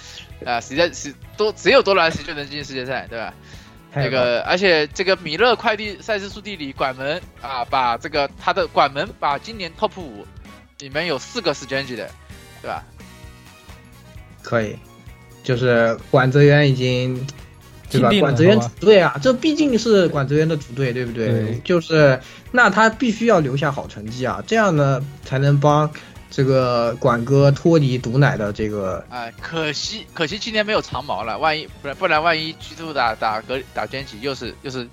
[0.44, 3.32] 啊，谁在谁多只有多兰谁就能进世界赛对吧？
[3.94, 10.27] 那个，而且这个米勒快递赛事速递里管门啊，把这个他的管门把今年 top 五
[10.78, 12.10] 里面有四个是 Genji 的，
[12.62, 12.85] 对吧？
[14.43, 14.77] 可以，
[15.43, 17.27] 就是管泽元已经
[17.90, 18.10] 对吧？
[18.20, 21.60] 管泽元主队啊，这毕竟是管泽元的主队，对不对？
[21.64, 22.19] 就是
[22.51, 25.90] 那他必须要留下好成绩啊，这样呢才能帮。
[26.32, 34.88] 这个管哥脱离毒奶的这个，哎，可惜可惜今年没有长矛了，万一不然不然万一 G two 打打格打歼击又是又是，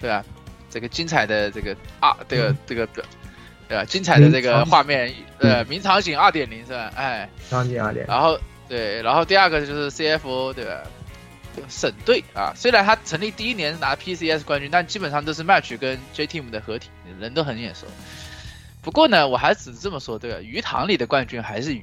[0.00, 0.24] 对吧？
[0.70, 3.84] 这个精彩的这个啊，这个这个对吧？
[3.84, 6.92] 精彩的这个画面，呃，名场景二点零是吧？
[6.94, 8.06] 哎，场景二点。
[8.06, 8.38] 然后
[8.68, 10.82] 对，然后第二个就是 CFO 对吧？
[11.68, 16.88] 省队啊，虽然他成立第一年拿 PCS 冠军，但基本上都是 Match 跟 J Team 的合体，
[17.20, 17.86] 人都很眼熟。
[18.84, 20.38] 不过呢，我还只是这么说，对吧？
[20.40, 21.82] 鱼塘里的冠军还是鱼，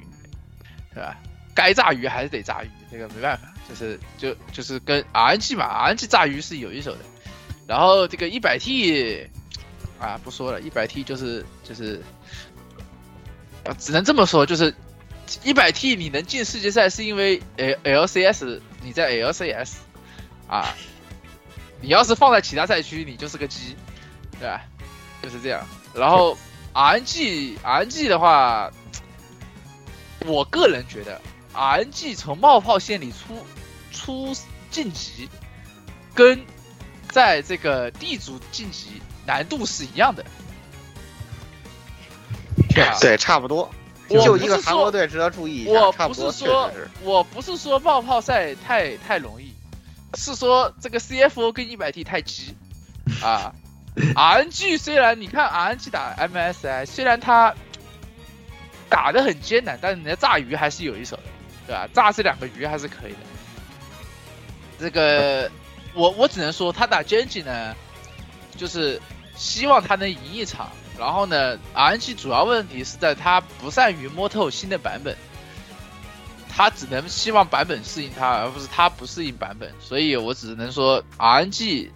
[0.94, 1.16] 对吧？
[1.52, 7.00] 该炸鱼还是得炸鱼，这个没办法，就是就就是跟 RNG 嘛，RNG 炸鱼是有一手的。
[7.66, 9.28] 然后这个一百 T
[9.98, 12.00] 啊，不说了，一百 T 就是就是，
[13.78, 14.72] 只能这么说，就是
[15.42, 19.72] 一百 T 你能进世界赛是因为 L LCS 你在 LCS
[20.46, 20.72] 啊，
[21.80, 23.76] 你要是放在其他赛区，你就是个鸡，
[24.38, 24.62] 对吧？
[25.20, 26.38] 就是这样，然后。
[26.74, 28.70] RNG RNG 的话，
[30.26, 31.20] 我个人觉得
[31.54, 33.44] RNG 从冒泡线里出
[33.92, 34.34] 出
[34.70, 35.28] 晋级，
[36.14, 36.44] 跟
[37.10, 40.24] 在这个地主晋级难度是一样的。
[43.00, 43.70] 对，差不多。
[44.08, 45.86] 就一个韩国队值得注意一下。
[45.86, 46.70] 我不是说，
[47.02, 49.54] 我不是说冒泡赛太太容易，
[50.14, 52.54] 是说这个 CFO 跟一百 T 太急
[53.22, 53.54] 啊。
[53.94, 57.54] RNG 虽然你看 RNG 打 MSI，虽然他
[58.88, 61.22] 打的很艰难，但是人家炸鱼还是有一手的，
[61.66, 61.86] 对吧？
[61.92, 63.18] 炸这两个鱼还是可以的。
[64.78, 65.50] 这个
[65.92, 67.76] 我我只能说他打 Genji 呢，
[68.56, 68.98] 就是
[69.36, 70.70] 希望他能赢一场。
[70.98, 75.16] 然后呢，RNG 主要问题是在他不善于摸透新的版本，
[76.48, 79.70] 他只能希望版本适应他，而不是他不适应版本。
[79.80, 81.90] 所以我只能说 RNG。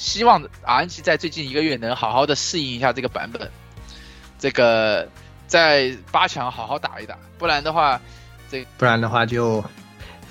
[0.00, 3.50] 希望 RNG 在最近一个月能好好的适应一下这个版本，
[4.38, 5.06] 这个
[5.46, 8.00] 在八强好好打一打，不然的话，
[8.50, 9.60] 这不然的话就，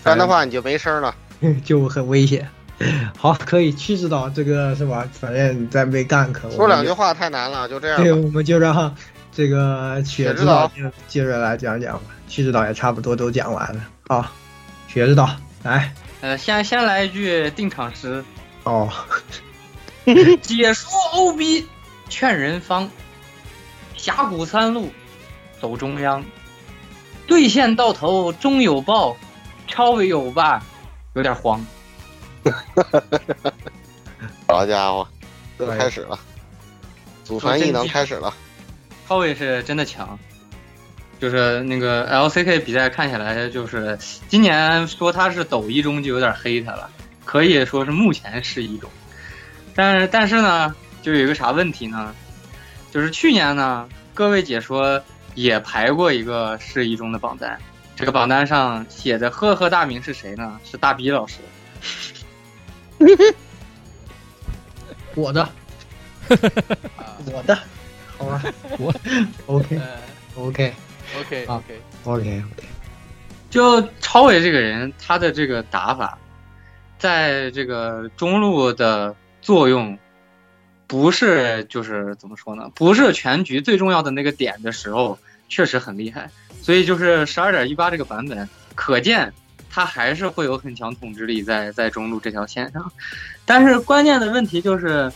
[0.01, 1.15] 不然的话你就没声了，
[1.63, 2.49] 就很危险。
[3.15, 5.07] 好，可以，区指导这个是吧？
[5.13, 8.01] 反正在没 gank，说两句话太难了，就这样。
[8.01, 8.95] 对，我们就让
[9.31, 10.71] 这个雪指导
[11.07, 12.01] 接着来讲讲吧。
[12.27, 14.25] 区指导也差不多都讲完了，好，
[14.87, 15.29] 雪指导
[15.61, 18.23] 来，呃，先先来一句定场诗
[18.63, 18.91] 哦。
[20.41, 21.65] 解说 OB
[22.09, 22.89] 劝人方，
[23.95, 24.91] 峡谷三路
[25.61, 26.23] 走中央，
[27.27, 29.15] 对线到头终有报，
[29.67, 30.63] 超为有吧，
[31.13, 31.63] 有点慌。
[34.47, 35.07] 好家伙，
[35.57, 36.19] 都开始了，
[37.23, 38.33] 祖传异能开始了。
[39.07, 40.17] 超伟是真的强，
[41.19, 43.97] 就是那个 LCK 比赛看起来，就是
[44.27, 46.89] 今年说他是抖一中就有点黑他了，
[47.25, 48.89] 可以说是目前是一中，
[49.75, 52.13] 但是但是呢，就有一个啥问题呢？
[52.91, 55.01] 就是去年呢，各位解说
[55.35, 57.59] 也排过一个市一中的榜单，
[57.95, 60.59] 这个榜单上写的赫赫大名是谁呢？
[60.63, 61.37] 是大 B 老师。
[65.15, 65.49] 我的，
[66.29, 67.57] 我的，
[68.17, 68.43] 好吧，
[68.77, 68.93] 我。
[69.45, 70.73] OK，OK。
[71.17, 72.43] OK OK OK OK，
[73.49, 76.15] 就超伟这个人，他的这个打法，
[76.99, 79.97] 在这个中路的作用，
[80.87, 82.69] 不是就是怎么说呢？
[82.75, 85.17] 不是全局最重要的那个点的时候，
[85.47, 86.29] 确实很厉害。
[86.61, 89.31] 所以就是十二点一八这个版本，可见
[89.69, 92.91] 它还是会有很强统治力在在中路这条线上。
[93.45, 95.11] 但是关键的问题就是，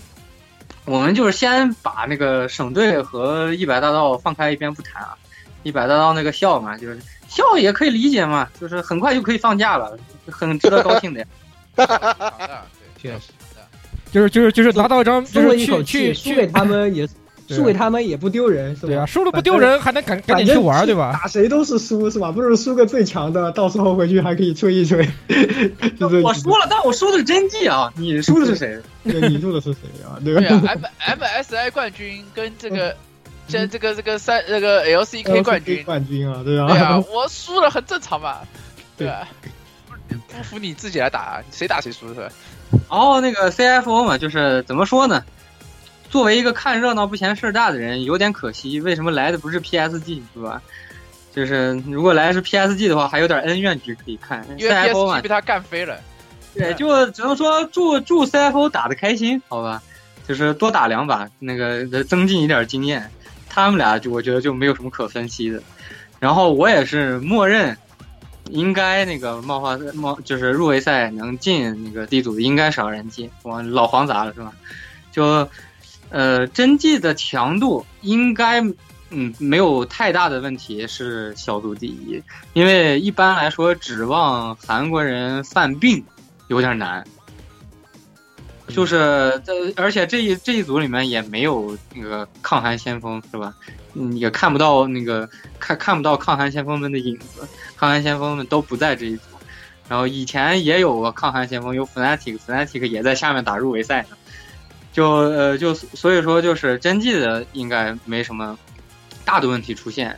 [0.86, 5.18] 我们就是先把那个省队和一百大道放开一边不谈啊。
[5.64, 9.98] 一百大道那个笑嘛，就是笑也可以理解嘛，就是很快就可以放假了，
[10.28, 11.26] 很值得高兴的呀。
[13.02, 13.32] 确实，
[14.14, 17.08] 就是就是就是拿到一张，就是去去输给他们也
[17.50, 18.88] 输给他们也不丢人，是吧？
[18.88, 21.20] 对啊，输了不丢人，还能赶赶紧去玩，对吧？
[21.22, 22.32] 打谁都是输，是吧？
[22.32, 25.08] 不如输个最强的，到时候回去还可以吹一吹。
[26.24, 27.92] 我输了，但我输的是真迹啊！
[27.98, 28.80] 你输的是谁？
[29.04, 30.16] 你输的是谁啊？
[30.24, 32.96] 对啊，M M S I 冠军跟这个。
[33.46, 38.38] 现这个这个三那个 L C K 冠军冠军啊，对啊，对啊，我输了很正常嘛，
[38.98, 39.28] 对吧？
[40.30, 42.30] 不服你自己来打，谁打谁输是吧？
[42.90, 45.24] 然后那个 C F O 嘛，就是怎么说呢？
[46.10, 50.62] 作为一个看热闹不嫌事儿大的人，有点可惜，为什么来的不是 P S G 是吧？
[51.34, 54.46] 就是如果来的是 P S G 的话，还有点恩怨局可以看。
[54.58, 56.00] 因为 P S G 被他干飞了，
[56.54, 59.82] 对，就只能说祝祝 C F O 打的开心，好吧？
[60.28, 63.10] 就是多打两把，那个增进一点经验。
[63.50, 65.62] 他们俩就我觉得就没有什么可分析的，
[66.20, 67.78] 然后我也是默认，
[68.50, 74.54] 应该那个冒花冒就是入围赛能进那个 D 组的应该是 RNG，我老黄砸了是吧？
[75.12, 75.48] 就
[76.10, 78.62] 呃真迹的强度应该
[79.10, 82.22] 嗯没有太大的问题是小组第一，
[82.54, 86.04] 因为一般来说指望韩国人犯病
[86.48, 87.04] 有点难。
[88.70, 93.54] 就是在，而且这一这一组里面也没有那个抗韩先锋，是吧？
[93.94, 95.30] 嗯，也看不到那个
[95.60, 99.24] 看看不到抗寒先锋们的影子，抗寒先锋们都不在这一组。
[99.88, 104.18] 然后以前也有个抗寒先锋，有 Fnatic，Fnatic 也在下面打入围赛呢。
[104.92, 108.58] 就呃就所以说就是真迹的应该没什么
[109.26, 110.18] 大的问题出现。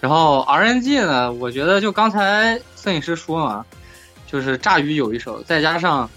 [0.00, 3.64] 然后 RNG 呢，我觉得就刚才摄影师说嘛，
[4.26, 6.08] 就是炸鱼有一手，再加上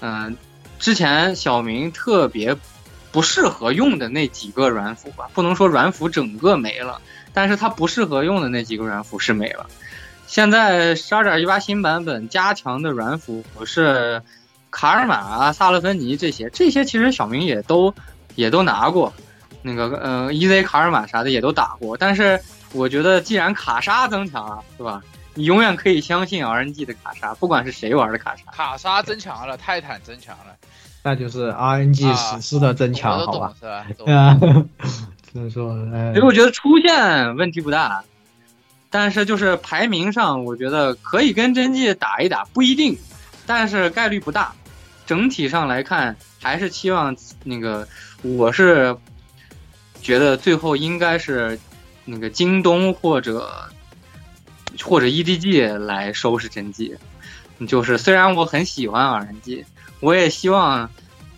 [0.00, 0.36] 嗯。
[0.76, 2.54] 之前小明特别
[3.14, 7.00] 不适合用的那几个软辅吧，不能说软辅整个没了，
[7.32, 9.68] 但是它不适合用的那几个软辅是没了。
[10.26, 14.20] 现在十二点一八新版本加强的软辅是
[14.72, 17.94] 卡尔玛啊、萨勒芬尼这些，这些其实小明也都
[18.34, 19.12] 也都拿过，
[19.62, 21.96] 那个呃 EZ 卡尔玛啥的也都打过。
[21.96, 22.40] 但是
[22.72, 25.00] 我觉得既然卡莎增强了，是吧？
[25.34, 28.50] 你永远可以相信 RNG 的卡莎，不管是谁玩的卡莎。
[28.50, 30.56] 卡莎增强了，泰坦增强了。
[31.06, 33.54] 那就是 RNG 史诗的增强，好吧？
[33.60, 33.84] 是吧？
[34.10, 35.76] 啊，只能说，
[36.14, 38.02] 其实我觉得出现问题不大，
[38.88, 42.96] 但是就是排名上，我觉得可以跟真迹打一打，不一定，
[43.44, 44.54] 但是概率不大。
[45.04, 47.14] 整体上来看，还是期望
[47.44, 47.86] 那个，
[48.22, 48.96] 我是
[50.00, 51.58] 觉得最后应该是
[52.06, 53.46] 那个京东或者
[54.82, 56.96] 或者 EDG 来收拾真迹。
[57.68, 59.66] 就是虽然我很喜欢 RNG。
[60.04, 60.90] 我也希望，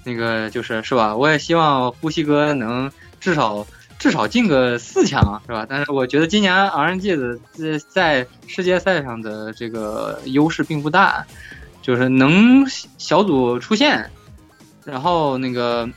[0.03, 1.15] 那个就是是吧？
[1.15, 2.91] 我也希望呼吸哥能
[3.21, 3.65] 至少
[3.97, 5.65] 至少进个四强，是吧？
[5.69, 11.25] 但是我觉得今年 RNG 的在在世界赛上的这个优势并不大，
[11.81, 12.67] 就是能
[12.99, 14.11] 小组出线，
[14.85, 15.89] 然后那个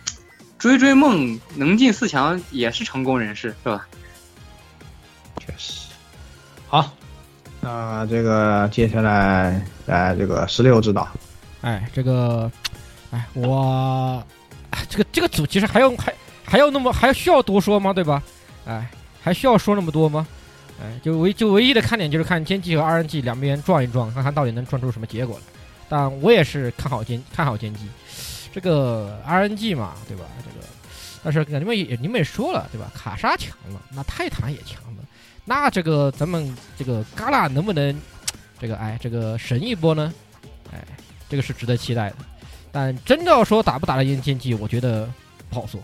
[0.59, 3.87] 追追梦能进四强也是成功人士，是吧？
[5.39, 5.87] 确实。
[6.67, 6.91] 好，
[7.61, 11.07] 那这个接下来来这个十六指导。
[11.61, 12.49] 哎，这个，
[13.11, 14.23] 哎，我，
[14.87, 16.13] 这个这个组其实还要还
[16.43, 17.91] 还要那么还需要多说吗？
[17.91, 18.21] 对吧？
[18.65, 18.87] 哎，
[19.19, 20.27] 还需要说那么多吗？
[20.79, 25.43] 哎，就唯就唯一的看点就是看歼击和 RNG 两边撞一撞，看看到底能撞出什么结果来。
[25.89, 27.89] 但我也是看好歼看好歼击，
[28.53, 30.25] 这个 RNG 嘛，对吧？
[30.43, 30.67] 这个，
[31.23, 32.91] 但是你们也你们也说了，对吧？
[32.93, 35.03] 卡莎强了，那泰坦也强了，
[35.45, 37.99] 那这个咱们这个嘎啦能不能
[38.59, 40.13] 这个哎这个神一波呢？
[40.71, 40.85] 哎。
[41.31, 42.15] 这个是值得期待的，
[42.71, 45.09] 但真的要说打不打得赢剑姬，我觉得
[45.49, 45.81] 不好说，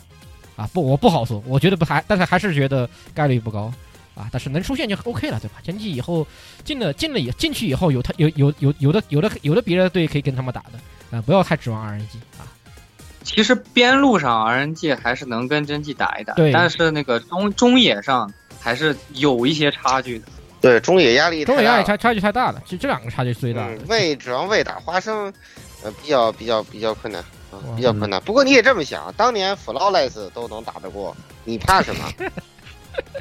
[0.55, 3.71] 啊不，我不好说，我觉得不还，但是还是觉得概率不高，
[4.15, 5.55] 啊，但是能出现就 OK 了，对吧？
[5.63, 6.25] 前期以后
[6.63, 12.47] 进了进了以进去以后有他有有有有的有的有的别的队可以跟他们打的啊，不要太指望 RNG 啊。
[13.23, 20.25] 其实边路上 RNG 还是能跟真纪打一打，对，但是那个中中野上还是有一些差距的。
[20.61, 23.67] 对，中野压力中野压力差差距太大了，其实这两个差距最大。
[23.87, 25.31] 为指望为打花生，
[25.85, 27.21] 呃，比较比较比较困难
[27.51, 28.19] 啊，比较困难。
[28.23, 32.11] 不过你也这么想，当年 Flawless 都能打得过，你怕什么？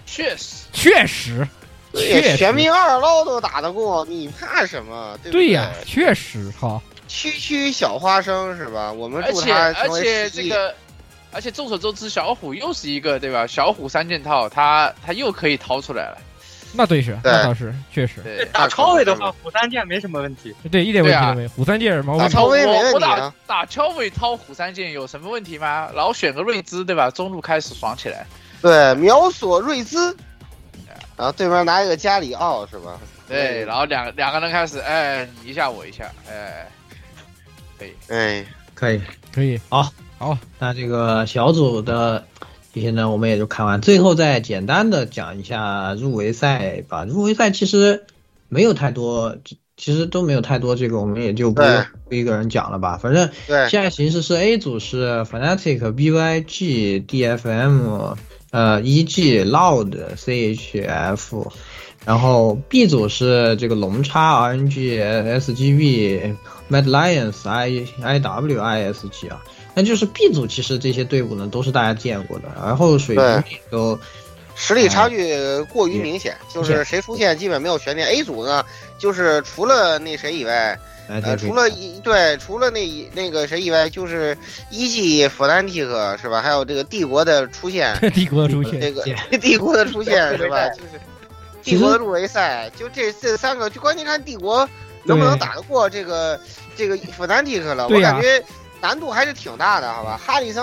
[0.06, 1.46] 确实，确实，
[1.92, 5.18] 对，玄冥二捞都打得过，你怕什么？
[5.22, 6.80] 对对呀，确实哈。
[7.06, 8.90] 区区小花生是吧？
[8.90, 10.74] 我们祝他而且这个，
[11.32, 13.46] 而且众所周知，小虎又是一个对吧？
[13.46, 16.18] 小虎三件套，他他又可以掏出来了。
[16.76, 18.20] 那对是，那倒是确实。
[18.22, 20.54] 对打超伟的话，虎三剑没什么问题。
[20.70, 21.48] 对，一点问题都没有。
[21.50, 23.34] 虎三剑毛打超伟没问题啊。
[23.46, 25.88] 打超伟掏虎三剑有什么问题吗？
[25.94, 27.10] 然后选个瑞兹对吧？
[27.10, 28.26] 中路开始爽起来。
[28.60, 30.16] 对，秒锁瑞兹，
[31.16, 32.98] 然后对面拿一个加里奥是吧？
[33.28, 36.66] 对，然后两两个人开始，哎，你一下我一下，哎。
[37.76, 39.00] 可以，哎，可以，
[39.32, 42.24] 可以，好，好，那这个小组的
[42.74, 47.04] 这些呢，我们也就看完，最后再简单的讲一下入围赛吧。
[47.04, 48.02] 入围赛其实
[48.48, 49.36] 没有太多，
[49.76, 52.98] 其实都没有太多，这个我们也就不用一个人讲了吧。
[52.98, 53.30] 反正
[53.68, 58.16] 现在形式是 A 组是 Fnatic、BYG、DFM、
[58.50, 61.50] 呃 EG、Loud、CHF。
[62.06, 65.00] 然后 B 组是这个龙叉 RNG
[65.40, 66.36] SGB
[66.70, 69.42] Mad Lions I I W I S G 啊，
[69.74, 73.98] 那就是 B 组其实这些队伍呢都是大家见过的，然后水平都
[74.54, 75.36] 实力差距
[75.72, 78.06] 过于明显，就是谁出现基本没有悬念。
[78.08, 78.64] A 组呢，
[78.98, 80.78] 就是除了那谁以外，
[81.08, 84.36] 呃，除了一对除了那那个谁以外，就是
[84.70, 86.40] 一季弗兰蒂克是吧？
[86.40, 89.04] 还有这个帝国的出现， 帝国的出现，这个
[89.38, 90.68] 帝国的出现是吧？
[90.70, 91.00] 就是。
[91.62, 94.68] 帝国的入围赛就这这三个，就关键看帝国
[95.04, 96.38] 能不能打得过这个
[96.76, 97.88] 这个弗兰蒂克了。
[97.88, 98.38] 我感觉
[98.84, 100.20] 难度还是挺大的，好吧？
[100.22, 100.62] 哈里森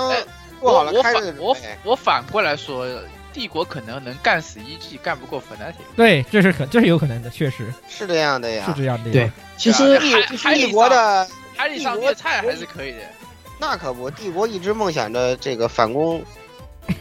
[0.59, 2.85] 过好了开个我我反过来说，
[3.33, 5.73] 帝国可能能干死一季，干不过 Fnatic。
[5.95, 9.11] 对，这是可这是有可能的，确实是这样的呀，是这样的。
[9.11, 9.97] 对，其实
[10.53, 11.27] 帝国的
[11.57, 12.99] 海里上粤菜还是可以的。
[13.57, 16.23] 那可不，帝国一直梦想着这个反攻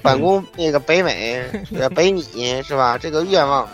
[0.02, 1.44] 反攻 那个北美
[1.94, 2.96] 北你是吧？
[2.96, 3.68] 这个愿望。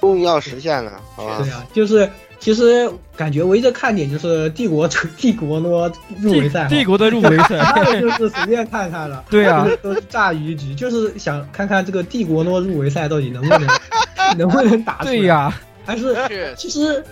[0.00, 1.38] 终于要实现了，好吧？
[1.38, 2.10] 对呀，就是
[2.44, 5.90] 其实感觉唯一的看点就是帝国帝国诺
[6.20, 7.58] 入围赛， 帝国的入围赛，
[7.98, 9.24] 就是随便看看了。
[9.30, 13.66] 对啊，都是炸鱼局，就是想看看这个帝国诺入围赛到底能不能
[14.36, 15.10] 能不能打出来。
[15.12, 16.14] 对呀，还是
[16.54, 17.02] 其实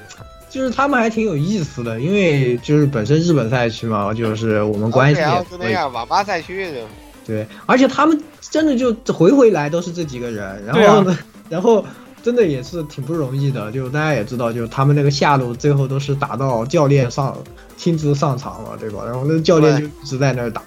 [0.51, 5.27] 就是他们还挺有意思的，因为就是本身日本赛区嘛，就是我们关系也
[5.59, 6.81] 那样，网吧赛区的。
[7.27, 11.19] 对，而且他们真的就回回来都是这几个人，然后呢，
[11.49, 11.83] 然后。
[12.23, 17.37] 真的也是挺不容易的，就大家也知道，就他们那个下路最后都是打到教练上
[17.77, 19.03] 亲自上场了，对吧？
[19.05, 20.63] 然后那教练就一直在那儿打，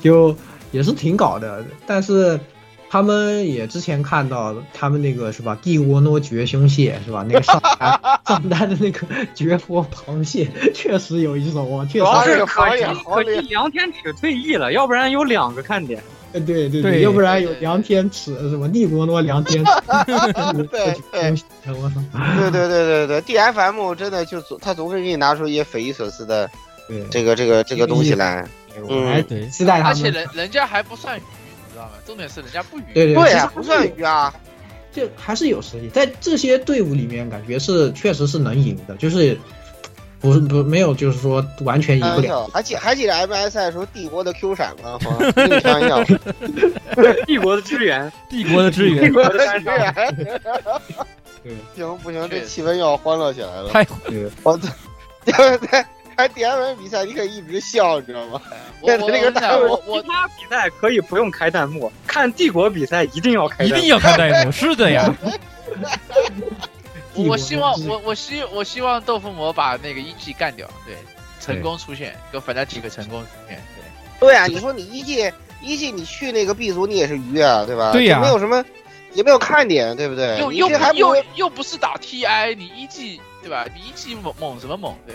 [0.00, 0.34] 就
[0.72, 1.64] 也是挺搞的。
[1.86, 2.38] 但是
[2.90, 7.24] 他们也之前看到他们那个是吧，帝国诺绝凶蟹是吧？
[7.28, 12.82] 那个上单上单的那个绝活螃蟹确实有一手啊，确实是可以。
[13.04, 16.02] 可惜梁天尺退役了，要不然有两个看点。
[16.40, 19.70] 对对对，要不然有梁天尺什么帝国诺梁天尺，
[20.70, 21.34] 对对，
[21.74, 22.00] 我操，
[22.38, 26.50] 对对对对对，DFM 真的就总他总是给你拿出一些匪夷所思的，
[27.10, 28.46] 这个这个这个东西来，
[28.88, 31.22] 嗯，期待他而且人人家还不算鱼，
[31.66, 31.92] 你知道吗？
[32.06, 34.34] 重点是人家不鱼，对对啊，不算鱼啊，
[34.92, 39.38] 这还是有实力，在这些队伍里面，感觉是确实是能赢的，就是。
[40.26, 42.50] 不是不没有，就是说完全赢不了。
[42.52, 44.98] 还记还记得 M S 赛时候帝国的 Q 闪吗？
[45.62, 46.04] 开玩笑，
[47.24, 49.94] 帝国的支援， 帝国的支援，帝国的支援。
[51.44, 52.28] 对，行不行？
[52.28, 53.68] 这气氛要欢乐起来了。
[53.70, 53.86] 太
[54.42, 55.86] 我在在
[56.16, 58.42] 看 D M 比赛，你可以一直笑，你知道吗？
[58.80, 65.14] 我那个弹幕，其他比赛可以不用开弹幕，看帝国比赛一定要开，一定要开弹幕，是的呀。
[67.16, 70.94] 我希望我我希我希望豆腐魔把那个一季干掉，对，
[71.40, 74.28] 成功出现，跟反正几个成功出现，对。
[74.28, 75.30] 对啊，你说你一季
[75.60, 77.92] 一季你去那个 B 组你也是鱼啊，对吧？
[77.92, 78.20] 对呀。
[78.20, 78.64] 没有什么，
[79.12, 80.38] 也没有看点，对不对？
[80.38, 83.66] 又又又又不是打 TI，你一季对吧？
[83.74, 84.94] 你一季猛猛什么猛？
[85.06, 85.14] 对。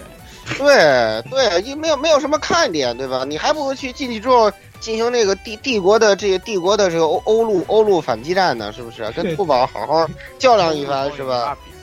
[0.57, 3.23] 对对，你没有没有什么看点，对吧？
[3.27, 9.09] 你还不如去进去之后进行那个帝帝国的这个帝国的这个欧欧陆欧陆反击战呢，是不是？
[9.11, 10.07] 跟兔宝好好
[10.39, 11.57] 较量一番，是吧？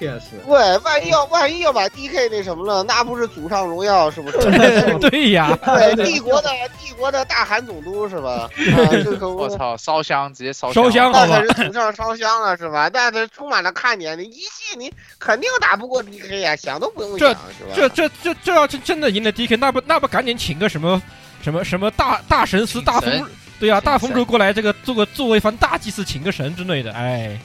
[0.00, 0.30] 确实。
[0.46, 4.38] 对，万一要万一要把 D K 那什么了，那不是祖上荣耀是不是？
[4.98, 6.48] 对呀，对，帝国的
[6.82, 8.48] 帝国的大韩总督是吧？
[9.36, 12.90] 我操，烧香直接烧烧香，那可是祖上烧香了是吧？
[12.92, 17.72] 那这充满了看点，你一系你肯定打不过 D K 呀，想都不用想是吧？
[17.76, 21.00] 这这这这要真真的赢了 D K，那不那不赶紧请个什么
[21.42, 23.26] 什么什么大大神司大风。
[23.58, 27.38] 对呀，大风主过来，这个做个作为一番大祭祀，请个神之类的，哎，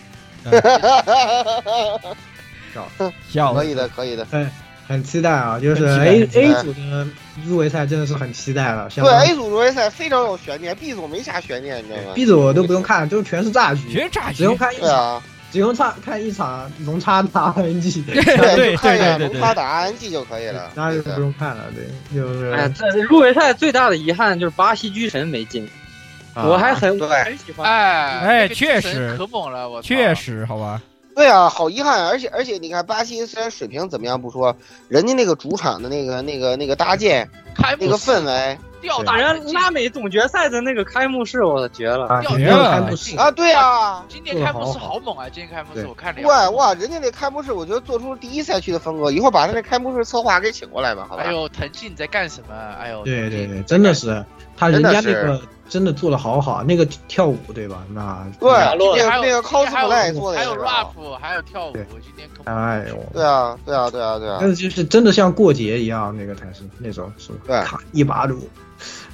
[3.29, 4.49] 笑，可以的，可以的，很
[4.87, 5.59] 很期待啊！
[5.59, 7.07] 就是 A A 组的
[7.45, 8.87] 入围赛真的是很期待了。
[8.95, 18.15] 对 A 组入围赛非常有悬念，B 组没啥悬念，你知道吗？B 组都不用看，就全是炸局，全是炸局，只用看一场，只用差看一场龙叉打 RNG，对
[18.55, 22.51] 对对对，龙叉打 RNG 就可以了，那就不用看了，对，就是。
[22.51, 25.67] 哎，这入围赛最大的遗憾就是巴西巨神没进。
[26.35, 30.81] 我还很对，很喜欢，哎哎，确实可猛了，我确实，好吧。
[31.15, 34.53] 对啊，好遗憾，而且而且，你看巴西虽然水平怎么样不说，
[34.89, 37.29] 人家那个主场的那个那个那个搭建，
[37.79, 43.31] 那个氛围，吊打人拉美总决赛的那个开幕式，我绝了，绝了开幕式啊！
[43.31, 45.27] 对啊，今年开幕式好猛啊！
[45.27, 51.23] 今年开幕式我看了，哇哇，人家那开幕式，我觉得做出第一赛区的风格，一会儿把他那开幕式策划给请过来吧，好吧？
[51.23, 52.55] 哎呦，腾讯你在干什么？
[52.79, 54.23] 哎呦，对对对，真的是
[54.55, 55.41] 他人家那个。
[55.67, 57.83] 真的做的好好，那个跳舞对吧？
[57.91, 61.73] 那对，那个 cosplay 做的还有 rap，还有跳舞。
[61.73, 64.37] 今天哎呦，对啊，对啊，对啊，对啊。
[64.39, 67.37] 但是就是真的像过节一样，那个才是那种是吧？
[67.47, 68.47] 对，一把撸，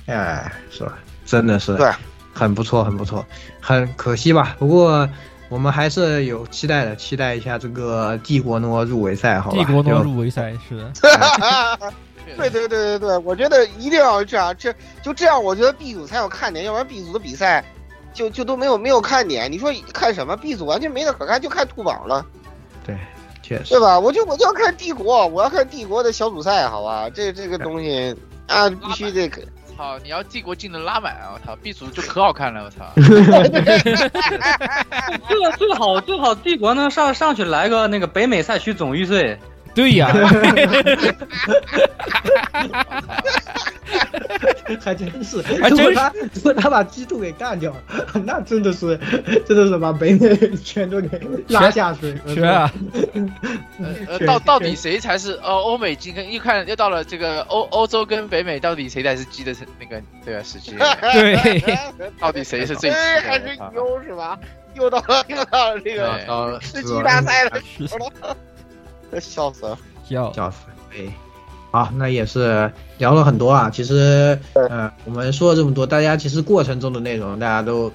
[0.08, 0.98] 哎，是吧？
[1.26, 1.90] 真的是对，
[2.34, 3.26] 很不错，很不错，
[3.62, 4.56] 很可惜吧？
[4.60, 5.08] 不过
[5.48, 9.58] 我们还是有期待的，期待一下这个帝国诺入围赛，好吧？
[9.58, 10.92] 帝国诺入围赛是的。
[12.38, 17.64] 对对对对对，我觉得一定要这样，这就这样，我觉得 B 组才有看点，要不然 B 组的比赛
[18.14, 19.52] 就就都没有没有看点。
[19.52, 22.26] 你说看什么？B 组完全没得可看，就看兔宝了。
[22.86, 22.98] 对，
[23.42, 23.72] 确实。
[23.72, 24.00] 对吧？
[24.00, 27.10] 我就我就要看帝国，我要看帝国的小组赛，好吧？
[27.10, 28.16] 这这个东西
[28.48, 29.30] 啊，必须得。
[29.82, 29.98] 操！
[30.04, 31.32] 你要帝国技能拉满啊！
[31.34, 32.64] 我操，B 组就可好看了！
[32.64, 32.86] 我操。
[35.28, 39.40] 这个最好最好，帝国能上上去来个那个北美赛区总预赛。
[39.74, 40.08] 对呀，
[44.84, 45.38] 还真是，
[45.70, 47.76] 如果他如果他把基兔给干掉，
[48.26, 48.98] 那真的是
[49.46, 51.20] 真的是把北美全都给
[51.50, 52.16] 拉下水。
[52.34, 52.72] 全啊，
[54.08, 56.14] 呃，到到底谁才是呃欧美金？
[56.14, 60.76] 跟又看又到了这个欧欧洲跟北美，到底谁才是鸡的那个对啊时机？
[61.14, 62.96] 对，到底谁是最鸡？
[62.96, 64.38] 还是优是吧？
[64.74, 67.52] 又到了又到了这个吃鸡大赛了。
[69.20, 70.58] 笑死了，笑笑死！
[70.94, 71.14] 哎，
[71.72, 73.70] 好，那也是聊了很多啊。
[73.70, 77.92] 其实，呃，我们说了这么多，大家其实过程中的内容大家都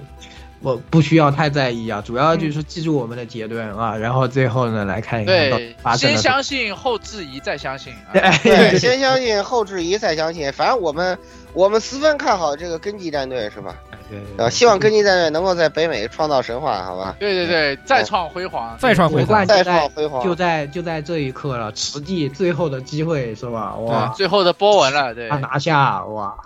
[0.63, 2.03] 不不需要太在意啊。
[2.05, 5.35] 主要就是记住我们的结论啊，然后最后呢来看一看。
[5.35, 7.93] 对，先相信后质疑再相信。
[8.13, 10.51] 对，先相信后质疑再相信。
[10.53, 11.19] 反正我们
[11.53, 13.75] 我们十分看好这个根基战队，是吧？
[14.09, 17.17] 对，希望根基战队能够在北美创造神话，好吧？
[17.19, 23.75] 对对对，再创辉煌，再创辉煌，再创辉煌，就在就在这一刻了，实际最后的机会是吧？
[23.77, 26.37] 哇，最后的波纹了，对，他拿下，哇，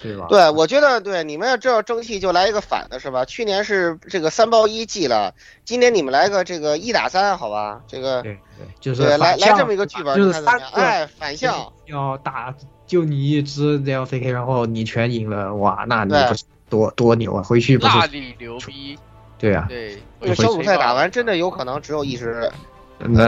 [0.00, 0.26] 对吧？
[0.28, 3.24] 对，我觉得对，你们要知道争气，就来一个反的是吧？
[3.24, 5.34] 去年是这个三包一记了，
[5.64, 7.80] 今年你们来个这个一打三，好吧？
[7.88, 12.54] 这个对对，就是来来这么一个剧本，就是三哎反向要打
[12.86, 16.44] 就你一支 LCK，然后你全赢了，哇，那你不是。
[16.70, 17.42] 多多牛啊！
[17.42, 18.98] 回去不是大力牛逼，
[19.36, 20.00] 对呀，对，
[20.34, 22.50] 小组赛打完真的有可能只有一支，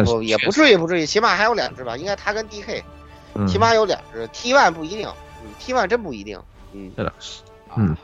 [0.06, 1.97] 不也不至于不至于，起码还有两只吧？
[1.97, 2.82] 应该他跟 DK，
[3.47, 5.09] 起码有两只，T one 不一定
[5.59, 6.40] ，T one 真不一定，
[6.73, 7.12] 嗯，是的，
[7.77, 7.97] 嗯，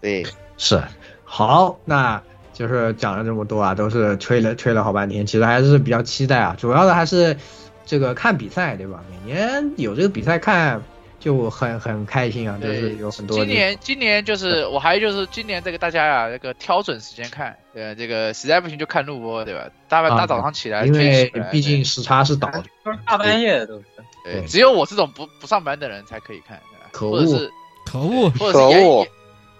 [0.00, 0.82] 对，是，
[1.22, 2.20] 好，那
[2.52, 7.36] 就是讲了这么多啊，都是吹了吹了好半天，其实还是比较期待啊，主要的还是
[7.84, 9.04] 这个看比赛，对吧？
[9.10, 10.82] 每年有这个比赛看。
[11.20, 13.36] 就很很开心啊，就是有很多。
[13.38, 19.68] 今年今年就是 我还就是今年这个大家呀，这个挑准时间看，对这个实在不行就看录播，对吧？
[19.88, 22.62] 大半大早上起来，因为毕竟时差是倒的，
[23.04, 23.84] 大半夜的都是。
[24.24, 26.60] 对，只有我这种不不上班的人才可以看，
[26.92, 27.50] 可恶，或者是
[27.84, 29.06] 可恶，或者是恶，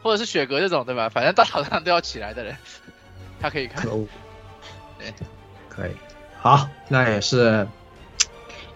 [0.02, 1.08] 或者是雪哥这种，对吧？
[1.08, 2.56] 反正大早上都要起来的人，
[3.40, 3.82] 他可以看。
[3.84, 4.06] 可恶，
[4.98, 5.12] 对，
[5.68, 5.90] 可以，
[6.40, 7.66] 好，那也是，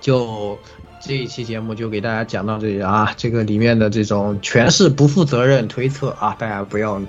[0.01, 0.59] 就。
[1.05, 7.03] 这一期节目就给大家讲到这里啊，这个里面的这种全是不负责任推测啊，大家不要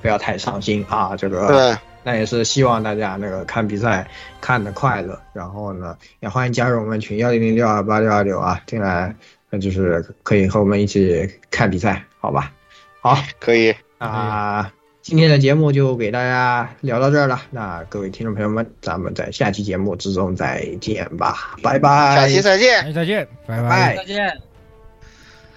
[0.00, 1.14] 不要太伤心啊。
[1.14, 4.08] 这个对，那也是希望大家那个看比赛
[4.40, 9.14] 看的快乐，然后呢也欢迎加入我们群幺零零六二八六二六啊，进来
[9.50, 12.50] 那就是可以和我们一起看比赛，好吧？
[13.02, 14.72] 好，可以啊。
[15.04, 17.42] 今天的节目就给大家聊到这儿了。
[17.50, 22.16] 那各位听众朋友们，咱们在下期节目之中再见吧，拜拜。
[22.16, 24.40] 下期再见，再见，拜拜，再见。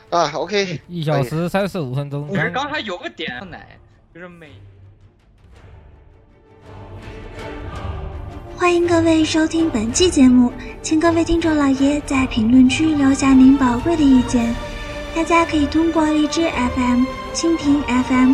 [0.09, 2.27] 啊，OK，一小时三十五分钟。
[2.29, 3.79] 其实刚才有个点奶，
[4.13, 4.49] 就是每。
[8.57, 10.51] 欢迎各位收听本期节目，
[10.81, 14.53] 请各位听众老爷在评论区留下您宝贵的意见。
[15.15, 16.41] 大家可以通过荔枝
[16.75, 18.33] FM、蜻蜓 FM、